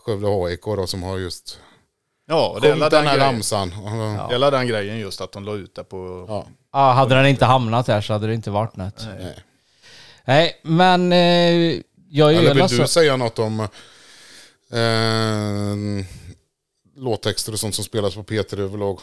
Skövde 0.00 0.26
AIK 0.28 0.62
då 0.64 0.86
som 0.86 1.02
har 1.02 1.18
just 1.18 1.58
Ja, 2.28 2.58
det 2.62 2.68
är 2.68 2.72
alla 2.72 2.88
den 2.88 2.98
den, 3.04 3.06
här 3.08 3.16
grejen. 3.18 3.32
ramsan. 3.34 3.70
Det 4.28 4.32
är 4.32 4.34
alla 4.34 4.50
den 4.50 4.66
grejen 4.66 4.98
just 4.98 5.20
att 5.20 5.32
de 5.32 5.44
la 5.44 5.54
ut 5.54 5.74
det 5.74 5.84
på... 5.84 6.26
Ja, 6.28 6.46
Ja, 6.72 6.92
hade 6.92 7.14
den 7.14 7.26
inte 7.26 7.44
hamnat 7.44 7.86
där 7.86 8.00
så 8.00 8.12
hade 8.12 8.26
det 8.26 8.34
inte 8.34 8.50
varit 8.50 8.76
något. 8.76 9.06
nej. 9.18 9.36
Nej, 10.24 10.60
men 10.62 11.12
eh, 11.12 11.18
jag 11.18 12.30
Eller 12.30 12.42
gör 12.42 12.54
vill 12.54 12.62
alltså... 12.62 12.82
du 12.82 12.88
säga 12.88 13.16
något 13.16 13.38
om 13.38 13.60
eh, 14.72 16.06
låttexter 17.02 17.52
och 17.52 17.60
sånt 17.60 17.74
som 17.74 17.84
spelas 17.84 18.14
på 18.14 18.22
P3 18.22 18.60
överlag? 18.60 19.00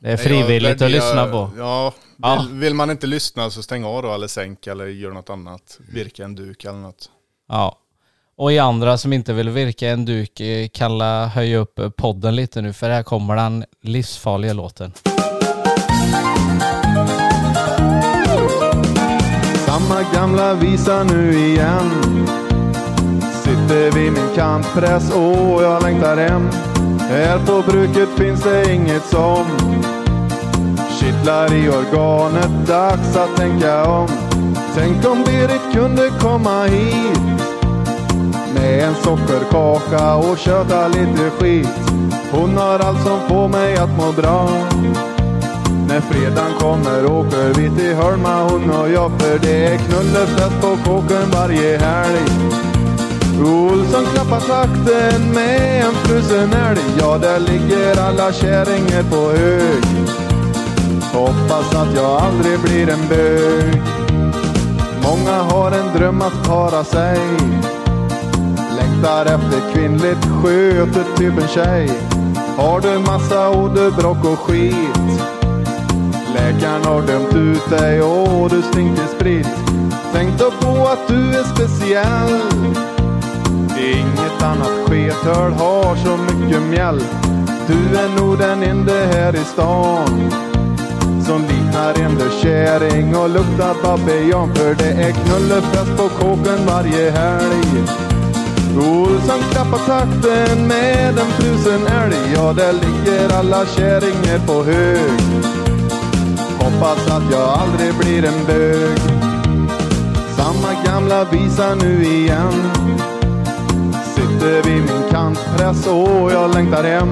Det 0.00 0.10
är 0.12 0.16
frivilligt 0.16 0.80
Jag 0.80 0.86
att 0.86 0.92
lyssna 0.92 1.26
på. 1.26 1.50
Ja, 1.58 1.94
Ja. 2.22 2.46
Vill, 2.48 2.58
vill 2.58 2.74
man 2.74 2.90
inte 2.90 3.06
lyssna 3.06 3.50
så 3.50 3.62
stäng 3.62 3.84
av 3.84 4.02
då 4.02 4.14
eller 4.14 4.26
sänk 4.26 4.66
eller 4.66 4.86
gör 4.86 5.10
något 5.10 5.30
annat. 5.30 5.78
Virka 5.92 6.24
en 6.24 6.34
duk 6.34 6.64
eller 6.64 6.78
något. 6.78 7.10
Ja. 7.48 7.78
Och 8.36 8.52
i 8.52 8.58
andra 8.58 8.98
som 8.98 9.12
inte 9.12 9.32
vill 9.32 9.50
virka 9.50 9.88
en 9.88 10.04
duk 10.04 10.40
eh, 10.40 10.68
kan 10.68 10.98
la 10.98 11.26
höja 11.26 11.58
upp 11.58 11.78
eh, 11.78 11.90
podden 11.90 12.36
lite 12.36 12.62
nu 12.62 12.72
för 12.72 12.90
här 12.90 13.02
kommer 13.02 13.36
den 13.36 13.64
livsfarliga 13.82 14.52
låten. 14.52 14.92
Samma 19.66 20.02
gamla 20.14 20.54
visa 20.54 21.04
nu 21.04 21.38
igen 21.38 21.90
Sitter 23.66 23.90
vid 23.90 24.12
min 24.12 24.34
kantpress 24.34 25.10
och 25.14 25.62
jag 25.62 25.82
längtar 25.82 26.16
hem. 26.16 26.48
Här 26.98 27.38
på 27.46 27.70
bruket 27.70 28.08
finns 28.16 28.42
det 28.42 28.72
inget 28.74 29.04
som 29.04 29.44
Kittlar 31.00 31.54
i 31.54 31.68
organet, 31.68 32.66
dags 32.66 33.16
att 33.16 33.36
tänka 33.36 33.84
om. 33.84 34.08
Tänk 34.74 35.06
om 35.06 35.24
Berit 35.24 35.72
kunde 35.74 36.10
komma 36.20 36.64
hit 36.64 37.20
Med 38.54 38.84
en 38.84 38.94
sockerkaka 38.94 40.14
och 40.14 40.38
köta 40.38 40.88
lite 40.88 41.30
skit. 41.30 41.90
Hon 42.32 42.56
har 42.56 42.78
allt 42.78 43.02
som 43.02 43.20
får 43.28 43.48
mig 43.48 43.76
att 43.76 43.96
må 43.98 44.12
bra. 44.12 44.48
När 45.88 46.00
fredagen 46.00 46.52
kommer 46.58 47.06
åker 47.06 47.48
vi 47.48 47.70
till 47.76 47.94
Hölma 47.94 48.42
hon 48.42 48.70
och 48.70 48.90
jag 48.90 49.10
för 49.20 49.38
det 49.38 49.66
är 49.66 49.78
knullefest 49.78 50.60
på 50.60 50.76
kåken 50.84 51.30
varje 51.32 51.78
helg. 51.78 52.65
Olsson 53.44 54.04
klappar 54.14 54.40
takten 54.40 55.32
med 55.34 55.84
en 55.84 55.94
frusen 55.94 56.52
älg. 56.52 56.80
Ja, 56.98 57.18
där 57.18 57.40
ligger 57.40 58.00
alla 58.00 58.32
kärringar 58.32 59.02
på 59.10 59.38
hög. 59.38 59.84
Hoppas 61.12 61.74
att 61.74 61.94
jag 61.94 62.22
aldrig 62.22 62.60
blir 62.60 62.88
en 62.88 63.08
bög. 63.08 63.82
Många 65.02 65.42
har 65.42 65.72
en 65.72 65.98
dröm 65.98 66.22
att 66.22 66.48
para 66.48 66.84
sig. 66.84 67.18
Längtar 68.76 69.26
efter 69.26 69.72
kvinnligt 69.72 70.26
sköte, 70.42 71.04
typ 71.16 71.42
en 71.42 71.48
tjej. 71.48 71.90
Har 72.56 72.80
du 72.80 72.98
massa 72.98 73.50
åderbråck 73.50 74.24
och 74.24 74.38
skit? 74.38 75.22
Läkaren 76.34 76.84
har 76.84 77.02
dömt 77.02 77.34
ut 77.34 77.70
dig 77.70 78.02
och 78.02 78.50
du 78.50 78.62
stinker 78.62 79.06
sprit. 79.16 79.48
Tänk 80.12 80.38
då 80.38 80.50
på 80.50 80.88
att 80.88 81.08
du 81.08 81.38
är 81.38 81.44
speciell. 81.44 82.85
Inget 83.92 84.42
annat 84.42 84.72
skethörl 84.86 85.52
har 85.52 85.96
så 85.96 86.16
mycket 86.16 86.62
mjäll. 86.62 87.00
Du 87.66 87.98
är 87.98 88.20
nog 88.20 88.38
den 88.38 88.62
enda 88.62 88.92
här 88.92 89.36
i 89.36 89.44
stan 89.44 90.30
som 91.26 91.42
liknar 91.42 92.00
en 92.00 92.30
kärring 92.42 93.16
och 93.16 93.30
luktar 93.30 93.74
babian 93.82 94.54
för 94.54 94.74
det 94.74 94.90
är 94.90 95.12
knullefest 95.12 95.96
på 95.96 96.08
kåken 96.08 96.66
varje 96.66 97.10
helg. 97.10 97.84
Olsson 98.76 99.40
klappar 99.50 99.78
takten 99.78 100.66
med 100.68 101.18
en 101.18 101.30
frusen 101.38 101.86
älg. 101.86 102.32
Ja, 102.34 102.52
där 102.52 102.72
ligger 102.72 103.38
alla 103.38 103.66
kärringar 103.66 104.46
på 104.46 104.64
hög. 104.64 105.20
Hoppas 106.58 107.10
att 107.10 107.32
jag 107.32 107.48
aldrig 107.48 107.94
blir 107.94 108.24
en 108.24 108.46
bög. 108.46 108.98
Samma 110.36 110.84
gamla 110.84 111.24
visa 111.24 111.74
nu 111.74 112.04
igen. 112.04 112.85
Ute 114.36 114.68
vid 114.68 114.82
min 114.82 115.10
kantpress 115.10 115.86
och 115.86 116.32
jag 116.32 116.54
längtar 116.54 116.84
hem. 116.84 117.08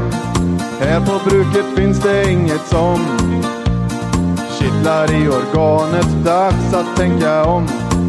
Här 0.80 1.00
på 1.00 1.30
bruket 1.30 1.64
finns 1.76 2.00
det 2.00 2.30
inget 2.30 2.66
som 2.66 2.98
kittlar 4.58 5.12
i 5.12 5.28
organet. 5.28 6.06
Dags 6.24 6.74
att 6.74 6.96
tänka 6.96 7.44
om. 7.44 7.66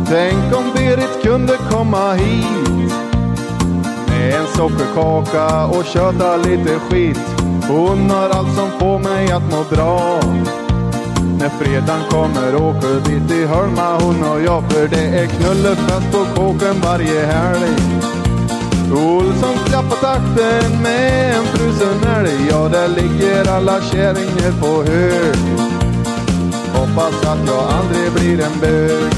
Tänk 0.08 0.58
om 0.58 0.64
Berit 0.76 1.24
kunde 1.24 1.58
komma 1.72 2.14
hit 2.14 2.94
med 4.08 4.34
en 4.36 4.48
sockerkaka 4.48 5.66
och 5.66 5.86
köta 5.86 6.38
lite 6.38 6.80
skit. 6.80 7.20
Hon 7.70 8.10
har 8.10 8.30
allt 8.30 8.56
som 8.56 8.80
får 8.80 9.00
mig 9.00 9.32
att 9.32 9.52
må 9.52 9.76
bra. 9.76 10.20
När 11.40 11.50
fredagen 11.50 12.02
kommer 12.10 12.56
åker 12.56 13.10
vi 13.10 13.28
till 13.28 13.48
Holma 13.48 13.98
hon 14.00 14.24
och 14.24 14.42
jag 14.42 14.72
för 14.72 14.88
det 14.88 15.20
är 15.20 15.26
knullefest 15.26 16.12
på 16.12 16.42
kåken 16.42 16.82
varje 16.82 17.26
helg. 17.26 18.25
Olsson 18.92 19.58
klappar 19.66 19.96
takten 19.96 20.82
med 20.82 21.36
en 21.38 21.46
frusen 21.46 22.04
älg. 22.18 22.48
Ja, 22.50 22.70
där 22.72 22.88
ligger 22.88 23.52
alla 23.52 23.82
kärringar 23.82 24.62
på 24.62 24.92
hög. 24.92 25.38
Hoppas 26.74 27.26
att 27.26 27.48
jag 27.48 27.64
aldrig 27.78 28.12
blir 28.12 28.46
en 28.46 28.60
bög. 28.62 29.14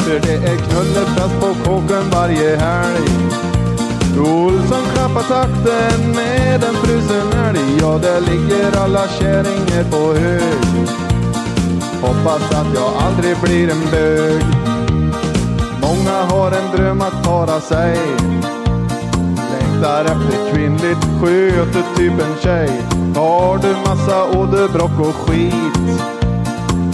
För 0.00 0.20
det 0.20 0.34
är 0.34 0.56
knullefest 0.56 1.40
på 1.40 1.54
kåken 1.64 2.10
varje 2.12 2.56
helg. 2.56 3.08
Olsson 4.18 4.84
klappar 4.94 5.22
takten 5.22 6.10
med 6.14 6.64
en 6.64 6.74
frusen 6.74 7.32
älg. 7.48 7.78
Ja, 7.80 7.98
där 8.02 8.20
ligger 8.20 8.78
alla 8.84 9.08
kärringar 9.08 9.84
på 9.90 10.14
hög. 10.18 10.88
Hoppas 12.02 12.52
att 12.52 12.74
jag 12.74 12.92
aldrig 13.06 13.36
blir 13.42 13.70
en 13.70 13.90
bög. 13.90 14.42
Många 15.80 16.02
Många 16.12 16.22
har 16.22 16.50
en 16.50 16.76
dröm 16.76 17.00
att 17.00 17.24
para 17.24 17.60
sig. 17.60 17.98
Längtar 19.82 20.04
efter 20.04 20.52
kvinnligt 20.52 21.06
sköte, 21.20 21.82
typ 21.96 22.12
en 22.12 22.36
tjej. 22.42 22.82
Har 23.16 23.58
du 23.58 23.68
massa 23.88 24.38
åderbråck 24.38 25.00
och 25.00 25.14
skit? 25.14 26.02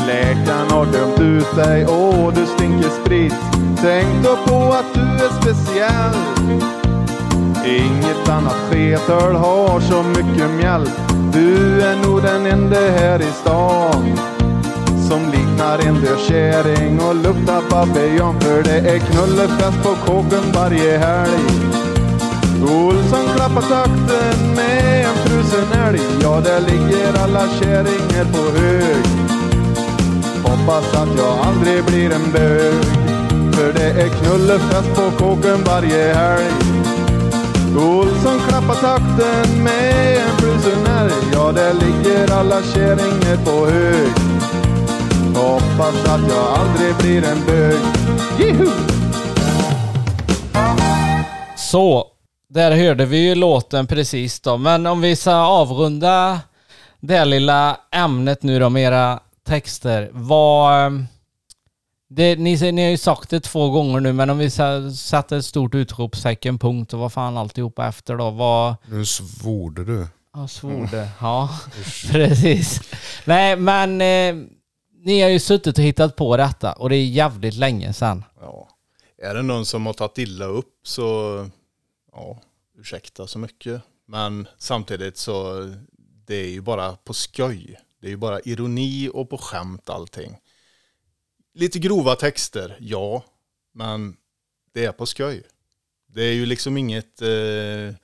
Läkaren 0.06 0.70
har 0.70 0.86
dömt 0.86 1.20
ut 1.20 1.56
dig 1.56 1.86
och 1.86 2.32
du 2.32 2.46
stinker 2.46 2.88
sprit. 2.88 3.34
Tänk 3.82 4.24
då 4.24 4.36
på 4.46 4.72
att 4.72 4.94
du 4.94 5.00
är 5.00 5.40
speciell. 5.40 6.14
Inget 7.66 8.28
annat 8.28 8.56
skethöl 8.70 9.34
har 9.34 9.80
så 9.80 10.02
mycket 10.02 10.50
mjäll. 10.50 10.90
Du 11.32 11.82
är 11.82 11.96
nog 12.06 12.22
den 12.22 12.46
enda 12.46 12.76
här 12.76 13.20
i 13.20 13.32
stan 13.40 14.18
som 15.08 15.20
liknar 15.32 15.78
en 15.78 15.94
död 15.94 16.18
kärring 16.28 17.00
och 17.00 17.14
luktar 17.14 17.62
babian. 17.70 18.40
för 18.40 18.62
det 18.62 18.78
är 18.78 18.98
knullefest 18.98 19.82
på 19.82 19.94
kåken 20.06 20.52
varje 20.54 20.98
helg. 20.98 21.67
Olsson 22.62 23.26
klappar 23.36 23.62
takten 23.62 24.54
med 24.56 25.04
en 25.04 25.14
frusen 25.14 25.72
älg. 25.86 26.00
Ja, 26.22 26.40
där 26.40 26.60
ligger 26.60 27.22
alla 27.22 27.48
kärringar 27.48 28.24
på 28.32 28.58
hög. 28.58 29.04
Hoppas 30.42 30.94
att 30.94 31.16
jag 31.16 31.38
aldrig 31.38 31.84
blir 31.84 32.10
en 32.10 32.32
bög. 32.32 32.84
För 33.52 33.72
det 33.72 34.02
är 34.02 34.08
knullefest 34.08 34.94
på 34.94 35.24
kåken 35.24 35.64
varje 35.64 36.14
helg. 36.14 36.52
Olsson 37.76 38.38
klappar 38.48 38.74
takten 38.74 39.64
med 39.64 40.16
en 40.16 40.36
frusen 40.38 40.86
älg. 40.86 41.12
Ja, 41.32 41.52
där 41.52 41.74
ligger 41.74 42.32
alla 42.32 42.62
kärringar 42.62 43.44
på 43.44 43.66
hög. 43.66 44.12
Hoppas 45.34 46.04
att 46.04 46.28
jag 46.28 46.46
aldrig 46.60 46.94
blir 46.96 47.24
en 47.24 47.46
bög. 47.46 47.78
Juhu! 48.38 48.70
Så, 51.56 52.06
där 52.48 52.76
hörde 52.76 53.06
vi 53.06 53.18
ju 53.28 53.34
låten 53.34 53.86
precis 53.86 54.40
då. 54.40 54.56
Men 54.56 54.86
om 54.86 55.00
vi 55.00 55.16
ska 55.16 55.32
avrunda 55.32 56.40
det 57.00 57.16
här 57.16 57.24
lilla 57.24 57.80
ämnet 57.92 58.42
nu 58.42 58.58
då 58.58 58.70
med 58.70 58.82
era 58.82 59.20
texter. 59.46 60.10
Vad... 60.12 60.86
eh, 60.86 61.00
Det, 62.10 62.36
ni, 62.36 62.72
ni 62.72 62.82
har 62.82 62.90
ju 62.90 62.96
sagt 62.96 63.30
det 63.30 63.40
två 63.40 63.70
gånger 63.70 64.00
nu, 64.00 64.12
men 64.12 64.30
om 64.30 64.38
vi 64.38 64.50
satte 64.96 65.36
ett 65.36 65.44
stort 65.44 65.74
utropstecken, 65.74 66.58
punkt 66.58 66.92
och 66.92 67.00
vad 67.00 67.12
fan 67.12 67.36
alltihopa 67.36 67.86
efter 67.88 68.16
då. 68.16 68.30
Vad... 68.30 68.74
Nu 68.86 69.04
svorde 69.04 69.84
du. 69.84 70.06
Ja, 70.34 70.48
svor 70.48 70.88
det. 70.90 71.08
Ja, 71.20 71.50
precis. 72.10 72.80
Nej, 73.24 73.56
men 73.56 74.00
eh, 74.00 74.34
ni 75.04 75.20
har 75.22 75.28
ju 75.28 75.38
suttit 75.38 75.78
och 75.78 75.84
hittat 75.84 76.16
på 76.16 76.36
detta 76.36 76.72
och 76.72 76.88
det 76.90 76.96
är 76.96 77.04
jävligt 77.06 77.54
länge 77.54 77.92
sedan. 77.92 78.24
Ja. 78.40 78.68
Är 79.22 79.34
det 79.34 79.42
någon 79.42 79.66
som 79.66 79.86
har 79.86 79.92
tagit 79.92 80.18
illa 80.18 80.44
upp 80.44 80.74
så, 80.84 81.46
ja, 82.18 82.40
ursäkta 82.78 83.26
så 83.26 83.38
mycket. 83.38 83.82
Men 84.06 84.48
samtidigt 84.58 85.16
så, 85.16 85.64
det 86.26 86.34
är 86.36 86.48
ju 86.48 86.60
bara 86.60 86.96
på 86.96 87.14
skoj. 87.14 87.78
Det 88.00 88.06
är 88.06 88.10
ju 88.10 88.16
bara 88.16 88.40
ironi 88.40 89.10
och 89.14 89.30
på 89.30 89.38
skämt 89.38 89.88
allting. 89.90 90.36
Lite 91.54 91.78
grova 91.78 92.16
texter, 92.16 92.76
ja. 92.80 93.24
Men 93.74 94.16
det 94.74 94.84
är 94.84 94.92
på 94.92 95.06
skoj. 95.06 95.42
Det 96.06 96.22
är 96.22 96.32
ju 96.32 96.46
liksom 96.46 96.76
inget... 96.76 97.22
Eh, 97.22 97.94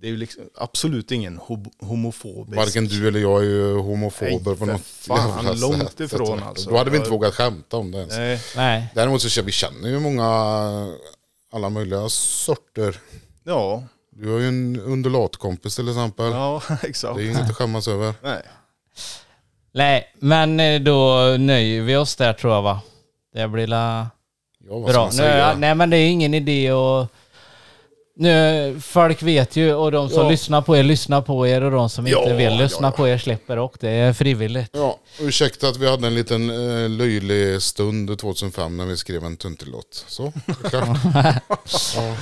det 0.00 0.08
är 0.08 0.10
ju 0.10 0.16
liksom 0.16 0.50
absolut 0.54 1.10
ingen 1.12 1.40
ho- 1.40 1.84
homofobisk... 1.84 2.56
Varken 2.56 2.86
du 2.86 3.08
eller 3.08 3.20
jag 3.20 3.40
är 3.40 3.46
ju 3.48 3.74
homofober 3.78 4.50
Nej, 4.50 4.56
på 4.58 4.66
något 4.66 4.80
fan, 4.80 5.44
jävla 5.44 5.66
långt 5.68 5.82
sätt. 5.90 6.00
ifrån 6.00 6.42
alltså. 6.42 6.70
Då 6.70 6.76
hade 6.76 6.90
vi 6.90 6.96
inte 6.96 7.10
vågat 7.10 7.34
skämta 7.34 7.76
om 7.76 7.90
det 7.90 7.98
ens. 7.98 8.16
Nej, 8.16 8.40
Nej. 8.56 8.92
Däremot 8.94 9.22
så 9.22 9.28
känner 9.28 9.46
vi 9.46 9.52
känner 9.52 9.88
ju 9.88 10.00
många, 10.00 10.24
alla 11.54 11.70
möjliga 11.70 12.08
sorter. 12.08 12.96
ja, 13.44 13.82
Du 14.10 14.32
har 14.32 14.38
ju 14.38 14.48
en 14.48 14.80
undulatkompis 14.80 15.76
till 15.76 15.88
exempel. 15.88 16.30
ja, 16.32 16.62
Det 16.82 16.88
exakt. 16.88 17.18
är 17.18 17.22
ju 17.22 17.30
inget 17.30 17.50
att 17.50 17.56
skämmas 17.56 17.88
över. 17.88 18.14
Nej. 18.22 18.42
Nej, 19.72 20.14
men 20.18 20.60
eh, 20.60 20.80
då 20.80 21.14
nöjer 21.38 21.82
vi 21.82 21.96
oss 21.96 22.16
där 22.16 22.32
tror 22.32 22.52
jag 22.52 22.62
va? 22.62 22.80
Det 23.34 23.48
blir 23.48 23.66
la 23.66 24.06
Ja, 24.68 24.78
vad 24.78 24.82
ska 24.82 24.92
bra. 24.92 25.00
man 25.02 25.10
Nu, 25.10 25.16
säga? 25.16 25.54
nej 25.58 25.74
men 25.74 25.90
det 25.90 25.96
är 25.96 26.08
ingen 26.10 26.34
idé 26.34 26.72
och 26.72 27.06
nu, 28.16 28.76
folk 28.80 29.22
vet 29.22 29.56
ju 29.56 29.74
och 29.74 29.92
de 29.92 30.08
som 30.08 30.22
Ja. 30.22 30.30
lyssnar 30.30 30.62
på 30.62 30.76
er 30.76 30.82
lyssnar 30.82 31.22
på 31.22 31.46
er 31.46 31.60
och 31.62 31.70
de 31.70 31.90
som 31.90 32.06
inte 32.06 32.18
Ja, 32.30 32.34
vill 32.36 32.52
ja, 32.52 32.58
lyssna 32.58 32.86
ja. 32.88 32.90
på 32.92 33.08
er 33.08 33.18
slipper 33.18 33.58
och 33.58 33.76
det 33.80 33.88
är 33.90 34.12
frivilligt. 34.12 34.70
Ja, 34.72 34.98
ursäkta 35.20 35.68
att 35.68 35.76
vi 35.76 35.90
hade 35.90 36.06
en 36.06 36.14
liten 36.14 36.50
eh, 36.50 36.88
löjlig 36.90 37.62
stund 37.62 38.18
2005 38.18 38.76
när 38.76 38.84
vi 38.86 38.96
skrev 38.96 39.24
en 39.24 39.36
tuntelåt. 39.36 40.04
Så, 40.08 40.32
det 40.46 40.64
är 40.64 40.70
klart. 40.70 40.98
ja. 41.96 42.14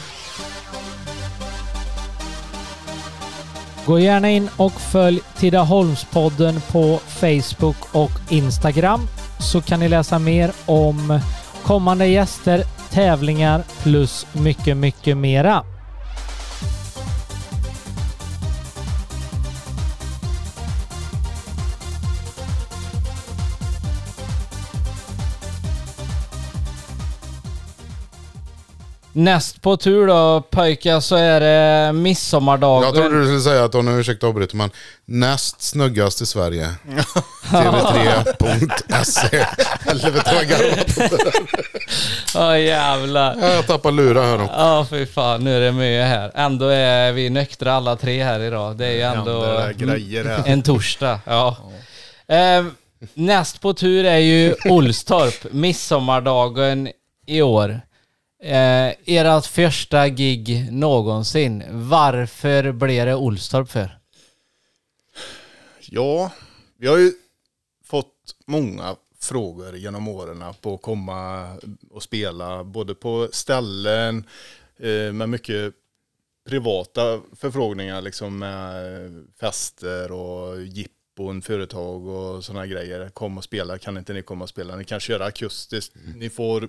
Gå 3.86 3.99
gärna 3.99 4.30
in 4.30 4.49
och 4.57 4.72
följ 4.80 5.20
Tidaholmspodden 5.38 6.61
på 6.72 6.99
Facebook 7.09 7.76
och 7.95 8.11
Instagram 8.30 9.09
så 9.40 9.61
kan 9.61 9.80
ni 9.80 9.88
läsa 9.88 10.18
mer 10.18 10.53
om 10.66 11.20
kommande 11.64 12.07
gäster, 12.07 12.64
tävlingar 12.93 13.62
plus 13.82 14.26
mycket, 14.32 14.76
mycket 14.76 15.16
mera. 15.16 15.64
Näst 29.14 29.62
på 29.62 29.76
tur 29.76 30.06
då 30.06 30.40
pojkar 30.50 31.00
så 31.00 31.16
är 31.16 31.40
det 31.40 31.92
midsommardagen. 31.92 32.82
Jag 32.84 32.94
trodde 32.94 33.18
du 33.20 33.24
skulle 33.24 33.40
säga 33.40 33.64
att 33.64 33.74
hon 33.74 33.88
är 33.88 33.98
ursäkta 34.00 34.26
avbryter 34.26 34.56
men 34.56 34.70
näst 35.04 35.62
snyggast 35.62 36.20
i 36.22 36.26
Sverige. 36.26 36.68
TV3.se 37.50 39.46
Eller 39.90 40.10
vet 40.10 40.24
du 40.24 40.34
vad 40.34 40.48
garvat? 40.48 40.98
Ja 42.34 42.58
jävlar. 42.58 43.36
Jag 43.40 43.66
tappar 43.66 43.92
lurar 43.92 44.24
här 44.24 44.38
nu. 44.38 44.44
Ja 44.44 44.86
fy 44.90 45.06
fan, 45.06 45.44
nu 45.44 45.56
är 45.56 45.60
det 45.60 45.72
mycket 45.72 46.06
här. 46.06 46.30
Ändå 46.34 46.66
är 46.68 47.12
vi 47.12 47.30
nyktra 47.30 47.72
alla 47.72 47.96
tre 47.96 48.24
här 48.24 48.40
idag. 48.40 48.76
Det 48.76 48.86
är 48.86 48.92
ju 48.92 49.02
ändå 49.02 49.44
här. 49.44 50.42
en 50.46 50.62
torsdag. 50.62 51.20
Ja. 51.26 51.56
Eh, 52.28 52.64
näst 53.14 53.60
på 53.60 53.74
tur 53.74 54.04
är 54.04 54.18
ju 54.18 54.54
Olstorp, 54.64 55.52
midsommardagen 55.52 56.88
i 57.26 57.42
år. 57.42 57.80
Eh, 58.45 58.95
ert 59.05 59.47
första 59.47 60.09
gig 60.09 60.72
någonsin. 60.72 61.64
Varför 61.70 62.72
blev 62.72 63.07
det 63.07 63.14
Olstorp 63.14 63.70
för? 63.70 63.99
Ja, 65.80 66.32
vi 66.76 66.86
har 66.86 66.99
ju 66.99 67.12
fått 67.84 68.36
många 68.47 68.97
frågor 69.20 69.76
genom 69.76 70.09
åren 70.09 70.45
på 70.61 70.74
att 70.74 70.82
komma 70.82 71.53
och 71.90 72.03
spela, 72.03 72.64
både 72.64 72.95
på 72.95 73.28
ställen 73.32 74.26
eh, 74.78 75.12
med 75.12 75.28
mycket 75.28 75.74
privata 76.49 77.20
förfrågningar, 77.36 78.01
liksom 78.01 78.38
med 78.38 79.26
fester 79.40 80.12
och 80.12 80.62
jippon, 80.62 81.43
företag 81.43 82.07
och 82.07 82.45
sådana 82.45 82.66
grejer. 82.66 83.09
Kom 83.09 83.38
och 83.38 83.45
spela, 83.45 83.78
kan 83.78 83.97
inte 83.97 84.12
ni 84.12 84.22
komma 84.22 84.45
och 84.45 84.49
spela? 84.49 84.76
Ni 84.76 84.84
kan 84.84 85.01
köra 85.01 85.24
akustiskt, 85.24 85.95
ni 86.16 86.30
får 86.30 86.68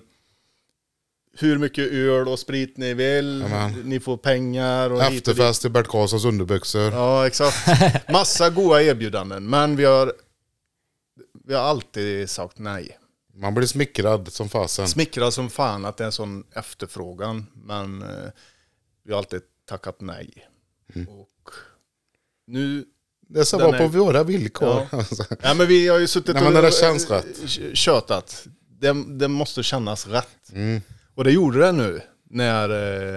hur 1.38 1.58
mycket 1.58 1.92
öl 1.92 2.28
och 2.28 2.38
sprit 2.38 2.76
ni 2.76 2.94
vill, 2.94 3.40
Jajamän. 3.40 3.72
ni 3.84 4.00
får 4.00 4.16
pengar 4.16 4.90
och 4.90 4.96
och. 4.96 5.02
Efterfest 5.02 5.64
i 5.64 5.68
Bert 5.68 5.86
Karlssons 5.88 6.24
underbyxor. 6.24 6.92
Ja, 6.92 7.26
exakt. 7.26 7.68
Massa 8.12 8.50
goda 8.50 8.82
erbjudanden, 8.82 9.50
men 9.50 9.76
vi 9.76 9.84
har, 9.84 10.12
vi 11.44 11.54
har 11.54 11.62
alltid 11.62 12.30
sagt 12.30 12.58
nej. 12.58 12.98
Man 13.36 13.54
blir 13.54 13.66
smickrad 13.66 14.32
som 14.32 14.48
fasen. 14.48 14.88
Smickrad 14.88 15.34
som 15.34 15.50
fan 15.50 15.84
att 15.84 15.96
det 15.96 16.04
är 16.04 16.06
en 16.06 16.12
sån 16.12 16.44
efterfrågan, 16.52 17.46
men 17.54 18.02
eh, 18.02 18.08
vi 19.04 19.12
har 19.12 19.18
alltid 19.18 19.40
tackat 19.68 20.00
nej. 20.00 20.48
Mm. 20.94 21.08
Och 21.08 21.50
nu, 22.46 22.84
Det 23.28 23.44
ska 23.44 23.58
vara 23.58 23.78
på 23.78 23.88
våra 23.88 24.22
villkor. 24.22 24.86
ja 25.42 25.54
men 25.54 25.66
vi 25.66 25.88
har 25.88 25.98
ju 25.98 26.06
suttit 26.06 26.34
Nej, 26.34 26.44
men 26.44 26.56
och 26.56 26.62
det 26.62 26.74
känns 26.74 27.10
eh, 27.10 27.14
rätt. 27.16 27.50
tjötat. 27.76 28.46
Det, 28.68 29.04
det 29.18 29.28
måste 29.28 29.62
kännas 29.62 30.06
rätt. 30.06 30.52
Mm. 30.52 30.80
Och 31.14 31.24
det 31.24 31.32
gjorde 31.32 31.58
det 31.58 31.72
nu 31.72 32.00
när, 32.30 32.68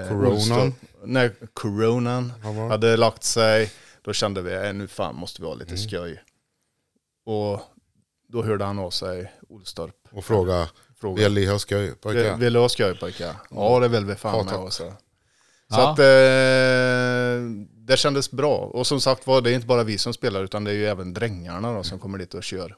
eh, 0.01 0.07
Coronan. 0.07 0.73
När 1.03 1.31
coronan 1.53 2.33
hade 2.69 2.97
lagt 2.97 3.23
sig. 3.23 3.71
Då 4.01 4.13
kände 4.13 4.41
vi, 4.41 4.53
äh, 4.67 4.73
nu 4.73 4.87
fan 4.87 5.15
måste 5.15 5.41
vi 5.41 5.47
ha 5.47 5.53
lite 5.53 5.71
Mm. 5.75 5.77
skoj. 5.89 6.23
Och 7.25 7.61
då 8.29 8.43
hörde 8.43 8.65
han 8.65 8.79
av 8.79 8.89
sig, 8.89 9.31
Olstorp. 9.49 9.95
Och 10.11 10.25
fråga, 10.25 10.69
Fråga, 10.99 11.23
vill 11.23 11.33
ni 11.33 11.45
ha 11.45 11.59
skoj 11.59 11.81
vill, 11.85 11.95
pojkar? 11.95 12.37
vill 12.37 12.53
du 12.53 12.59
ha 12.59 12.69
skoj 12.69 12.97
pojkar? 12.99 13.35
Ja 13.49 13.79
det 13.79 13.87
vill 13.87 14.05
vi 14.05 14.15
fan 14.15 14.45
med. 14.45 14.73
Så, 14.73 14.93
Ja. 15.69 15.91
att 15.91 15.99
eh, 15.99 16.05
det 17.87 17.97
kändes 17.97 18.31
bra. 18.31 18.55
Och 18.57 18.87
som 18.87 19.01
sagt 19.01 19.27
var, 19.27 19.41
det 19.41 19.51
är 19.51 19.53
inte 19.53 19.67
bara 19.67 19.83
vi 19.83 19.97
som 19.97 20.13
spelar 20.13 20.43
utan 20.43 20.63
det 20.63 20.71
är 20.71 20.75
ju 20.75 20.85
även 20.87 21.13
drängarna 21.13 21.73
då, 21.73 21.83
som 21.83 21.99
kommer 21.99 22.17
dit 22.17 22.33
och 22.33 22.43
kör. 22.43 22.75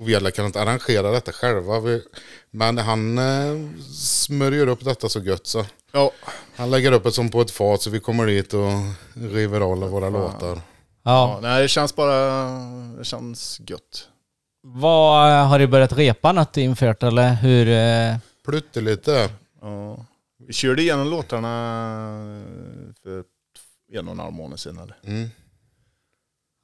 Och 0.00 0.08
vi 0.08 0.16
alla 0.16 0.30
kan 0.30 0.46
inte 0.46 0.62
arrangera 0.62 1.10
detta 1.10 1.32
själva. 1.32 1.80
Vi, 1.80 2.02
men 2.50 2.78
han 2.78 3.18
eh, 3.18 3.70
smörjer 3.94 4.66
upp 4.66 4.84
detta 4.84 5.08
så 5.08 5.20
gött 5.20 5.46
så. 5.46 5.64
Ja, 5.92 6.10
Han 6.56 6.70
lägger 6.70 6.92
upp 6.92 7.04
det 7.04 7.12
som 7.12 7.30
på 7.30 7.40
ett 7.40 7.50
fat 7.50 7.82
så 7.82 7.90
vi 7.90 8.00
kommer 8.00 8.26
dit 8.26 8.54
och 8.54 8.70
river 9.14 9.60
av 9.60 9.78
våra 9.90 10.08
låtar. 10.08 10.56
ja. 10.56 10.62
Ja. 11.02 11.38
nej 11.42 11.62
det 11.62 11.68
känns 11.68 11.96
bara, 11.96 12.40
det 12.98 13.04
känns 13.04 13.60
gött. 13.66 14.08
Vad, 14.62 15.30
eh, 15.40 15.46
har 15.48 15.58
du 15.58 15.66
börjat 15.66 15.92
repa 15.92 16.32
något 16.32 16.56
infört 16.56 17.02
eller 17.02 17.34
hur? 17.34 17.68
eh, 17.68 18.16
Pluttelite. 18.44 19.30
Ja. 19.60 20.04
Vi 20.46 20.52
körde 20.52 20.82
igenom 20.82 21.08
låtarna 21.10 21.48
för 23.02 23.24
en 23.92 24.08
och 24.08 24.12
en 24.14 24.20
halv 24.20 24.32
månad 24.32 24.60
sedan 24.60 24.78
eller? 24.78 24.96
Mm. 25.04 25.28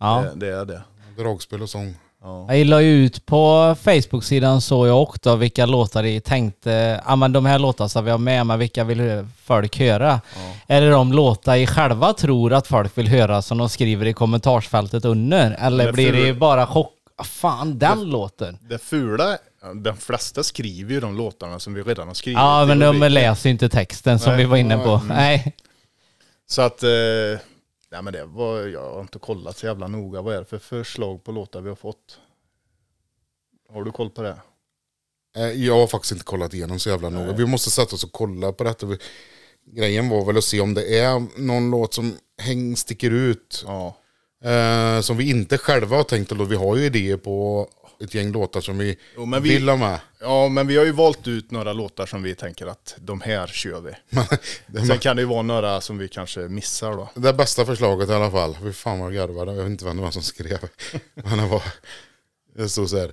Ja. 0.01 0.25
Det, 0.35 0.47
det 0.47 0.57
är 0.57 0.65
det. 0.65 0.83
Dragspel 1.19 1.63
och 1.63 1.71
sång. 1.71 1.95
Ja. 2.27 2.55
Jag 2.55 2.67
la 2.67 2.81
ut 2.81 3.27
på 3.27 3.77
Facebook-sidan 3.83 4.61
så 4.61 4.87
jag 4.87 5.03
också 5.03 5.37
vilka 5.37 5.67
låtar 5.67 6.03
de 6.03 6.21
tänkte, 6.21 7.03
ja 7.07 7.17
men 7.17 7.33
de 7.33 7.47
här 7.47 7.59
låtarna 7.59 7.89
ska 7.89 8.01
vi 8.01 8.11
ha 8.11 8.19
med, 8.19 8.47
men 8.47 8.59
vilka 8.59 8.85
vill 8.85 9.27
folk 9.45 9.79
höra? 9.79 10.21
Är 10.67 10.81
det 10.81 10.91
de 10.91 11.13
låtar 11.13 11.57
i 11.57 11.67
själva 11.67 12.13
tror 12.13 12.53
att 12.53 12.67
folk 12.67 12.99
vill 12.99 13.09
höra 13.09 13.43
som 13.43 13.59
de 13.59 13.69
skriver 13.69 14.07
i 14.07 14.13
kommentarsfältet 14.13 15.05
under? 15.05 15.57
Eller 15.61 15.87
Det 15.87 15.93
blir 15.93 16.13
det 16.13 16.35
bara 16.35 16.67
chock? 16.67 16.93
Ah, 17.17 17.25
fan, 17.25 17.79
den 17.79 18.05
låten? 18.05 18.59
Det 18.61 18.79
fula, 18.79 19.39
de 19.75 19.97
flesta 19.97 20.43
skriver 20.43 20.93
ju 20.93 21.01
de 21.01 21.17
låtarna 21.17 21.59
som 21.59 21.75
vi 21.75 21.83
redan 21.83 22.07
har 22.07 22.15
skrivit. 22.15 22.39
Ja, 22.39 22.65
men 22.65 22.79
de 22.79 23.09
läser 23.09 23.51
inte 23.51 23.69
texten 23.69 24.19
som 24.19 24.33
Nej. 24.33 24.39
vi 24.39 24.45
var 24.45 24.57
inne 24.57 24.79
på. 24.79 25.01
Nej. 25.09 25.55
Så 26.49 26.63
att, 26.63 26.83
eh, 26.83 26.89
nej 27.97 28.03
men 28.03 28.13
det 28.13 28.25
var, 28.25 28.61
jag 28.67 28.93
har 28.95 29.01
inte 29.01 29.19
kollat 29.19 29.57
så 29.59 29.67
jävla 29.67 29.89
noga. 29.89 30.23
Vad 30.23 30.35
är 30.35 30.39
det 30.39 30.45
för 30.45 30.59
förslag 30.59 31.25
på 31.25 31.33
låtar 31.33 31.61
vi 31.61 31.69
har 31.69 31.77
fått? 31.77 32.19
Har 33.73 33.85
du 33.85 33.93
koll 33.93 34.11
på 34.11 34.23
det? 34.23 34.37
Eh, 35.37 35.51
Jag 35.51 35.75
har 35.79 35.87
faktiskt 35.87 36.13
inte 36.13 36.25
kollat 36.25 36.55
igenom 36.55 36.79
så 36.79 36.89
jävla 36.89 37.09
noga. 37.09 37.33
Vi 37.33 37.47
måste 37.47 37.71
sätta 37.71 37.95
oss 37.95 38.05
och 38.05 38.13
kolla 38.13 38.53
på 38.53 38.65
detta. 38.65 38.87
Grejen 39.67 40.09
var 40.09 40.25
väl 40.25 40.37
att 40.39 40.45
se 40.45 40.61
om 40.61 40.75
det 40.75 40.99
är 40.99 41.41
någon 41.41 41.71
låt 41.71 41.95
som 41.95 42.17
häng, 42.39 42.77
sticker 42.77 43.11
ut. 43.11 43.65
Ja. 43.67 43.97
Eh, 44.51 45.01
som 45.01 45.17
vi 45.17 45.31
inte 45.31 45.59
själva 45.59 45.97
har 45.97 46.05
tänkt. 46.05 46.33
Vi 46.33 46.57
har 46.57 46.77
ju 46.77 46.85
idéer 46.85 47.17
på 47.17 47.69
ett 48.05 48.15
gäng 48.15 48.33
låtar 48.33 48.61
som 48.61 48.79
vi, 48.79 48.97
Jo, 49.17 49.31
vi- 49.35 49.41
vill 49.41 49.69
ha 49.69 49.77
med. 49.77 50.01
Ja, 50.21 50.49
men 50.49 50.67
vi 50.67 50.77
har 50.77 50.85
ju 50.85 50.93
valt 50.93 51.29
ut 51.29 51.51
några 51.51 51.73
låtar 51.73 52.07
som 52.07 52.23
vi 52.23 52.35
tänker 52.35 52.67
att 52.67 52.95
de 52.99 53.21
här 53.21 53.47
kör 53.47 53.81
vi. 53.81 53.93
Sen 54.87 54.99
kan 54.99 55.17
det 55.17 55.23
ju 55.23 55.29
vara 55.29 55.43
några 55.43 55.81
som 55.81 55.99
vi 55.99 56.09
kanske 56.09 56.41
missar 56.41 56.93
då. 56.93 57.11
Det 57.15 57.33
bästa 57.33 57.67
förslaget 57.67 58.09
i 58.09 58.13
alla 58.13 58.31
fall. 58.31 58.57
Fy 58.63 58.73
fan 58.73 58.99
vad 58.99 59.15
jag 59.15 59.29
garvade. 59.29 59.53
Jag 59.53 59.63
vet 59.63 59.71
inte 59.71 59.85
vem 59.85 59.97
det 59.97 60.03
var 60.03 60.11
som 60.11 60.23
skrev. 60.23 60.59
Men 61.15 61.39
det 61.39 61.47
var... 61.47 61.63
Det 62.57 62.69
stod 62.69 62.91
så 62.91 62.99
här. 62.99 63.13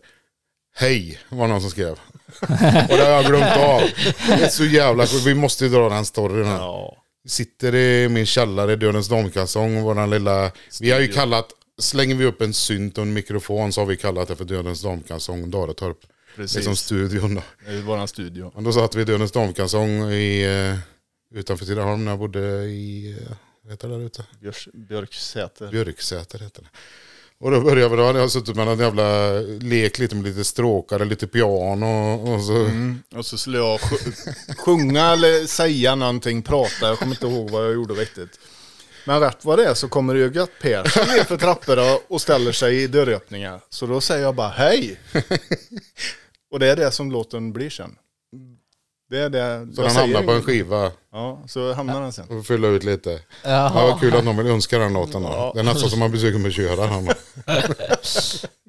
Hej 0.75 1.19
var 1.29 1.47
någon 1.47 1.61
som 1.61 1.69
skrev. 1.69 1.91
Och 2.41 2.97
det 2.97 3.03
har 3.03 3.11
jag 3.11 3.25
glömt 3.25 3.57
av. 3.57 3.81
Det 4.27 4.43
är 4.43 4.49
så 4.49 4.65
jävla. 4.65 5.05
Vi 5.25 5.33
måste 5.33 5.63
ju 5.65 5.69
dra 5.69 5.89
den 5.89 6.05
storyn 6.05 6.45
här. 6.45 6.57
Ja. 6.57 6.97
Sitter 7.27 7.75
i 7.75 8.09
min 8.09 8.25
källare, 8.25 8.75
Dödens 8.75 9.07
damkalsong, 9.07 9.81
våran 9.81 10.09
lilla... 10.09 10.51
Vi 10.81 10.91
har 10.91 10.99
ju 10.99 11.07
kallat... 11.07 11.47
Slänger 11.81 12.15
vi 12.15 12.25
upp 12.25 12.41
en 12.41 12.53
synt 12.53 12.97
och 12.97 13.01
en 13.01 13.13
mikrofon 13.13 13.73
så 13.73 13.81
har 13.81 13.85
vi 13.85 13.97
kallat 13.97 14.27
det 14.27 14.35
för 14.35 14.45
Dödens 14.45 14.81
damkalsong 14.81 15.51
som 15.51 15.95
Precis. 16.35 16.79
studion 16.79 17.35
då. 17.35 17.41
Det 17.65 17.71
är 17.71 17.81
våran 17.81 18.07
studio. 18.07 18.51
Men 18.55 18.63
då 18.63 18.73
satt 18.73 18.95
vi 18.95 19.01
i 19.01 19.05
Dödens 19.05 19.31
damkalsong 19.31 20.11
i, 20.11 20.43
eh, 21.33 21.37
utanför 21.39 21.65
Tidaholm 21.65 22.05
när 22.05 22.11
jag 22.11 22.19
bodde 22.19 22.39
i... 22.65 23.11
eh, 23.21 23.35
Vad 23.63 23.71
heter 23.71 23.87
det 23.87 23.97
där 23.97 24.05
ute? 24.05 24.25
Björs, 24.41 24.67
Björksäter. 24.73 25.67
Björksäter 25.71 26.39
heter 26.39 26.61
det. 26.61 26.67
Och 27.37 27.51
då 27.51 27.61
började 27.61 27.89
vi, 27.89 27.95
då 28.01 28.05
hade 28.05 28.19
jag 28.19 28.31
suttit 28.31 28.55
med 28.55 28.67
en 28.67 28.79
jävla 28.79 29.31
lek 29.59 29.99
lite 29.99 30.15
med 30.15 30.23
lite 30.25 30.43
stråkar, 30.43 31.05
lite 31.05 31.27
piano 31.27 32.13
och 32.15 32.41
så. 32.43 32.55
Mm. 32.55 32.99
Och 33.15 33.25
så 33.25 33.37
skulle 33.37 33.57
jag 33.57 33.79
sj- 33.79 34.55
sjunga 34.57 35.11
eller 35.13 35.45
säga 35.47 35.95
någonting, 35.95 36.41
prata. 36.41 36.87
Jag 36.87 36.99
kommer 36.99 37.11
inte 37.11 37.27
ihåg 37.27 37.49
vad 37.49 37.65
jag 37.65 37.73
gjorde 37.73 37.93
riktigt. 37.93 38.39
Men 39.05 39.19
rätt 39.19 39.45
vad 39.45 39.59
det 39.59 39.65
är 39.65 39.73
så 39.73 39.87
kommer 39.87 40.13
det 40.13 40.19
ju 40.19 40.31
gött 40.33 40.51
Persson 40.61 41.07
ner 41.07 41.23
för 41.23 41.37
trapporna 41.37 41.97
och 42.07 42.21
ställer 42.21 42.51
sig 42.51 42.83
i 42.83 42.87
dörröppningar. 42.87 43.59
Så 43.69 43.85
då 43.85 44.01
säger 44.01 44.23
jag 44.23 44.35
bara 44.35 44.49
hej. 44.49 44.99
Och 46.51 46.59
det 46.59 46.67
är 46.67 46.75
det 46.75 46.91
som 46.91 47.11
låten 47.11 47.53
blir 47.53 47.69
sen. 47.69 47.95
Det 49.09 49.19
är 49.19 49.29
det. 49.29 49.67
Så 49.75 49.81
jag 49.81 49.89
den 49.89 49.95
hamnar 49.97 50.23
på 50.23 50.31
en 50.31 50.41
skiva 50.43 50.91
Ja, 51.11 51.43
så 51.47 51.73
hamnar 51.73 52.01
den 52.01 52.13
sen. 52.13 52.27
och 52.29 52.45
fylla 52.45 52.67
ut 52.67 52.83
lite. 52.83 53.09
Ja, 53.09 53.19
Jaha. 53.49 53.87
vad 53.87 53.99
kul 53.99 54.15
att 54.15 54.23
någon 54.23 54.37
vill 54.37 54.47
önska 54.47 54.79
den 54.79 54.93
låten 54.93 55.21
då. 55.23 55.29
Ja. 55.29 55.51
Det 55.53 55.59
är 55.59 55.63
nästan 55.63 55.89
som 55.89 55.99
man 55.99 56.11
blir 56.11 56.21
sugen 56.21 56.41
på 56.41 56.47
att 56.47 56.53
köra 56.53 56.87
den. 56.87 57.09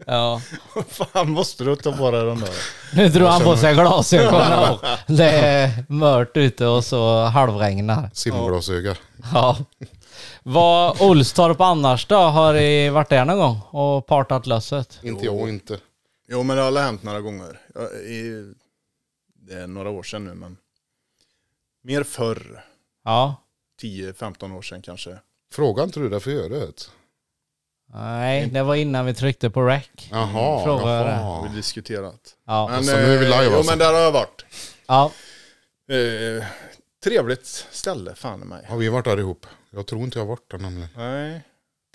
Ja. 0.06 0.40
Fan, 0.88 1.30
måste 1.30 1.64
du 1.64 1.76
ta 1.76 1.92
på 1.92 2.10
dig 2.10 2.24
den 2.24 2.40
där? 2.40 2.50
Nu 2.94 3.08
drog 3.08 3.28
han 3.28 3.42
på 3.42 3.56
sig 3.56 3.74
glasögonen 3.74 4.78
det 5.06 5.30
är 5.30 5.84
mört 5.88 6.36
ute 6.36 6.66
och 6.66 6.84
så 6.84 7.24
halvregnar. 7.24 8.10
Simglasöga. 8.12 8.96
Ja. 9.32 9.56
Vad 10.42 11.02
Olstorp 11.02 11.60
annars 11.60 12.06
då? 12.06 12.16
Har 12.16 12.52
ni 12.52 12.90
varit 12.90 13.08
där 13.08 13.24
någon 13.24 13.38
gång 13.38 13.60
och 13.70 14.06
partat 14.06 14.46
lösset? 14.46 14.98
Inte 15.02 15.24
jag 15.24 15.48
inte. 15.48 15.78
Jo, 16.28 16.42
men 16.42 16.56
det 16.56 16.62
har 16.62 16.82
hänt 16.82 17.02
några 17.02 17.20
gånger. 17.20 17.60
Jag, 17.74 17.92
i, 17.92 18.52
det 19.34 19.54
är 19.54 19.66
några 19.66 19.90
år 19.90 20.02
sedan 20.02 20.24
nu, 20.24 20.34
men 20.34 20.56
mer 21.82 22.02
förr. 22.02 22.64
Ja. 23.04 23.36
10-15 23.82 24.56
år 24.56 24.62
sedan 24.62 24.82
kanske. 24.82 25.18
Frågan 25.52 25.90
tror 25.90 26.04
du 26.04 26.10
det 26.10 26.20
förut? 26.20 26.90
Nej, 27.94 28.46
det 28.46 28.62
var 28.62 28.74
innan 28.74 29.06
vi 29.06 29.14
tryckte 29.14 29.50
på 29.50 29.62
rec. 29.62 29.84
Jaha. 30.10 30.64
Fråga 30.64 30.90
är 30.90 31.04
det. 31.04 31.12
Har 31.12 31.48
vi 31.48 31.56
diskuterat. 31.56 32.36
Ja. 32.46 32.68
Men, 32.70 32.84
så 32.84 32.92
nu 32.96 33.14
är 33.14 33.18
vi 33.18 33.24
live 33.24 33.36
eh, 33.36 33.44
Jo, 33.50 33.56
alltså. 33.56 33.72
men 33.72 33.78
där 33.78 33.92
har 33.92 34.00
jag 34.00 34.12
varit. 34.12 34.44
ja. 34.86 35.10
Eh, 35.88 36.44
trevligt 37.04 37.46
ställe, 37.70 38.14
fan 38.14 38.42
i 38.42 38.44
mig. 38.44 38.66
Har 38.66 38.76
vi 38.76 38.88
varit 38.88 39.04
där 39.04 39.18
ihop? 39.18 39.46
Jag 39.74 39.86
tror 39.86 40.02
inte 40.02 40.18
jag 40.18 40.24
har 40.24 40.28
varit 40.28 40.50
där 40.50 40.58
nämligen. 40.58 40.88
Nej. 40.96 41.42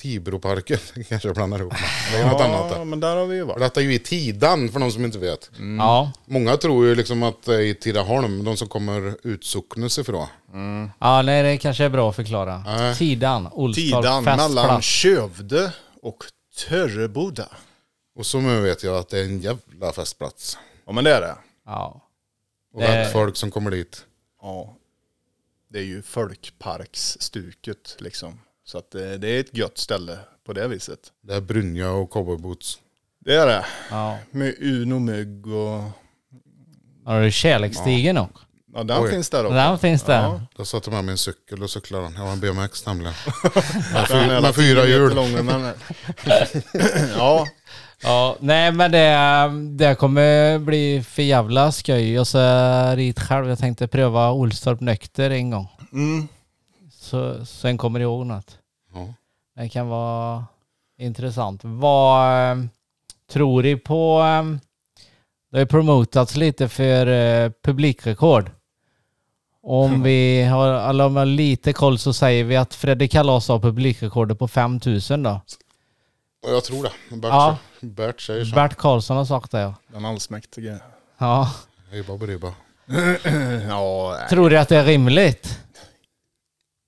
Tibroparken 0.02 0.78
kanske 1.10 1.28
jag 1.28 1.36
blandar 1.36 1.60
ihop 1.60 1.72
med. 1.74 1.82
Det 2.12 2.18
är 2.18 2.32
något 2.32 2.42
annat 2.42 2.70
där. 2.70 2.86
men 2.86 3.00
där 3.00 3.16
har 3.16 3.26
vi 3.26 3.36
ju 3.36 3.44
varit. 3.44 3.60
Detta 3.60 3.80
är 3.80 3.84
ju 3.84 3.94
i 3.94 4.00
Tidan 4.00 4.70
för 4.70 4.80
de 4.80 4.92
som 4.92 5.06
inte 5.06 5.20
vet. 5.20 5.52
Ja. 5.80 6.12
Många 6.26 6.58
tror 6.58 6.86
ju 6.86 6.96
liksom 6.96 7.24
att 7.24 7.44
det 7.44 7.56
är 7.56 7.60
i 7.60 7.74
Tidaholm, 7.76 8.44
de 8.44 8.58
som 8.58 8.68
kommer 8.68 9.16
utsocknes 9.24 9.98
ifrån. 10.00 10.28
Ja, 11.00 11.22
nej, 11.22 11.44
det 11.44 11.58
kanske 11.58 11.84
är 11.84 11.90
bra 11.90 12.10
att 12.10 12.16
förklara. 12.16 12.64
Nej. 12.66 12.96
Tidan, 12.96 13.48
Olstorp 13.52 13.86
Tidan 14.04 14.24
mellan 14.24 14.50
festplats. 14.50 14.86
Kövde 14.86 15.72
och 16.02 16.24
Törreboda. 16.68 17.48
Och 18.16 18.26
så 18.26 18.40
nu 18.40 18.62
vet 18.62 18.84
jag 18.84 18.96
att 18.98 19.10
det 19.10 19.20
är 19.20 19.24
en 19.24 19.40
jävla 19.40 19.92
festplats. 19.94 20.58
Ja, 20.86 20.92
men 20.92 21.04
det 21.04 21.12
är 21.16 21.22
det. 21.22 21.36
Ja. 21.66 22.02
Och 22.74 22.82
Det- 22.82 23.02
rätt 23.02 23.12
folk 23.12 23.36
som 23.38 23.52
kommer 23.52 23.72
dit. 23.72 24.06
Ja. 24.42 24.76
Det 25.70 25.80
är 25.80 25.84
ju 25.84 26.02
folkparksstuket 26.02 27.96
liksom. 28.00 28.40
Så 28.66 28.78
att 28.78 28.92
det, 28.92 29.18
det 29.18 29.28
är 29.28 29.40
ett 29.40 29.58
gött 29.58 29.78
ställe 29.78 30.20
på 30.46 30.54
det 30.54 30.68
viset. 30.68 31.00
Det 31.22 31.34
är 31.34 31.42
Brynja 31.42 31.92
och 31.92 32.10
cowboyboots. 32.10 32.80
Det 33.20 33.36
är 33.36 33.48
det. 33.48 33.66
ja. 33.90 34.18
Med 34.32 34.56
Uno 34.60 35.00
Mygg 35.00 35.48
och... 35.48 35.84
Har 37.06 37.22
du 37.22 37.32
kärleksstigen 37.32 38.18
också? 38.18 38.46
Ja, 38.74 38.84
den 38.84 39.04
Oj. 39.04 39.10
finns 39.10 39.30
där 39.30 39.46
också. 39.46 39.54
Den 39.56 39.80
finns 39.80 40.04
där. 40.04 40.22
Ja. 40.22 40.42
Då 40.56 40.66
satte 40.66 40.90
jag 40.90 40.96
med 40.96 41.06
min 41.06 41.18
cykel 41.18 41.64
och 41.64 41.70
cyklade 41.70 42.04
den. 42.04 42.14
Jag 42.14 42.22
har 42.22 42.32
en 42.32 42.40
BMX 42.40 42.86
nämligen. 42.86 43.14
Med 44.42 44.56
fyra 44.56 44.86
hjul. 44.86 45.14
ja, 47.18 47.48
Ja, 48.04 48.36
nej 48.40 48.72
men 48.72 48.92
det, 48.92 49.18
det 49.86 49.96
kommer 49.96 50.60
bli 50.60 51.04
för 51.04 51.22
jävla 51.22 51.72
skoj. 51.72 52.12
Jag 52.14 52.28
ser 52.28 52.96
dit 52.96 53.20
själv. 53.20 53.50
Jag 53.50 53.60
tänkte 53.60 53.88
pröva 53.88 54.32
Olstorp 54.32 54.80
nykter 54.80 55.30
en 55.30 55.50
gång. 55.50 55.68
mm. 55.94 56.28
Så, 56.92 57.46
sen 57.46 57.78
kommer 57.78 58.00
jag 58.00 58.08
ihåg 58.08 58.26
något. 58.26 58.58
Ja. 58.94 59.14
Det 59.64 59.70
kan 59.70 59.88
vara 59.88 60.46
intressant. 61.00 61.62
Vad 61.64 62.52
eh, 62.52 62.58
tror 63.32 63.64
ni 63.64 63.76
på... 63.76 64.20
eh, 64.22 64.44
Det 65.52 65.58
har 65.58 65.60
ju 65.60 65.66
promotats 65.66 66.36
lite 66.36 66.70
för 66.70 67.08
eh, 67.08 67.52
publikrekord. 67.64 68.52
Om 69.64 70.04
vi 70.04 70.44
har, 70.44 70.68
eller 70.90 71.06
om 71.06 71.16
jag 71.16 71.22
har 71.22 71.26
lite 71.26 71.74
koll 71.74 71.98
så 72.00 72.14
säger 72.14 72.44
vi 72.44 72.56
att 72.58 72.74
Freddy 72.74 73.08
Kalas 73.08 73.48
har 73.48 73.60
publikrekordet 73.60 74.40
på 74.40 74.48
5000 74.48 75.24
då. 75.24 75.42
Och 76.42 76.52
jag 76.52 76.64
tror 76.64 76.84
det. 76.84 77.16
Bert, 77.16 77.30
Ja. 77.32 77.58
Bert 77.82 78.22
säger 78.22 78.46
så. 78.46 78.56
Bert 78.56 78.76
Karlsson 78.76 79.18
har 79.18 79.26
sagt 79.26 79.52
det 79.52 79.60
ja. 79.60 79.76
den 79.88 80.06
allsmäktige. 80.06 80.80
ja. 81.18 81.54
Hej 81.92 82.04
baberiba. 82.04 82.54
Ja, 83.68 84.16
nej. 84.20 84.30
Tror 84.30 84.50
du 84.50 84.58
att 84.58 84.70
det 84.70 84.78
är 84.78 84.84
rimligt? 84.86 85.60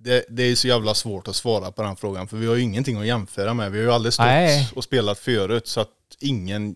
det, 0.03 0.25
det 0.29 0.43
är 0.43 0.55
så 0.55 0.67
jävla 0.67 0.93
svårt 0.93 1.27
att 1.27 1.35
svara 1.35 1.71
på 1.71 1.81
den 1.81 1.95
frågan. 1.95 2.27
För 2.27 2.37
vi 2.37 2.47
har 2.47 2.55
ju 2.55 2.61
ingenting 2.61 2.97
att 2.97 3.05
jämföra 3.05 3.53
med. 3.53 3.71
Vi 3.71 3.77
har 3.77 3.85
ju 3.85 3.91
aldrig 3.91 4.13
stått 4.13 4.25
Nej. 4.25 4.69
och 4.75 4.83
spelat 4.83 5.19
förut. 5.19 5.67
Så 5.67 5.81
att 5.81 5.89
ingen 6.19 6.75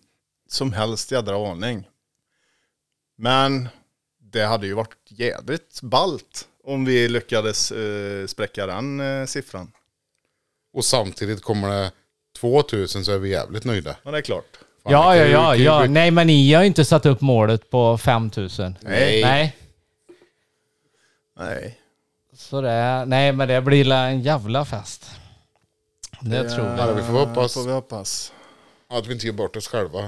som 0.49 0.73
helst 0.73 1.11
jädra 1.11 1.51
aning. 1.51 1.88
Men 3.17 3.69
det 4.19 4.43
hade 4.43 4.67
ju 4.67 4.73
varit 4.73 4.95
jädrigt 5.07 5.82
ballt 5.82 6.47
om 6.63 6.86
vi 6.86 7.07
lyckades 7.07 7.71
eh, 7.71 8.28
spräcka 8.28 8.65
den 8.65 8.99
eh, 8.99 9.26
siffran. 9.26 9.71
Och 10.73 10.86
samtidigt 10.86 11.41
kommer 11.41 11.69
det 11.69 11.91
2000 12.36 13.05
så 13.05 13.11
är 13.11 13.17
vi 13.17 13.29
jävligt 13.29 13.63
nöjda. 13.65 13.95
Men 14.03 14.13
det 14.13 14.19
är 14.19 14.21
klart. 14.21 14.45
Ja, 14.83 14.89
kan 14.89 15.17
ja, 15.17 15.25
ju- 15.25 15.31
ja, 15.31 15.49
kan 15.49 15.57
ju 15.57 15.63
ja. 15.63 15.79
bli- 15.79 15.89
Nej, 15.89 16.11
men 16.11 16.27
ni 16.27 16.53
har 16.53 16.61
ju 16.61 16.67
inte 16.67 16.86
satt 16.86 17.05
upp 17.05 17.21
målet 17.21 17.69
på 17.69 17.97
5000. 17.97 18.77
Nej. 18.81 19.21
Nej. 19.23 19.55
Nej. 21.39 21.79
Så 22.38 22.61
det, 22.61 22.69
är- 22.71 23.05
nej, 23.05 23.31
men 23.31 23.47
det 23.47 23.61
blir 23.61 23.86
la 23.86 23.95
en 24.07 24.21
jävla 24.21 24.65
fest. 24.65 25.11
Det 26.21 26.49
tror 26.49 26.75
Ja, 26.77 26.86
vi. 26.88 27.01
vi 27.01 27.07
får 27.07 27.13
hoppas. 27.13 27.53
Får 27.53 27.63
vi 27.63 27.71
hoppas. 27.71 28.31
Att 28.89 29.07
vi 29.07 29.13
inte 29.13 29.25
ger 29.25 29.33
bort 29.33 29.55
oss 29.55 29.67
själva. 29.67 30.01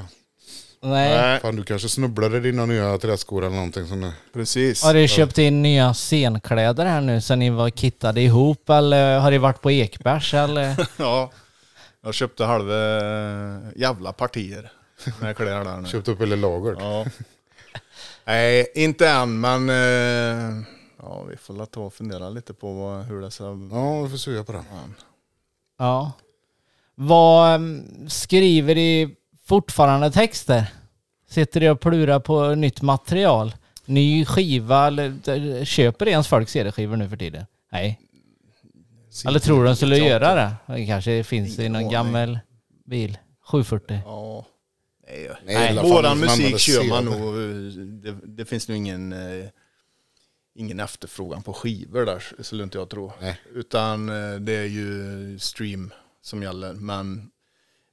Nej. 0.82 1.09
Nej, 1.17 1.39
Fan, 1.39 1.55
du 1.55 1.63
kanske 1.63 1.89
snubblar 1.89 2.36
i 2.36 2.39
dina 2.39 2.65
nya 2.65 2.97
träskor 2.97 3.45
eller 3.45 3.55
någonting 3.55 3.88
som 3.88 4.01
nu. 4.01 4.11
precis. 4.34 4.84
Har 4.84 4.93
ni 4.93 5.07
köpt 5.07 5.38
in 5.38 5.61
nya 5.61 5.93
scenkläder 5.93 6.86
här 6.86 7.01
nu 7.01 7.21
sen 7.21 7.39
ni 7.39 7.49
var 7.49 7.69
kittade 7.69 8.21
ihop 8.21 8.69
eller 8.69 9.19
har 9.19 9.32
ni 9.32 9.38
varit 9.38 9.61
på 9.61 9.71
Ekbergs 9.71 10.34
eller? 10.34 10.75
Ja. 10.97 11.32
Jag 12.08 12.14
köpte 12.14 12.45
halva 12.45 12.74
eh, 12.74 13.60
jävla 13.76 14.14
partier 14.14 14.72
med 15.22 15.36
kläder 15.38 15.64
där 15.64 15.78
nu. 15.78 15.88
Köpt 15.88 16.08
upp 16.08 16.22
hela 16.22 16.36
lagret. 16.36 16.78
Ja. 16.80 17.05
Nej, 18.26 18.72
inte 18.76 19.10
än, 19.10 19.39
men 19.39 19.70
eh, 19.70 20.64
ja, 20.99 21.24
vi 21.24 21.38
får 21.38 21.53
la 21.53 21.66
ta 21.66 21.82
och 21.82 21.93
fundera 21.93 22.30
lite 22.30 22.53
på 22.53 22.74
vad, 22.74 23.03
hur 23.03 23.22
det 23.22 23.32
ska... 23.32 23.43
Ja, 23.72 24.01
vi 24.01 24.10
får 24.10 24.18
suga 24.18 24.43
på 24.43 24.51
det. 24.51 24.64
Ja. 25.78 26.12
Vad 26.95 27.55
mm, 27.55 28.10
skriver 28.10 28.76
ni 28.76 29.16
fortfarande 29.45 30.12
texter? 30.12 30.66
Sitter 31.30 31.60
ni 31.60 31.70
och 31.70 31.80
plurar 31.80 32.20
på 32.20 32.55
nytt 32.55 32.82
material? 32.82 33.55
Ny 33.86 34.26
skiva 34.26 34.88
eller 34.88 35.66
köper 35.66 36.08
ens 36.08 36.28
folk 36.28 36.49
CD-skivor 36.49 36.95
nu 36.95 37.10
för 37.10 37.18
tiden? 37.18 37.45
Nej. 37.72 37.99
Eller 39.26 39.39
tror 39.39 39.65
de 39.65 39.76
skulle 39.76 39.97
göra 39.97 40.36
det? 40.36 40.55
Det 40.65 40.86
kanske 40.86 41.24
finns 41.24 41.59
i 41.59 41.70
någon 41.70 41.91
gammal 41.91 42.39
bil. 42.86 43.18
740. 43.41 44.01
Ja. 44.05 44.45
Nej, 45.07 45.30
Nej, 45.45 45.76
Våran 45.76 46.20
musik 46.20 46.59
kör 46.59 46.84
man 46.89 47.05
nog, 47.05 47.36
det, 48.03 48.18
det 48.24 48.45
finns 48.45 48.68
nog 48.68 48.78
ingen, 48.78 49.13
eh, 49.13 49.45
ingen 50.55 50.80
efterfrågan 50.80 51.43
på 51.43 51.53
skivor 51.53 52.05
där, 52.05 52.24
skulle 52.39 52.63
inte 52.63 52.78
jag 52.78 52.89
tro. 52.89 53.11
Nej. 53.22 53.39
Utan 53.53 54.09
eh, 54.09 54.39
det 54.39 54.53
är 54.53 54.65
ju 54.65 55.39
stream 55.39 55.93
som 56.22 56.43
gäller. 56.43 56.74
Men 56.74 57.32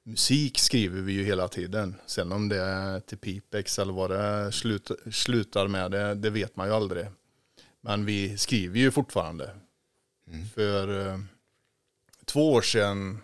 musik 0.05 0.59
skriver 0.59 1.01
vi 1.01 1.13
ju 1.13 1.25
hela 1.25 1.49
tiden. 1.49 1.97
Sen 2.07 2.33
om 2.33 2.49
det 2.49 2.61
är 2.61 3.01
till 3.01 3.19
Pipex 3.19 3.79
eller 3.79 3.93
vad 3.93 4.11
det 4.11 4.53
slut, 4.53 4.91
slutar 5.13 5.69
med, 5.69 5.91
det, 5.91 6.15
det 6.15 6.31
vet 6.31 6.57
man 6.57 6.67
ju 6.69 6.75
aldrig. 6.75 7.07
Men 7.81 8.05
vi 8.05 8.39
skriver 8.39 8.79
ju 8.79 8.91
fortfarande. 8.91 9.51
För 10.55 11.09
eh, 11.09 11.19
två 12.25 12.53
år 12.53 12.63
sedan 12.63 13.23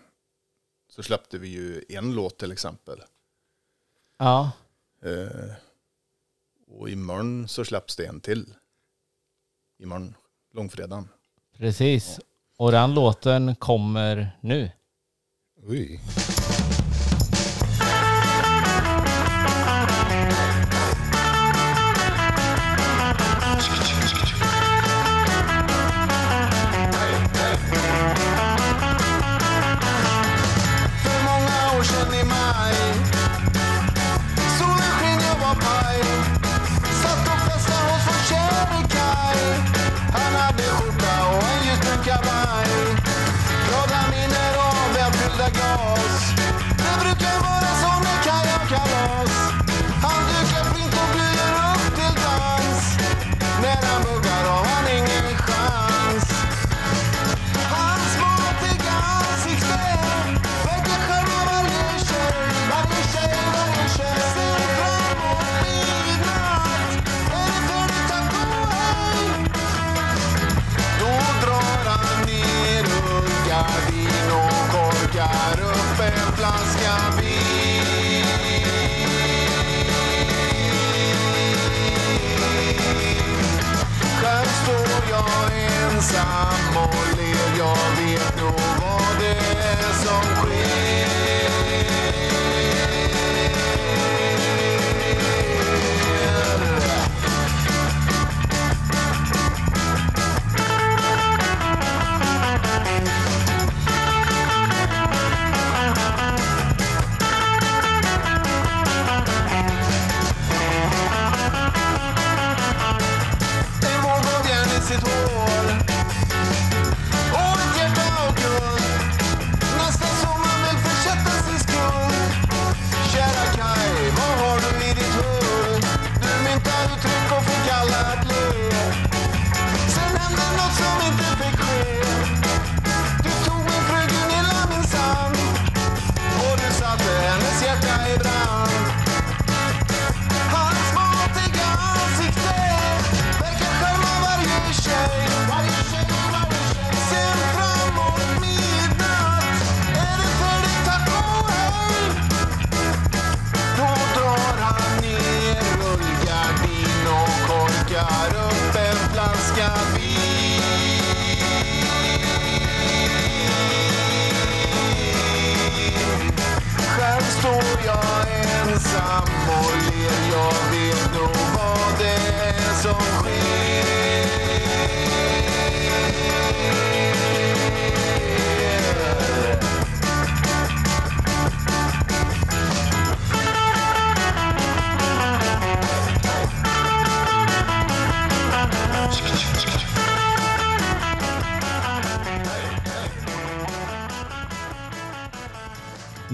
så 0.89 1.03
släppte 1.03 1.37
vi 1.37 1.47
ju 1.47 1.83
en 1.89 2.15
låt 2.15 2.37
till 2.37 2.51
exempel. 2.51 3.03
Ja. 4.17 4.51
Eh, 5.01 5.53
och 6.67 6.89
imorgon 6.89 7.47
så 7.47 7.65
släpps 7.65 7.95
det 7.95 8.05
en 8.05 8.21
till. 8.21 8.53
Imorgon, 9.79 10.15
långfredagen. 10.53 11.09
Precis. 11.57 12.19
Och 12.57 12.71
den 12.71 12.93
låten 12.93 13.55
kommer 13.55 14.37
nu. 14.41 14.71
Oj. 15.63 15.99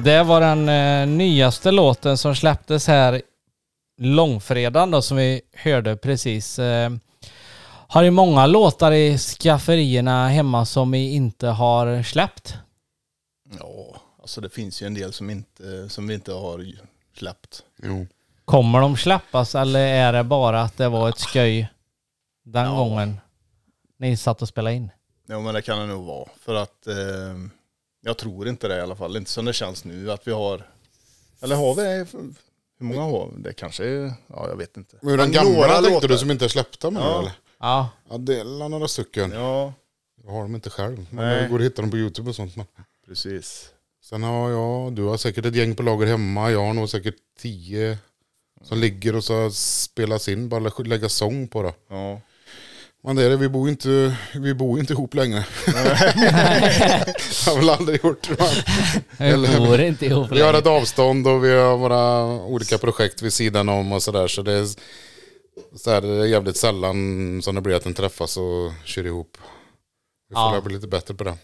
Det 0.07 0.23
var 0.23 0.41
den 0.41 0.69
eh, 0.69 1.07
nyaste 1.17 1.71
låten 1.71 2.17
som 2.17 2.35
släpptes 2.35 2.87
här 2.87 3.21
långfredagen 4.01 4.91
då 4.91 5.01
som 5.01 5.17
vi 5.17 5.41
hörde 5.53 5.95
precis. 5.97 6.59
Eh, 6.59 6.89
har 7.87 8.01
ni 8.03 8.09
många 8.11 8.45
låtar 8.45 8.91
i 8.91 9.17
skafferierna 9.17 10.27
hemma 10.27 10.65
som 10.65 10.91
vi 10.91 11.11
inte 11.11 11.47
har 11.47 12.03
släppt? 12.03 12.57
Ja, 13.59 13.95
alltså 14.21 14.41
det 14.41 14.49
finns 14.49 14.81
ju 14.81 14.87
en 14.87 14.93
del 14.93 15.13
som, 15.13 15.29
inte, 15.29 15.89
som 15.89 16.07
vi 16.07 16.13
inte 16.13 16.33
har 16.33 16.65
släppt. 17.17 17.63
Jo. 17.83 18.07
Kommer 18.45 18.79
de 18.79 18.97
släppas 18.97 19.55
eller 19.55 19.79
är 19.79 20.13
det 20.13 20.23
bara 20.23 20.61
att 20.61 20.77
det 20.77 20.89
var 20.89 21.09
ett 21.09 21.21
sköj 21.21 21.67
den 22.45 22.65
Ja. 22.65 22.75
gången 22.75 23.19
ni 23.99 24.17
satt 24.17 24.41
och 24.41 24.47
spelade 24.47 24.75
in? 24.75 24.91
Jo 25.29 25.41
men 25.41 25.53
det 25.53 25.61
kan 25.61 25.79
det 25.79 25.85
nog 25.85 26.05
vara. 26.05 26.27
För 26.45 26.55
att 26.55 26.87
eh, 26.87 26.95
jag 28.07 28.17
tror 28.17 28.47
inte 28.47 28.67
det 28.67 28.77
i 28.77 28.81
alla 28.81 28.95
fall. 28.95 29.17
Inte 29.17 29.31
som 29.31 29.45
det 29.45 29.53
känns 29.53 29.83
nu 29.85 30.11
att 30.11 30.27
vi 30.27 30.31
har, 30.31 30.69
eller 31.41 31.55
har 31.55 31.75
vi, 31.75 31.81
hur 32.79 32.85
många 32.85 33.01
har 33.01 33.31
vi? 33.35 33.41
Det 33.43 33.53
kanske 33.53 33.85
är, 33.85 34.13
ja 34.27 34.47
jag 34.49 34.55
vet 34.55 34.77
inte. 34.77 34.95
Men 35.01 35.09
hur 35.11 35.17
den 35.17 35.31
gamla 35.31 35.51
några 35.51 35.67
tänkte 35.73 35.89
låtar. 35.91 36.07
du 36.07 36.17
som 36.17 36.31
inte 36.31 36.45
är 36.45 36.49
släppta 36.49 36.91
med 36.91 37.01
Ja. 37.03 37.19
eller? 37.19 37.31
Ja. 37.59 37.89
Ja, 38.09 38.17
det 38.17 38.39
är 38.39 38.69
några 38.69 38.87
stycken. 38.87 39.31
Ja, 39.31 39.73
Jag 40.23 40.31
har 40.31 40.41
dem 40.41 40.55
inte 40.55 40.69
själv. 40.69 41.07
Men 41.09 41.25
Nej. 41.25 41.43
det 41.43 41.49
går 41.49 41.59
att 41.59 41.65
hitta 41.65 41.81
dem 41.81 41.91
på 41.91 41.97
YouTube 41.97 42.29
och 42.29 42.35
sånt. 42.35 42.55
Men. 42.55 42.65
precis. 43.07 43.69
Sen 44.03 44.23
har 44.23 44.49
jag, 44.49 44.93
du 44.93 45.03
har 45.03 45.17
säkert 45.17 45.45
ett 45.45 45.55
gäng 45.55 45.75
på 45.75 45.83
lager 45.83 46.07
hemma. 46.07 46.51
Jag 46.51 46.65
har 46.65 46.73
nog 46.73 46.89
säkert 46.89 47.15
tio 47.39 47.97
som 48.63 48.77
ligger 48.79 49.15
och 49.15 49.23
så 49.23 49.51
spelas 49.51 50.27
in. 50.27 50.49
Bara 50.49 50.59
lä- 50.59 50.83
lägga 50.85 51.09
sång 51.09 51.47
på 51.47 51.63
det. 51.63 51.73
Ja. 51.89 52.21
Men 53.03 53.15
det 53.15 53.23
är 53.23 53.29
det, 53.29 53.37
vi 53.37 53.49
bor 53.49 53.69
inte, 53.69 54.17
vi 54.35 54.53
bor 54.53 54.79
inte 54.79 54.93
ihop 54.93 55.13
längre. 55.13 55.45
har 57.45 57.55
väl 57.57 57.69
aldrig 57.69 58.03
gjort. 58.05 58.29
Men. 59.17 59.41
Vi 59.41 59.57
bor 59.57 59.79
inte 59.79 60.05
ihop 60.05 60.31
Vi 60.31 60.41
har 60.41 60.45
längre. 60.53 60.57
ett 60.57 60.67
avstånd 60.67 61.27
och 61.27 61.43
vi 61.45 61.51
har 61.51 61.77
våra 61.77 62.23
olika 62.25 62.77
projekt 62.77 63.21
vid 63.21 63.33
sidan 63.33 63.69
om 63.69 63.91
och 63.91 64.03
sådär. 64.03 64.27
Så 64.27 64.41
det 64.41 64.51
är, 64.53 64.65
så 65.75 65.91
här, 65.91 66.01
det 66.01 66.07
är 66.07 66.25
jävligt 66.25 66.57
sällan 66.57 67.41
som 67.41 67.55
det 67.55 67.61
blir 67.61 67.75
att 67.75 67.85
en 67.85 67.93
träffas 67.93 68.37
och 68.37 68.71
kör 68.85 69.05
ihop. 69.05 69.37
Vi 70.29 70.33
får 70.35 70.55
Ja. 70.55 70.61
bli 70.61 70.75
lite 70.75 70.87
bättre 70.87 71.13
på 71.13 71.23
det. 71.23 71.37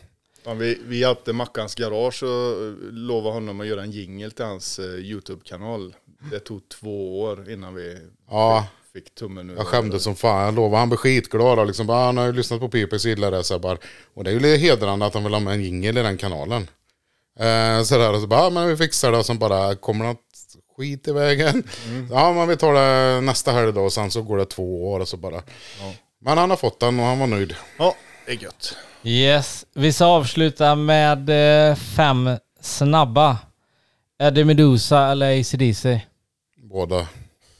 Ja, 0.46 0.54
vi, 0.54 0.78
vi 0.86 1.00
hjälpte 1.00 1.34
Mackans 1.34 1.76
garage 1.76 2.24
och 2.24 2.64
eh, 2.66 2.74
lovade 2.92 3.34
honom 3.34 3.60
att 3.62 3.68
göra 3.68 3.84
en 3.84 3.92
jingle 3.92 4.32
till 4.32 4.46
hans 4.46 4.80
eh, 4.80 4.86
YouTube-kanal. 4.86 5.96
Det 6.32 6.40
tog 6.40 6.70
två 6.70 7.22
år 7.22 7.50
innan 7.52 7.76
vi 7.76 7.98
Ja, 8.30 8.68
fick 8.83 8.83
tummen 9.02 9.50
ur. 9.50 9.56
jag 9.56 9.68
skämdes 9.68 10.04
som 10.04 10.16
fan. 10.16 10.46
Jag 10.46 10.56
lovar, 10.56 10.80
han 10.80 10.90
blev 10.90 10.98
skitglad. 10.98 11.60
Och 11.60 11.68
liksom, 11.68 11.88
bara, 11.88 12.06
han 12.06 12.18
har 12.18 12.26
ju 12.26 12.32
lyssnat 12.32 12.60
på 12.60 12.70
Pipes 12.70 13.06
gillar 13.06 13.32
det. 13.32 13.44
Så 13.44 13.60
bara, 13.60 13.78
och 14.14 14.24
det 14.24 14.30
är 14.30 14.34
ju 14.34 14.40
lite 14.40 14.58
hedrande 14.58 15.06
att 15.06 15.14
han 15.14 15.24
vill 15.24 15.34
ha 15.34 15.40
med 15.40 15.54
en 15.54 15.64
jingle 15.64 16.00
i 16.00 16.04
den 16.04 16.18
kanalen. 16.18 16.68
Eh, 17.40 17.84
så 17.84 17.98
där, 17.98 18.14
och 18.14 18.22
så 18.22 18.28
bara, 18.28 18.44
ja, 18.44 18.50
men 18.50 18.68
vi 18.68 18.78
fixar 18.78 19.12
det. 19.12 19.18
Och 19.18 19.26
sen 19.26 19.40
bara, 19.40 19.76
kommer 19.76 20.06
något 20.06 20.20
skit 20.78 21.08
i 21.08 21.12
vägen? 21.12 21.64
Ja, 22.12 22.34
men 22.34 22.48
vi 22.48 22.58
tar 22.58 22.74
det 22.74 23.22
nästa 23.22 23.52
helg 23.52 23.74
då. 23.74 23.82
Och 23.82 23.94
sen 23.94 24.12
så 24.12 24.22
går 24.22 24.38
det 24.38 24.46
två 24.46 24.92
år 24.92 25.00
och 25.00 25.08
så 25.08 25.18
bara. 25.18 25.42
Men 26.22 26.38
han 26.38 26.50
har 26.50 26.58
fått 26.58 26.80
den 26.80 27.00
och 27.00 27.06
han 27.06 27.20
var 27.20 27.28
nöjd. 27.28 27.56
Ja, 27.78 27.96
det 28.26 28.32
är 28.32 28.44
gött. 28.44 28.78
Yes, 29.04 29.66
vi 29.74 29.94
ska 29.94 30.06
avsluta 30.06 30.76
med 30.76 31.30
eh, 31.70 31.76
fem 31.76 32.30
snabba. 32.62 33.38
Eddie 34.20 34.44
Medusa 34.44 35.12
eller 35.12 35.40
ACDC? 35.40 36.02
Båda. 36.58 37.08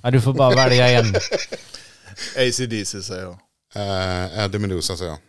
Ja, 0.04 0.12
du 0.12 0.22
får 0.22 0.34
bara 0.34 0.56
välja 0.56 1.00
en. 1.00 1.06
ACDC 2.38 3.04
säger 3.04 3.24
jag. 3.24 3.38
Eh, 3.76 4.44
Eddie 4.46 4.60
Medusa 4.60 4.98
säger 4.98 5.12
jag. 5.12 5.20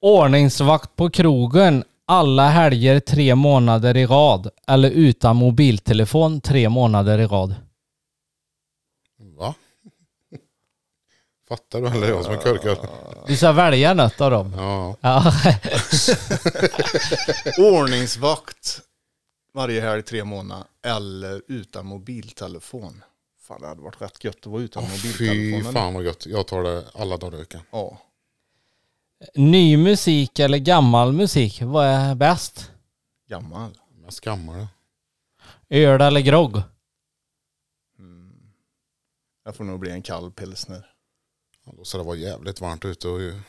Ordningsvakt 0.00 0.96
på 0.96 1.10
krogen 1.10 1.84
alla 2.06 2.48
helger 2.48 3.00
tre 3.00 3.34
månader 3.34 3.96
i 3.96 4.06
rad. 4.06 4.50
Eller 4.66 4.90
utan 4.90 5.36
mobiltelefon 5.36 6.40
tre 6.40 6.68
månader 6.68 7.18
i 7.18 7.26
rad. 7.26 7.54
Va? 9.38 9.54
Fattar 11.48 11.80
du 11.80 11.88
eller 11.88 12.08
jag 12.08 12.24
som 12.24 12.34
är 12.34 12.38
körkad? 12.42 12.88
Du 13.26 13.36
ska 13.36 13.52
välja 13.52 13.94
något 13.94 14.20
av 14.20 14.30
dem. 14.30 14.54
Ja. 14.56 14.96
Ja. 15.00 15.32
Ordningsvakt 17.58 18.80
varje 19.54 19.80
helg 19.80 20.02
tre 20.02 20.24
månader 20.24 20.64
eller 20.84 21.42
utan 21.48 21.86
mobiltelefon. 21.86 23.02
Fan 23.48 23.60
det 23.60 23.66
hade 23.68 23.82
varit 23.82 24.02
rätt 24.02 24.24
gött 24.24 24.36
att 24.36 24.46
vara 24.46 24.62
utan 24.62 24.82
Fy 24.86 24.96
mobiltelefonen. 25.26 25.72
fan 25.72 25.94
vad 25.94 26.04
gött. 26.04 26.26
Jag 26.26 26.46
tar 26.46 26.62
det 26.62 26.84
alla 26.94 27.16
dagar 27.16 27.34
i 27.36 27.40
veckan. 27.40 27.60
Ja. 27.70 27.98
Ny 29.34 29.76
musik 29.76 30.38
eller 30.38 30.58
gammal 30.58 31.12
musik? 31.12 31.62
Vad 31.62 31.86
är 31.86 32.14
bäst? 32.14 32.70
Gammal. 33.28 33.78
Mest 34.04 34.20
gammal. 34.20 34.66
Öl 35.68 36.00
eller 36.00 36.20
grogg? 36.20 36.62
Jag 39.44 39.56
får 39.56 39.64
nog 39.64 39.80
bli 39.80 39.90
en 39.90 40.02
kall 40.02 40.30
pilsner. 40.30 40.86
Ja, 41.64 41.72
Då 41.76 41.84
ska 41.84 41.98
det 41.98 42.04
vara 42.04 42.16
jävligt 42.16 42.60
varmt 42.60 42.84
ute. 42.84 43.08
Och 43.08 43.20
ju- 43.20 43.40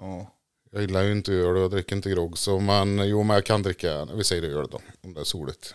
Ja. 0.00 0.30
jag 0.70 0.80
gillar 0.82 1.02
ju 1.02 1.12
inte 1.12 1.32
öl 1.32 1.56
och 1.56 1.62
jag 1.62 1.70
dricker 1.70 1.96
inte 1.96 2.10
grogg. 2.10 2.38
Så 2.38 2.60
men 2.60 3.08
jo, 3.08 3.22
men 3.22 3.34
jag 3.34 3.44
kan 3.46 3.62
dricka, 3.62 4.04
vi 4.04 4.24
säger 4.24 4.42
öl 4.42 4.68
då. 4.70 4.80
Om 5.02 5.14
det 5.14 5.20
är 5.20 5.24
soligt. 5.24 5.74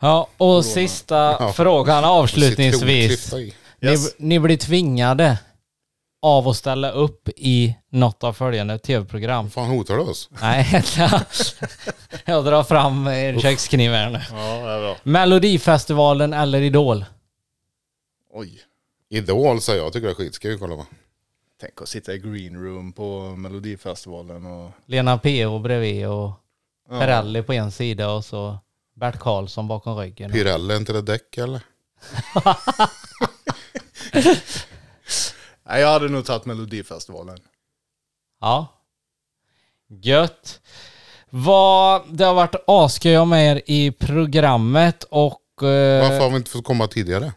Ja, 0.00 0.28
och 0.36 0.64
sista 0.64 1.16
Ja. 1.16 1.52
frågan 1.52 2.04
avslutningsvis. 2.04 3.22
Citronklyfta 3.24 3.40
i. 3.40 3.54
Yes. 3.90 4.14
Ni, 4.18 4.26
ni 4.28 4.38
blir 4.40 4.56
tvingade 4.56 5.38
av 6.22 6.48
att 6.48 6.56
ställa 6.56 6.90
upp 6.90 7.28
i 7.36 7.76
något 7.90 8.24
av 8.24 8.32
följande 8.32 8.78
tv-program. 8.78 9.50
Fan 9.50 9.68
hotar 9.68 9.94
du 9.96 10.00
oss? 10.02 10.30
Nej, 10.42 10.66
jag 12.24 12.44
drar 12.44 12.62
fram 12.62 13.06
en 13.06 13.40
kökskniv 13.40 13.92
här 13.92 14.10
nu. 14.10 14.20
Ja, 14.30 14.36
det 14.36 14.72
är 14.72 14.80
bra. 14.80 14.96
Melodifestivalen 15.02 16.32
eller 16.32 16.60
Idol? 16.60 17.04
Oj. 18.32 18.60
Idol 19.10 19.60
säger 19.60 19.78
jag, 19.78 19.86
jag 19.86 19.92
tycker 19.92 20.06
det 20.06 20.12
är 20.12 20.14
skitskoj. 20.14 20.58
Kolla 20.58 20.76
va. 20.76 20.86
Tänk 21.60 21.82
att 21.82 21.88
sitta 21.88 22.14
i 22.14 22.18
green 22.18 22.64
room 22.64 22.92
på 22.92 23.20
Melodifestivalen 23.36 24.46
och... 24.46 24.70
Lena 24.86 25.18
P.O. 25.18 25.58
bredvid 25.58 26.06
och 26.08 26.30
Ja. 26.90 26.98
Perrelli 27.00 27.42
på 27.42 27.52
en 27.52 27.70
sida 27.72 28.10
och 28.10 28.24
så 28.24 28.58
Bert 28.98 29.18
Karlsson 29.18 29.68
bakom 29.68 29.96
ryggen. 29.96 30.32
Pirelli, 30.32 30.76
inte 30.76 30.92
det 30.92 31.02
däck 31.02 31.38
eller? 31.38 31.60
Nej, 35.68 35.80
jag 35.80 35.88
hade 35.88 36.08
nog 36.08 36.24
tagit 36.24 36.44
Melodifestivalen. 36.46 37.38
Ja. 38.40 38.66
Gött. 40.02 40.60
Vad, 41.30 42.02
det 42.16 42.24
har 42.24 42.34
varit 42.34 42.54
asköj 42.66 43.24
med 43.26 43.56
er 43.56 43.62
i 43.66 43.90
programmet 43.90 45.04
och... 45.10 45.62
eh, 45.62 46.02
Varför 46.02 46.20
har 46.20 46.30
vi 46.30 46.36
inte 46.36 46.50
fått 46.50 46.64
komma 46.64 46.86
tidigare? 46.86 47.32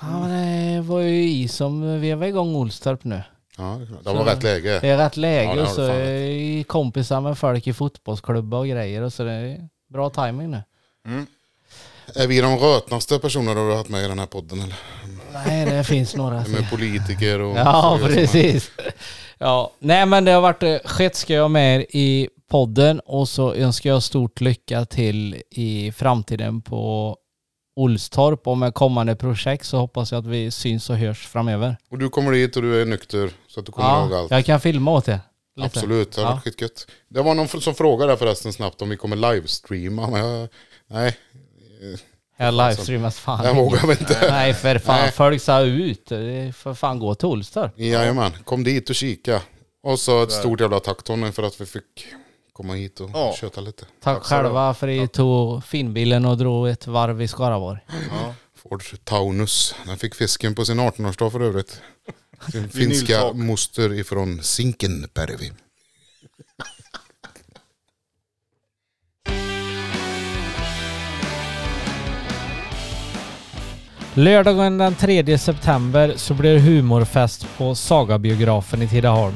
Ja, 0.00 0.20
men 0.20 0.74
det 0.74 0.80
var 0.80 1.00
ju 1.00 1.22
i 1.30 1.48
som 1.48 2.00
vevar 2.00 2.26
igång 2.26 2.54
Olstorp 2.56 3.04
nu. 3.04 3.22
Ja, 3.56 3.80
det 4.04 4.12
var 4.12 4.24
rätt 4.24 4.42
läge. 4.42 4.78
Det 4.80 4.88
är 4.88 4.96
rätt 4.98 5.16
läge 5.16 5.54
Ja, 5.56 5.62
och 5.62 5.68
så 5.68 5.82
är 5.82 6.62
kompisar 6.62 7.20
med 7.20 7.38
folk 7.38 7.66
i 7.66 7.72
fotbollsklubbar 7.72 8.58
och 8.58 8.66
grejer 8.68 9.02
och 9.02 9.12
så 9.12 9.22
det 9.24 9.32
är 9.32 9.68
bra 9.88 10.10
timing 10.10 10.50
nu. 10.50 10.62
Är 12.14 12.26
vi 12.26 12.40
de 12.40 12.58
rötnaste 12.58 13.18
personerna 13.18 13.60
du 13.60 13.68
har 13.70 13.76
haft 13.76 13.90
med 13.90 14.04
i 14.04 14.08
den 14.08 14.18
här 14.18 14.26
podden 14.26 14.60
eller? 14.60 14.76
Nej, 15.46 15.66
det 15.66 15.84
finns 15.84 16.16
några. 16.16 16.44
Med 16.48 16.70
politiker 16.70 17.40
och... 17.40 17.56
Ja, 17.56 17.98
precis. 18.02 18.70
Ja, 19.38 19.70
nej 19.78 20.06
men 20.06 20.24
det 20.24 20.32
har 20.32 20.40
varit 20.40 20.62
eh, 20.62 20.76
skitskoj 20.84 21.48
med 21.48 21.80
er 21.80 21.86
i 21.90 22.28
podden 22.50 23.00
och 23.00 23.28
så 23.28 23.54
önskar 23.54 23.90
jag 23.90 24.02
stort 24.02 24.40
lycka 24.40 24.84
till 24.84 25.42
i 25.50 25.92
framtiden 25.92 26.62
på 26.62 27.16
Olstorp 27.76 28.46
och 28.46 28.58
med 28.58 28.74
kommande 28.74 29.16
projekt 29.16 29.66
så 29.66 29.78
hoppas 29.78 30.12
jag 30.12 30.18
att 30.18 30.26
vi 30.26 30.50
syns 30.50 30.90
och 30.90 30.96
hörs 30.96 31.26
framöver. 31.26 31.76
Och 31.90 31.98
du 31.98 32.08
kommer 32.08 32.32
dit 32.32 32.56
och 32.56 32.62
du 32.62 32.80
är 32.82 32.86
nykter 32.86 33.30
så 33.48 33.60
att 33.60 33.66
du 33.66 33.72
kommer 33.72 34.00
ihåg 34.02 34.12
Ja, 34.12 34.18
allt. 34.18 34.30
jag 34.30 34.44
kan 34.44 34.60
filma 34.60 34.90
åt 34.92 35.08
er. 35.08 35.20
Lite. 35.56 35.66
Absolut, 35.66 36.12
det 36.12 36.20
har 36.20 36.28
Ja. 36.28 36.32
varit 36.34 36.44
skitgött. 36.44 36.86
Det 37.08 37.22
var 37.22 37.34
någon 37.34 37.48
som 37.48 37.74
frågade 37.74 38.16
förresten 38.16 38.52
snabbt 38.52 38.82
om 38.82 38.88
vi 38.88 38.96
kommer 38.96 39.16
livestreama. 39.16 40.10
Men 40.10 40.20
jag, 40.26 40.48
nej, 40.90 41.16
Jag 42.36 42.54
livestreamas 42.54 43.18
fan. 43.18 43.44
jag 43.44 43.54
vågar 43.54 43.80
väl 43.86 43.96
inte. 44.00 44.18
Nej 44.30 44.54
för 44.54 44.78
fan, 44.78 45.00
Nej. 45.00 45.12
folk 45.12 45.42
sa 45.42 45.60
ut. 45.60 46.08
För 46.54 46.74
fan 46.74 46.98
gå 46.98 47.14
till 47.14 47.26
Olstorp. 47.28 47.72
Jajamän, 47.78 48.32
kom 48.44 48.64
dit 48.64 48.90
och 48.90 48.96
kika. 48.96 49.42
Och 49.82 49.98
så 50.00 50.22
ett 50.22 50.32
stort 50.32 50.60
jävla 50.60 50.80
tack 50.80 51.02
Tony 51.02 51.32
för 51.32 51.42
att 51.42 51.60
vi 51.60 51.66
fick 51.66 52.06
komma 52.52 52.74
hit 52.74 53.00
och 53.00 53.10
Ja. 53.14 53.34
köta 53.40 53.60
lite. 53.60 53.84
Tack, 54.02 54.16
du 54.18 54.20
själva 54.24 54.74
för 54.74 54.88
att 54.88 54.94
ni 55.00 55.08
tog 55.08 55.64
finbilen 55.64 56.24
och 56.24 56.38
drog 56.38 56.68
ett 56.68 56.86
varv 56.86 57.22
i 57.22 57.28
Skaraborg. 57.28 57.80
Ja. 58.10 58.34
Ford 58.54 58.82
Taunus. 59.04 59.74
Den 59.86 59.96
fick 59.98 60.14
fisken 60.14 60.54
på 60.54 60.64
sin 60.64 60.80
18-årsdag 60.80 61.30
för 61.30 61.40
övrigt. 61.40 61.80
Sin 62.52 62.68
finska 62.68 63.32
moster 63.32 63.92
ifrån 63.92 64.42
Zinkenberg. 64.42 65.52
Lördagen 74.20 74.78
den 74.78 74.94
3 74.94 75.38
september 75.38 76.12
så 76.16 76.34
blir 76.34 76.54
det 76.54 76.60
humorfest 76.60 77.46
på 77.58 77.74
Sagabiografen 77.74 78.82
i 78.82 78.88
Tidaholm. 78.88 79.34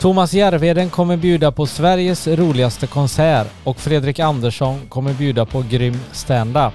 Thomas 0.00 0.34
Järvheden 0.34 0.90
kommer 0.90 1.16
bjuda 1.16 1.52
på 1.52 1.66
Sveriges 1.66 2.28
roligaste 2.28 2.86
konsert 2.86 3.46
och 3.64 3.80
Fredrik 3.80 4.18
Andersson 4.18 4.80
kommer 4.88 5.14
bjuda 5.14 5.46
på 5.46 5.64
grym 5.70 6.00
stand-up. 6.12 6.72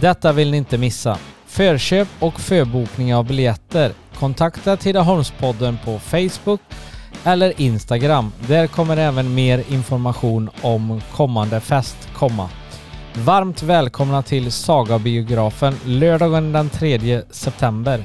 Detta 0.00 0.32
vill 0.32 0.50
ni 0.50 0.56
inte 0.56 0.78
missa. 0.78 1.18
Förköp 1.46 2.08
och 2.18 2.40
förbokning 2.40 3.14
av 3.14 3.26
biljetter. 3.26 3.92
Kontakta 4.18 4.76
Tidaholmspodden 4.76 5.78
på 5.84 5.98
Facebook 5.98 6.60
eller 7.24 7.60
Instagram. 7.60 8.32
Där 8.48 8.66
kommer 8.66 8.96
även 8.96 9.34
mer 9.34 9.62
information 9.68 10.50
om 10.62 11.00
kommande 11.12 11.60
fest 11.60 12.08
komma. 12.14 12.48
Varmt 13.24 13.62
välkomna 13.62 14.22
till 14.22 14.52
Sagabiografen 14.52 15.74
lördagen 15.84 16.52
den 16.52 16.68
3 16.68 17.22
september. 17.30 18.04